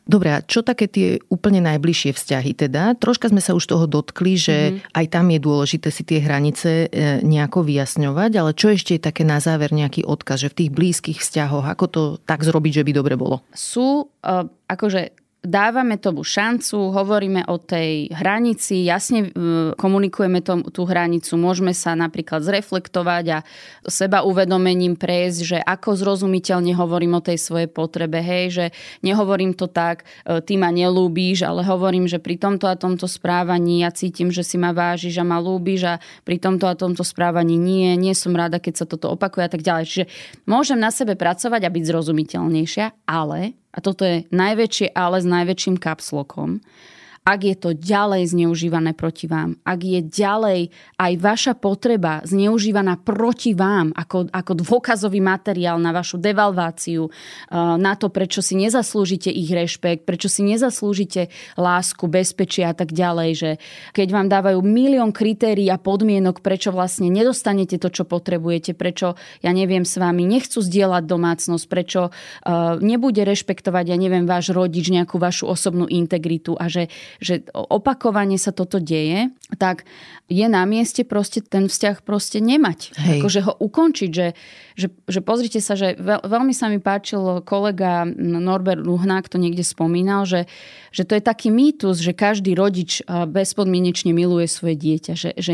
Dobre, 0.05 0.29
a 0.35 0.39
čo 0.43 0.65
také 0.65 0.87
tie 0.89 1.21
úplne 1.31 1.63
najbližšie 1.63 2.11
vzťahy 2.15 2.51
teda? 2.57 2.97
Troška 2.97 3.31
sme 3.31 3.43
sa 3.43 3.55
už 3.55 3.65
toho 3.65 3.85
dotkli, 3.85 4.35
že 4.35 4.57
mm-hmm. 4.57 4.97
aj 4.97 5.05
tam 5.11 5.25
je 5.29 5.39
dôležité 5.39 5.89
si 5.93 6.03
tie 6.03 6.19
hranice 6.19 6.87
e, 6.91 7.23
nejako 7.23 7.63
vyjasňovať, 7.65 8.31
ale 8.37 8.51
čo 8.57 8.73
ešte 8.73 8.97
je 8.97 9.05
také 9.05 9.23
na 9.23 9.41
záver 9.41 9.71
nejaký 9.71 10.03
odkaz, 10.03 10.47
že 10.47 10.51
v 10.51 10.57
tých 10.65 10.71
blízkych 10.71 11.19
vzťahoch, 11.19 11.65
ako 11.67 11.85
to 11.87 12.01
tak 12.23 12.41
zrobiť, 12.41 12.81
že 12.81 12.85
by 12.87 12.91
dobre 12.91 13.15
bolo? 13.15 13.43
Sú 13.53 14.07
uh, 14.07 14.45
akože 14.67 15.21
dávame 15.41 15.97
tomu 15.97 16.21
šancu, 16.21 16.93
hovoríme 16.93 17.49
o 17.49 17.57
tej 17.57 18.13
hranici, 18.13 18.85
jasne 18.85 19.25
e, 19.25 19.29
komunikujeme 19.73 20.37
tom, 20.45 20.61
tú 20.69 20.85
hranicu, 20.85 21.33
môžeme 21.33 21.73
sa 21.73 21.97
napríklad 21.97 22.45
zreflektovať 22.45 23.25
a 23.33 23.37
seba 23.89 24.21
uvedomením 24.21 24.93
prejsť, 24.93 25.39
že 25.41 25.57
ako 25.57 25.97
zrozumiteľne 25.97 26.77
hovorím 26.77 27.17
o 27.17 27.25
tej 27.25 27.41
svojej 27.41 27.65
potrebe, 27.65 28.21
hej, 28.21 28.45
že 28.53 28.65
nehovorím 29.01 29.57
to 29.57 29.65
tak, 29.65 30.05
e, 30.29 30.45
ty 30.45 30.61
ma 30.61 30.69
nelúbíš, 30.69 31.41
ale 31.41 31.65
hovorím, 31.65 32.05
že 32.05 32.21
pri 32.21 32.37
tomto 32.37 32.69
a 32.69 32.77
tomto 32.77 33.09
správaní 33.09 33.81
ja 33.81 33.89
cítim, 33.89 34.29
že 34.29 34.45
si 34.45 34.61
ma 34.61 34.77
vážiš 34.77 35.17
a 35.17 35.25
ma 35.25 35.41
lúbíš 35.41 35.81
a 35.89 35.93
pri 36.21 36.37
tomto 36.37 36.69
a 36.69 36.77
tomto 36.77 37.01
správaní 37.01 37.57
nie, 37.57 37.97
nie 37.97 38.13
som 38.13 38.37
rada, 38.37 38.61
keď 38.61 38.73
sa 38.77 38.85
toto 38.85 39.09
opakuje 39.09 39.49
a 39.49 39.51
tak 39.51 39.65
ďalej. 39.65 39.83
Čiže 39.89 40.05
môžem 40.45 40.77
na 40.77 40.93
sebe 40.93 41.17
pracovať 41.17 41.65
a 41.65 41.73
byť 41.73 41.83
zrozumiteľnejšia, 41.89 43.09
ale 43.09 43.57
a 43.71 43.77
toto 43.79 44.03
je 44.03 44.27
najväčšie 44.29 44.91
ale 44.91 45.23
s 45.23 45.27
najväčším 45.27 45.79
kapslokom, 45.79 46.59
ak 47.21 47.39
je 47.45 47.53
to 47.53 47.77
ďalej 47.77 48.33
zneužívané 48.33 48.97
proti 48.97 49.29
vám, 49.29 49.61
ak 49.61 49.79
je 49.85 50.01
ďalej 50.01 50.73
aj 50.97 51.13
vaša 51.21 51.53
potreba 51.53 52.25
zneužívaná 52.25 52.97
proti 52.97 53.53
vám 53.53 53.93
ako, 53.93 54.33
ako 54.33 54.51
dôkazový 54.65 55.21
materiál 55.21 55.77
na 55.77 55.93
vašu 55.93 56.17
devalváciu, 56.17 57.05
eh, 57.05 57.77
na 57.77 57.93
to, 57.93 58.09
prečo 58.09 58.41
si 58.41 58.57
nezaslúžite 58.57 59.29
ich 59.29 59.53
rešpekt, 59.53 60.09
prečo 60.09 60.33
si 60.33 60.41
nezaslúžite 60.41 61.29
lásku, 61.61 62.09
bezpečie 62.09 62.65
a 62.65 62.73
tak 62.73 62.89
ďalej, 62.89 63.29
že 63.37 63.49
keď 63.93 64.07
vám 64.09 64.25
dávajú 64.25 64.57
milión 64.65 65.13
kritérií 65.13 65.69
a 65.69 65.77
podmienok, 65.77 66.41
prečo 66.41 66.73
vlastne 66.73 67.13
nedostanete 67.13 67.77
to, 67.77 67.93
čo 67.93 68.01
potrebujete, 68.01 68.73
prečo, 68.73 69.13
ja 69.45 69.53
neviem, 69.53 69.85
s 69.85 70.01
vami 70.01 70.25
nechcú 70.25 70.57
zdieľať 70.57 71.03
domácnosť, 71.05 71.65
prečo 71.69 72.09
uh, 72.09 72.81
nebude 72.81 73.21
rešpektovať, 73.21 73.93
ja 73.93 73.97
neviem, 73.97 74.25
váš 74.25 74.49
rodič 74.49 74.89
nejakú 74.89 75.21
vašu 75.21 75.47
osobnú 75.47 75.85
integritu 75.85 76.57
a 76.57 76.65
že 76.65 76.89
že 77.19 77.47
opakovane 77.53 78.37
sa 78.37 78.53
toto 78.53 78.77
deje, 78.79 79.33
tak 79.57 79.83
je 80.31 80.47
na 80.47 80.63
mieste 80.63 81.03
proste 81.03 81.43
ten 81.43 81.67
vzťah 81.67 82.07
proste 82.07 82.39
nemať. 82.39 82.95
Hej. 82.95 83.19
Akože 83.19 83.39
ho 83.45 83.53
ukončiť, 83.59 84.09
že, 84.11 84.27
že, 84.79 84.87
že 85.07 85.19
pozrite 85.19 85.59
sa, 85.59 85.75
že 85.75 85.99
veľ, 85.99 86.23
veľmi 86.23 86.55
sa 86.55 86.71
mi 86.71 86.79
páčil 86.79 87.43
kolega 87.43 88.03
Norbert 88.17 88.83
Ruhnák, 88.83 89.27
to 89.27 89.35
niekde 89.39 89.63
spomínal, 89.63 90.23
že, 90.23 90.47
že 90.91 91.07
to 91.07 91.15
je 91.15 91.23
taký 91.23 91.51
mýtus, 91.51 91.99
že 91.99 92.15
každý 92.15 92.55
rodič 92.55 93.03
bezpodmienečne 93.07 94.11
miluje 94.11 94.47
svoje 94.47 94.75
dieťa. 94.75 95.13
Že, 95.15 95.31
že, 95.39 95.53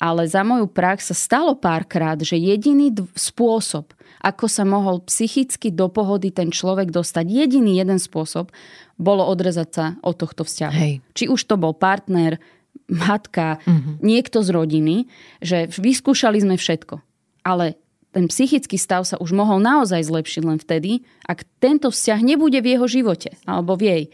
ale 0.00 0.28
za 0.28 0.44
moju 0.44 0.68
prax 0.68 1.12
sa 1.12 1.16
stalo 1.16 1.56
párkrát, 1.56 2.20
že 2.20 2.36
jediný 2.36 2.92
spôsob, 3.16 3.93
ako 4.24 4.48
sa 4.48 4.64
mohol 4.64 5.04
psychicky 5.04 5.68
do 5.68 5.92
pohody 5.92 6.32
ten 6.32 6.48
človek 6.48 6.88
dostať, 6.88 7.28
jediný 7.28 7.76
jeden 7.76 8.00
spôsob, 8.00 8.48
bolo 8.96 9.28
odrezať 9.28 9.68
sa 9.68 9.86
od 10.00 10.16
tohto 10.16 10.48
vzťahu. 10.48 10.72
Hej. 10.72 10.94
Či 11.12 11.24
už 11.28 11.44
to 11.44 11.60
bol 11.60 11.76
partner, 11.76 12.40
matka, 12.88 13.60
uh-huh. 13.60 14.00
niekto 14.00 14.40
z 14.40 14.48
rodiny, 14.50 14.96
že 15.44 15.68
vyskúšali 15.68 16.40
sme 16.40 16.56
všetko. 16.56 17.04
Ale 17.44 17.76
ten 18.14 18.30
psychický 18.30 18.78
stav 18.78 19.04
sa 19.04 19.18
už 19.18 19.34
mohol 19.34 19.58
naozaj 19.58 20.06
zlepšiť 20.06 20.42
len 20.46 20.58
vtedy, 20.62 21.02
ak 21.26 21.44
tento 21.58 21.90
vzťah 21.90 22.20
nebude 22.22 22.62
v 22.62 22.78
jeho 22.78 22.86
živote 22.86 23.34
alebo 23.44 23.74
v 23.74 23.82
jej. 23.84 24.04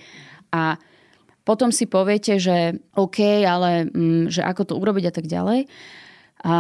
A 0.50 0.80
potom 1.44 1.68
si 1.68 1.84
poviete, 1.84 2.40
že 2.40 2.80
OK, 2.96 3.44
ale 3.44 3.86
mm, 3.86 4.32
že 4.32 4.40
ako 4.40 4.62
to 4.72 4.74
urobiť 4.80 5.04
a 5.08 5.12
tak 5.12 5.26
ďalej. 5.28 5.68
A 6.46 6.56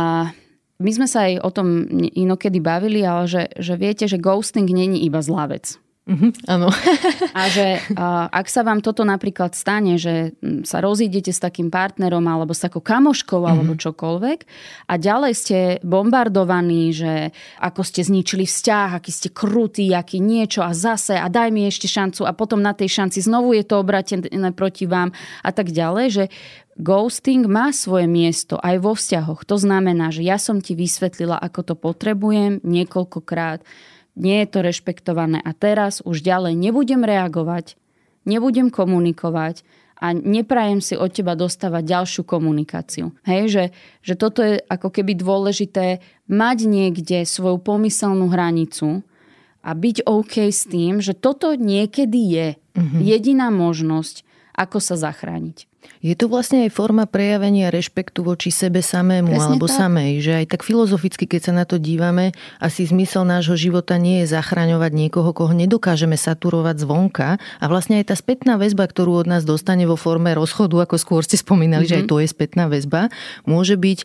my 0.80 0.90
sme 0.96 1.06
sa 1.06 1.28
aj 1.28 1.44
o 1.44 1.50
tom 1.52 1.84
inokedy 1.92 2.58
bavili, 2.58 3.04
ale 3.04 3.28
že, 3.28 3.42
že 3.60 3.76
viete, 3.76 4.08
že 4.08 4.16
ghosting 4.16 4.64
není 4.64 5.04
iba 5.04 5.20
zlá 5.20 5.52
vec. 5.52 5.76
Mm-hmm, 6.10 6.50
áno. 6.50 6.74
a 7.38 7.42
že 7.46 7.78
a, 7.94 8.26
ak 8.26 8.50
sa 8.50 8.66
vám 8.66 8.82
toto 8.82 9.06
napríklad 9.06 9.54
stane, 9.54 9.94
že 9.94 10.34
sa 10.66 10.82
rozídete 10.82 11.30
s 11.30 11.38
takým 11.38 11.70
partnerom 11.70 12.26
alebo 12.26 12.50
s 12.50 12.66
takou 12.66 12.82
kamoškou 12.82 13.38
mm-hmm. 13.38 13.52
alebo 13.54 13.72
čokoľvek 13.78 14.38
a 14.90 14.94
ďalej 14.98 15.32
ste 15.38 15.58
bombardovaní, 15.86 16.90
že 16.90 17.30
ako 17.62 17.86
ste 17.86 18.02
zničili 18.02 18.42
vzťah, 18.42 18.98
aký 18.98 19.10
ste 19.14 19.30
krutí, 19.30 19.86
aký 19.94 20.18
niečo 20.18 20.66
a 20.66 20.74
zase 20.74 21.14
a 21.14 21.30
daj 21.30 21.54
mi 21.54 21.70
ešte 21.70 21.86
šancu 21.86 22.26
a 22.26 22.34
potom 22.34 22.58
na 22.58 22.74
tej 22.74 22.90
šanci 22.90 23.22
znovu 23.22 23.54
je 23.54 23.62
to 23.62 23.78
obratené 23.78 24.50
proti 24.50 24.90
vám 24.90 25.14
a 25.46 25.50
tak 25.54 25.70
ďalej, 25.70 26.06
že 26.10 26.24
ghosting 26.74 27.46
má 27.46 27.70
svoje 27.70 28.10
miesto 28.10 28.58
aj 28.58 28.76
vo 28.82 28.96
vzťahoch. 28.96 29.46
To 29.46 29.56
znamená, 29.60 30.10
že 30.10 30.26
ja 30.26 30.40
som 30.40 30.58
ti 30.58 30.74
vysvetlila, 30.74 31.38
ako 31.38 31.60
to 31.62 31.74
potrebujem 31.78 32.58
niekoľkokrát 32.66 33.62
nie 34.16 34.42
je 34.42 34.48
to 34.50 34.58
rešpektované 34.64 35.38
a 35.42 35.50
teraz 35.54 36.02
už 36.02 36.22
ďalej 36.24 36.54
nebudem 36.58 37.02
reagovať, 37.06 37.78
nebudem 38.26 38.68
komunikovať 38.68 39.62
a 40.00 40.16
neprajem 40.16 40.80
si 40.80 40.96
od 40.96 41.12
teba 41.12 41.36
dostávať 41.36 41.84
ďalšiu 41.84 42.22
komunikáciu. 42.24 43.12
Hej, 43.28 43.42
že, 43.52 43.64
že 44.00 44.14
toto 44.16 44.40
je 44.40 44.56
ako 44.64 44.88
keby 44.88 45.12
dôležité 45.12 46.00
mať 46.24 46.58
niekde 46.64 47.28
svoju 47.28 47.60
pomyselnú 47.60 48.32
hranicu 48.32 49.04
a 49.60 49.70
byť 49.76 50.08
OK 50.08 50.48
s 50.48 50.64
tým, 50.64 51.04
že 51.04 51.12
toto 51.12 51.52
niekedy 51.52 52.20
je 52.32 52.46
mm-hmm. 52.56 53.00
jediná 53.04 53.52
možnosť, 53.52 54.24
ako 54.60 54.76
sa 54.76 55.00
zachrániť. 55.00 55.70
Je 56.00 56.16
to 56.16 56.32
vlastne 56.32 56.64
aj 56.64 56.72
forma 56.72 57.04
prejavenia 57.04 57.68
rešpektu 57.68 58.24
voči 58.24 58.48
sebe 58.48 58.80
samému 58.80 59.36
Presne 59.36 59.44
alebo 59.44 59.68
tak. 59.68 59.84
samej, 59.84 60.12
že 60.24 60.32
aj 60.32 60.46
tak 60.56 60.60
filozoficky, 60.64 61.28
keď 61.28 61.40
sa 61.40 61.52
na 61.52 61.64
to 61.68 61.76
dívame, 61.76 62.32
asi 62.56 62.88
zmysel 62.88 63.28
nášho 63.28 63.52
života 63.56 64.00
nie 64.00 64.24
je 64.24 64.32
zachraňovať 64.32 64.92
niekoho, 64.96 65.32
koho 65.36 65.52
nedokážeme 65.52 66.16
saturovať 66.16 66.84
zvonka 66.84 67.36
a 67.36 67.64
vlastne 67.68 68.00
aj 68.00 68.12
tá 68.12 68.16
spätná 68.16 68.56
väzba, 68.56 68.88
ktorú 68.88 69.24
od 69.24 69.28
nás 69.28 69.44
dostane 69.44 69.84
vo 69.84 69.96
forme 69.96 70.32
rozchodu, 70.32 70.88
ako 70.88 70.96
skôr 70.96 71.20
ste 71.20 71.36
spomínali, 71.36 71.84
mm-hmm. 71.84 71.92
že 71.92 71.98
aj 72.00 72.04
mhm. 72.08 72.10
to 72.12 72.16
je 72.16 72.28
spätná 72.28 72.64
väzba, 72.72 73.12
môže 73.44 73.76
byť 73.76 73.98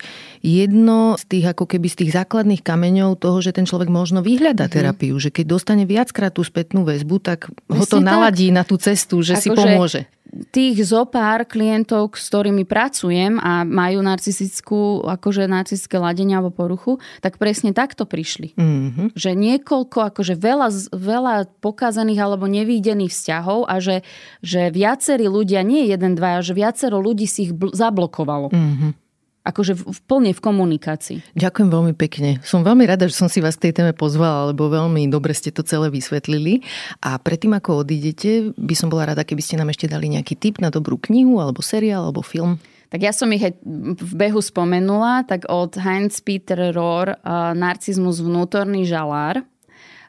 jedno 0.43 1.15
z 1.15 1.23
tých 1.31 1.45
ako 1.55 1.63
keby 1.63 1.87
z 1.91 1.95
tých 2.03 2.11
základných 2.11 2.59
kameňov 2.63 3.19
toho, 3.19 3.39
že 3.39 3.55
ten 3.55 3.63
človek 3.63 3.87
možno 3.87 4.19
vyhľada 4.19 4.67
mm-hmm. 4.67 4.75
terapiu, 4.75 5.15
že 5.15 5.31
keď 5.31 5.45
dostane 5.47 5.83
viackrát 5.87 6.35
tú 6.35 6.43
spätnú 6.43 6.83
väzbu, 6.83 7.23
tak 7.23 7.51
Presne 7.51 7.79
ho 7.79 7.83
to 7.87 7.99
tak. 7.99 8.07
naladí 8.07 8.51
na 8.51 8.67
tú 8.67 8.75
cestu, 8.75 9.23
že 9.23 9.39
ako 9.39 9.43
si 9.43 9.49
pomôže. 9.51 10.01
Že 10.11 10.15
tých 10.51 10.83
zopár 10.83 11.47
klientov, 11.47 12.15
s 12.15 12.27
ktorými 12.27 12.67
pracujem 12.67 13.39
a 13.39 13.63
majú 13.63 14.03
narcistickú, 14.03 15.07
akože 15.07 15.47
narcistické 15.47 15.95
ladenie 15.95 16.35
alebo 16.35 16.51
poruchu, 16.51 16.99
tak 17.23 17.39
presne 17.39 17.71
takto 17.71 18.03
prišli. 18.03 18.55
Mm-hmm. 18.55 19.07
Že 19.15 19.31
niekoľko, 19.35 19.97
akože 20.11 20.35
veľa, 20.35 20.67
veľa 20.91 21.35
pokazaných 21.63 22.19
alebo 22.19 22.45
nevýdených 22.51 23.11
vzťahov 23.11 23.67
a 23.67 23.79
že, 23.79 24.03
že 24.43 24.69
viacerí 24.69 25.31
ľudia, 25.31 25.63
nie 25.63 25.87
jeden, 25.87 26.19
dva, 26.19 26.43
že 26.43 26.51
viacero 26.51 26.99
ľudí 26.99 27.27
si 27.27 27.49
ich 27.49 27.53
bl- 27.55 27.71
zablokovalo. 27.71 28.51
Mm-hmm 28.51 29.04
akože 29.45 29.77
v, 29.77 29.99
plne 30.09 30.31
v 30.33 30.41
komunikácii. 30.41 31.17
Ďakujem 31.37 31.69
veľmi 31.69 31.93
pekne. 31.93 32.41
Som 32.41 32.65
veľmi 32.65 32.83
rada, 32.89 33.05
že 33.05 33.13
som 33.13 33.29
si 33.29 33.39
vás 33.39 33.55
k 33.55 33.69
tej 33.69 33.81
téme 33.81 33.93
pozvala, 33.93 34.49
lebo 34.49 34.67
veľmi 34.67 35.05
dobre 35.07 35.37
ste 35.37 35.53
to 35.53 35.61
celé 35.61 35.93
vysvetlili. 35.93 36.65
A 37.05 37.21
predtým, 37.21 37.53
ako 37.53 37.85
odídete, 37.85 38.51
by 38.57 38.73
som 38.73 38.89
bola 38.89 39.13
rada, 39.13 39.21
keby 39.21 39.45
ste 39.45 39.61
nám 39.61 39.69
ešte 39.69 39.85
dali 39.85 40.09
nejaký 40.09 40.33
tip 40.33 40.57
na 40.57 40.73
dobrú 40.73 40.97
knihu, 40.97 41.37
alebo 41.37 41.61
seriál, 41.61 42.09
alebo 42.09 42.25
film. 42.25 42.57
Tak 42.89 43.01
ja 43.01 43.13
som 43.13 43.29
ich 43.33 43.43
aj 43.43 43.53
v 43.97 44.13
behu 44.17 44.39
spomenula, 44.39 45.25
tak 45.25 45.49
od 45.49 45.73
Heinz 45.77 46.21
Peter 46.21 46.69
Rohr 46.73 47.17
Narcizmus 47.53 48.21
vnútorný 48.21 48.85
žalár 48.85 49.41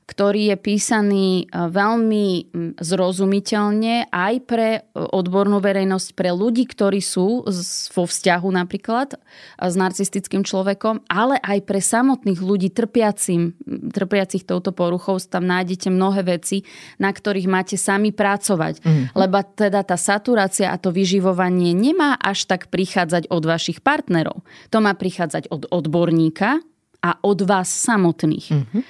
ktorý 0.06 0.54
je 0.54 0.56
písaný 0.56 1.26
e, 1.42 1.44
veľmi 1.50 2.54
zrozumiteľne 2.78 4.06
aj 4.14 4.34
pre 4.46 4.68
e, 4.78 4.80
odbornú 4.94 5.58
verejnosť, 5.58 6.14
pre 6.14 6.30
ľudí, 6.30 6.62
ktorí 6.62 7.02
sú 7.02 7.42
vo 7.90 8.04
vzťahu 8.06 8.48
napríklad 8.54 9.18
e, 9.18 9.66
s 9.66 9.74
narcistickým 9.74 10.46
človekom, 10.46 11.02
ale 11.10 11.42
aj 11.42 11.58
pre 11.66 11.82
samotných 11.82 12.38
ľudí 12.38 12.70
trpiacim, 12.70 13.58
trpiacich 13.90 14.46
touto 14.46 14.70
poruchou. 14.70 15.18
Tam 15.26 15.42
nájdete 15.42 15.90
mnohé 15.90 16.38
veci, 16.38 16.62
na 17.02 17.10
ktorých 17.10 17.50
máte 17.50 17.74
sami 17.74 18.14
pracovať. 18.14 18.86
Mm-hmm. 18.86 19.04
Lebo 19.18 19.42
teda 19.58 19.82
tá 19.82 19.98
saturácia 19.98 20.70
a 20.70 20.78
to 20.78 20.94
vyživovanie 20.94 21.74
nemá 21.74 22.14
až 22.14 22.46
tak 22.46 22.70
prichádzať 22.70 23.26
od 23.26 23.42
vašich 23.42 23.82
partnerov. 23.82 24.46
To 24.70 24.78
má 24.78 24.94
prichádzať 24.94 25.50
od 25.50 25.66
odborníka 25.66 26.62
a 27.02 27.10
od 27.26 27.38
vás 27.42 27.74
samotných. 27.74 28.46
Mm-hmm. 28.54 28.82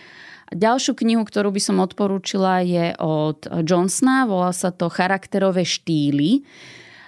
Ďalšiu 0.55 0.95
knihu, 0.95 1.27
ktorú 1.27 1.51
by 1.51 1.61
som 1.63 1.83
odporúčila, 1.83 2.63
je 2.63 2.95
od 3.03 3.51
Johnsona, 3.67 4.31
volá 4.31 4.55
sa 4.55 4.71
to 4.71 4.87
Charakterové 4.87 5.67
štýly. 5.67 6.47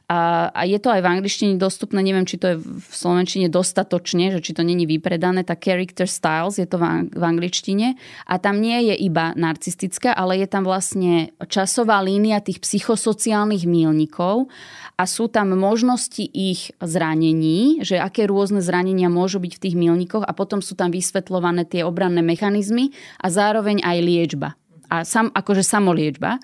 A, 0.09 0.48
a 0.48 0.64
je 0.64 0.80
to 0.80 0.89
aj 0.89 1.05
v 1.05 1.10
angličtine 1.20 1.60
dostupné, 1.60 2.01
neviem, 2.01 2.24
či 2.24 2.40
to 2.40 2.56
je 2.56 2.56
v 2.64 2.80
slovenčine 2.89 3.52
dostatočne, 3.52 4.32
že 4.32 4.40
či 4.40 4.56
to 4.56 4.64
není 4.64 4.89
vypredané, 4.89 5.44
tak 5.44 5.60
Character 5.60 6.09
Styles 6.09 6.56
je 6.56 6.64
to 6.64 6.80
v 7.12 7.20
angličtine. 7.20 7.93
A 8.24 8.40
tam 8.40 8.64
nie 8.64 8.89
je 8.89 9.05
iba 9.05 9.36
narcistická, 9.36 10.16
ale 10.16 10.40
je 10.40 10.48
tam 10.48 10.64
vlastne 10.64 11.36
časová 11.44 12.01
línia 12.01 12.40
tých 12.40 12.64
psychosociálnych 12.64 13.68
mílnikov 13.68 14.48
a 14.97 15.05
sú 15.05 15.28
tam 15.28 15.52
možnosti 15.52 16.24
ich 16.24 16.72
zranení, 16.80 17.85
že 17.85 18.01
aké 18.01 18.24
rôzne 18.24 18.64
zranenia 18.64 19.12
môžu 19.12 19.44
byť 19.44 19.60
v 19.60 19.62
tých 19.68 19.76
mílnikoch 19.76 20.24
a 20.24 20.32
potom 20.32 20.64
sú 20.64 20.72
tam 20.72 20.89
vysvetľované 20.89 21.68
tie 21.68 21.85
obranné 21.85 22.24
mechanizmy 22.24 22.97
a 23.20 23.28
zároveň 23.28 23.85
aj 23.85 23.98
liečba. 24.01 24.48
A 24.89 25.05
sam, 25.05 25.28
akože 25.36 25.60
samoliečba. 25.60 26.40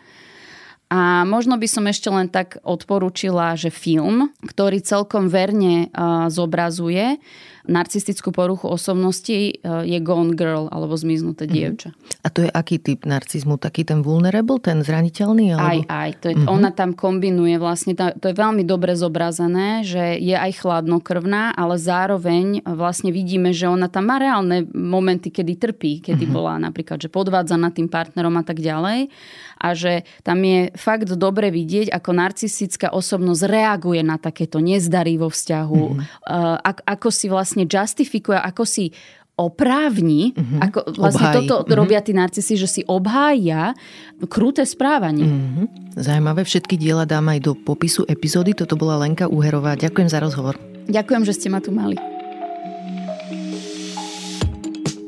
A 0.94 1.26
možno 1.26 1.58
by 1.58 1.66
som 1.66 1.90
ešte 1.90 2.06
len 2.06 2.30
tak 2.30 2.62
odporúčila, 2.62 3.58
že 3.58 3.74
film, 3.74 4.30
ktorý 4.46 4.78
celkom 4.78 5.26
verne 5.26 5.90
zobrazuje 6.30 7.18
narcistickú 7.64 8.28
poruchu 8.28 8.68
osobnosti 8.68 9.32
e, 9.32 9.52
je 9.62 9.98
Gone 10.04 10.36
Girl 10.36 10.68
alebo 10.68 10.92
zmiznuté 10.96 11.48
mm-hmm. 11.48 11.56
dievča. 11.56 11.90
A 12.24 12.28
to 12.28 12.44
je 12.44 12.50
aký 12.52 12.76
typ 12.80 13.08
narcizmu? 13.08 13.56
Taký 13.56 13.88
ten 13.88 14.04
vulnerable, 14.04 14.60
ten 14.60 14.84
zraniteľný? 14.84 15.56
Alebo... 15.56 15.64
Aj, 15.64 15.78
aj. 15.88 16.10
To 16.20 16.26
je, 16.28 16.34
mm-hmm. 16.36 16.52
Ona 16.52 16.70
tam 16.72 16.90
kombinuje 16.92 17.56
vlastne, 17.56 17.96
to 17.96 18.26
je 18.26 18.36
veľmi 18.36 18.64
dobre 18.66 18.92
zobrazené, 18.96 19.84
že 19.84 20.20
je 20.20 20.36
aj 20.36 20.60
chladnokrvná, 20.60 21.56
ale 21.56 21.80
zároveň 21.80 22.64
vlastne 22.66 23.14
vidíme, 23.14 23.52
že 23.56 23.68
ona 23.68 23.88
tam 23.88 24.12
má 24.12 24.20
reálne 24.20 24.68
momenty, 24.72 25.32
kedy 25.32 25.54
trpí, 25.56 25.92
kedy 26.04 26.28
mm-hmm. 26.28 26.36
bola 26.36 26.60
napríklad, 26.60 27.00
že 27.00 27.08
podvádza 27.08 27.56
nad 27.56 27.72
tým 27.72 27.88
partnerom 27.88 28.34
a 28.36 28.44
tak 28.44 28.60
ďalej. 28.60 29.08
A 29.54 29.72
že 29.72 30.04
tam 30.26 30.42
je 30.42 30.74
fakt 30.74 31.08
dobre 31.14 31.48
vidieť, 31.48 31.88
ako 31.88 32.10
narcistická 32.12 32.90
osobnosť 32.92 33.42
reaguje 33.48 34.02
na 34.02 34.18
takéto 34.18 34.58
nezdary 34.58 35.16
vo 35.16 35.30
vzťahu, 35.30 35.84
mm-hmm. 35.94 36.04
uh, 36.26 36.58
ako 36.84 37.08
si 37.08 37.30
vlastne 37.30 37.53
vlastne 37.54 37.70
justifikuje, 37.70 38.34
ako 38.34 38.66
si 38.66 38.90
oprávni, 39.34 40.30
uh-huh. 40.30 40.62
ako 40.62 40.78
vlastne 40.94 41.26
Obhájí. 41.26 41.38
toto 41.50 41.66
uh-huh. 41.66 41.74
robia 41.74 41.98
tí 41.98 42.14
narcisi, 42.14 42.54
že 42.54 42.70
si 42.70 42.80
obhája 42.86 43.74
kruté 44.30 44.62
správanie. 44.62 45.26
Uh-huh. 45.26 45.66
Zajímavé, 45.98 46.46
všetky 46.46 46.78
diela 46.78 47.02
dám 47.02 47.34
aj 47.34 47.38
do 47.42 47.52
popisu 47.58 48.06
epizódy. 48.06 48.54
Toto 48.54 48.78
bola 48.78 49.02
Lenka 49.02 49.26
Uherová. 49.26 49.74
Ďakujem 49.74 50.06
za 50.06 50.22
rozhovor. 50.22 50.54
Ďakujem, 50.86 51.22
že 51.26 51.34
ste 51.34 51.48
ma 51.50 51.58
tu 51.58 51.74
mali. 51.74 52.13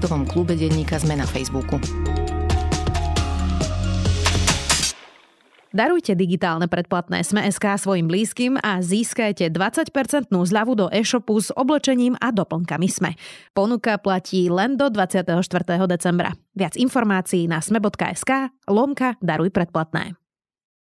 podcastovom 0.00 0.24
klube 0.24 0.56
denníka 0.56 0.96
Sme 0.96 1.12
na 1.12 1.28
Facebooku. 1.28 1.76
Darujte 5.76 6.16
digitálne 6.16 6.72
predplatné 6.72 7.20
Sme.sk 7.20 7.76
svojim 7.76 8.08
blízkym 8.08 8.56
a 8.64 8.80
získajte 8.80 9.52
20% 9.52 10.32
zľavu 10.32 10.72
do 10.72 10.86
e-shopu 10.88 11.36
s 11.36 11.52
oblečením 11.52 12.16
a 12.16 12.32
doplnkami 12.32 12.88
Sme. 12.88 13.12
Ponuka 13.52 14.00
platí 14.00 14.48
len 14.48 14.80
do 14.80 14.88
24. 14.88 15.36
decembra. 15.84 16.32
Viac 16.56 16.80
informácií 16.80 17.44
na 17.44 17.60
sme.sk 17.60 18.56
lomka 18.72 19.20
Daruj 19.20 19.52
predplatné. 19.52 20.19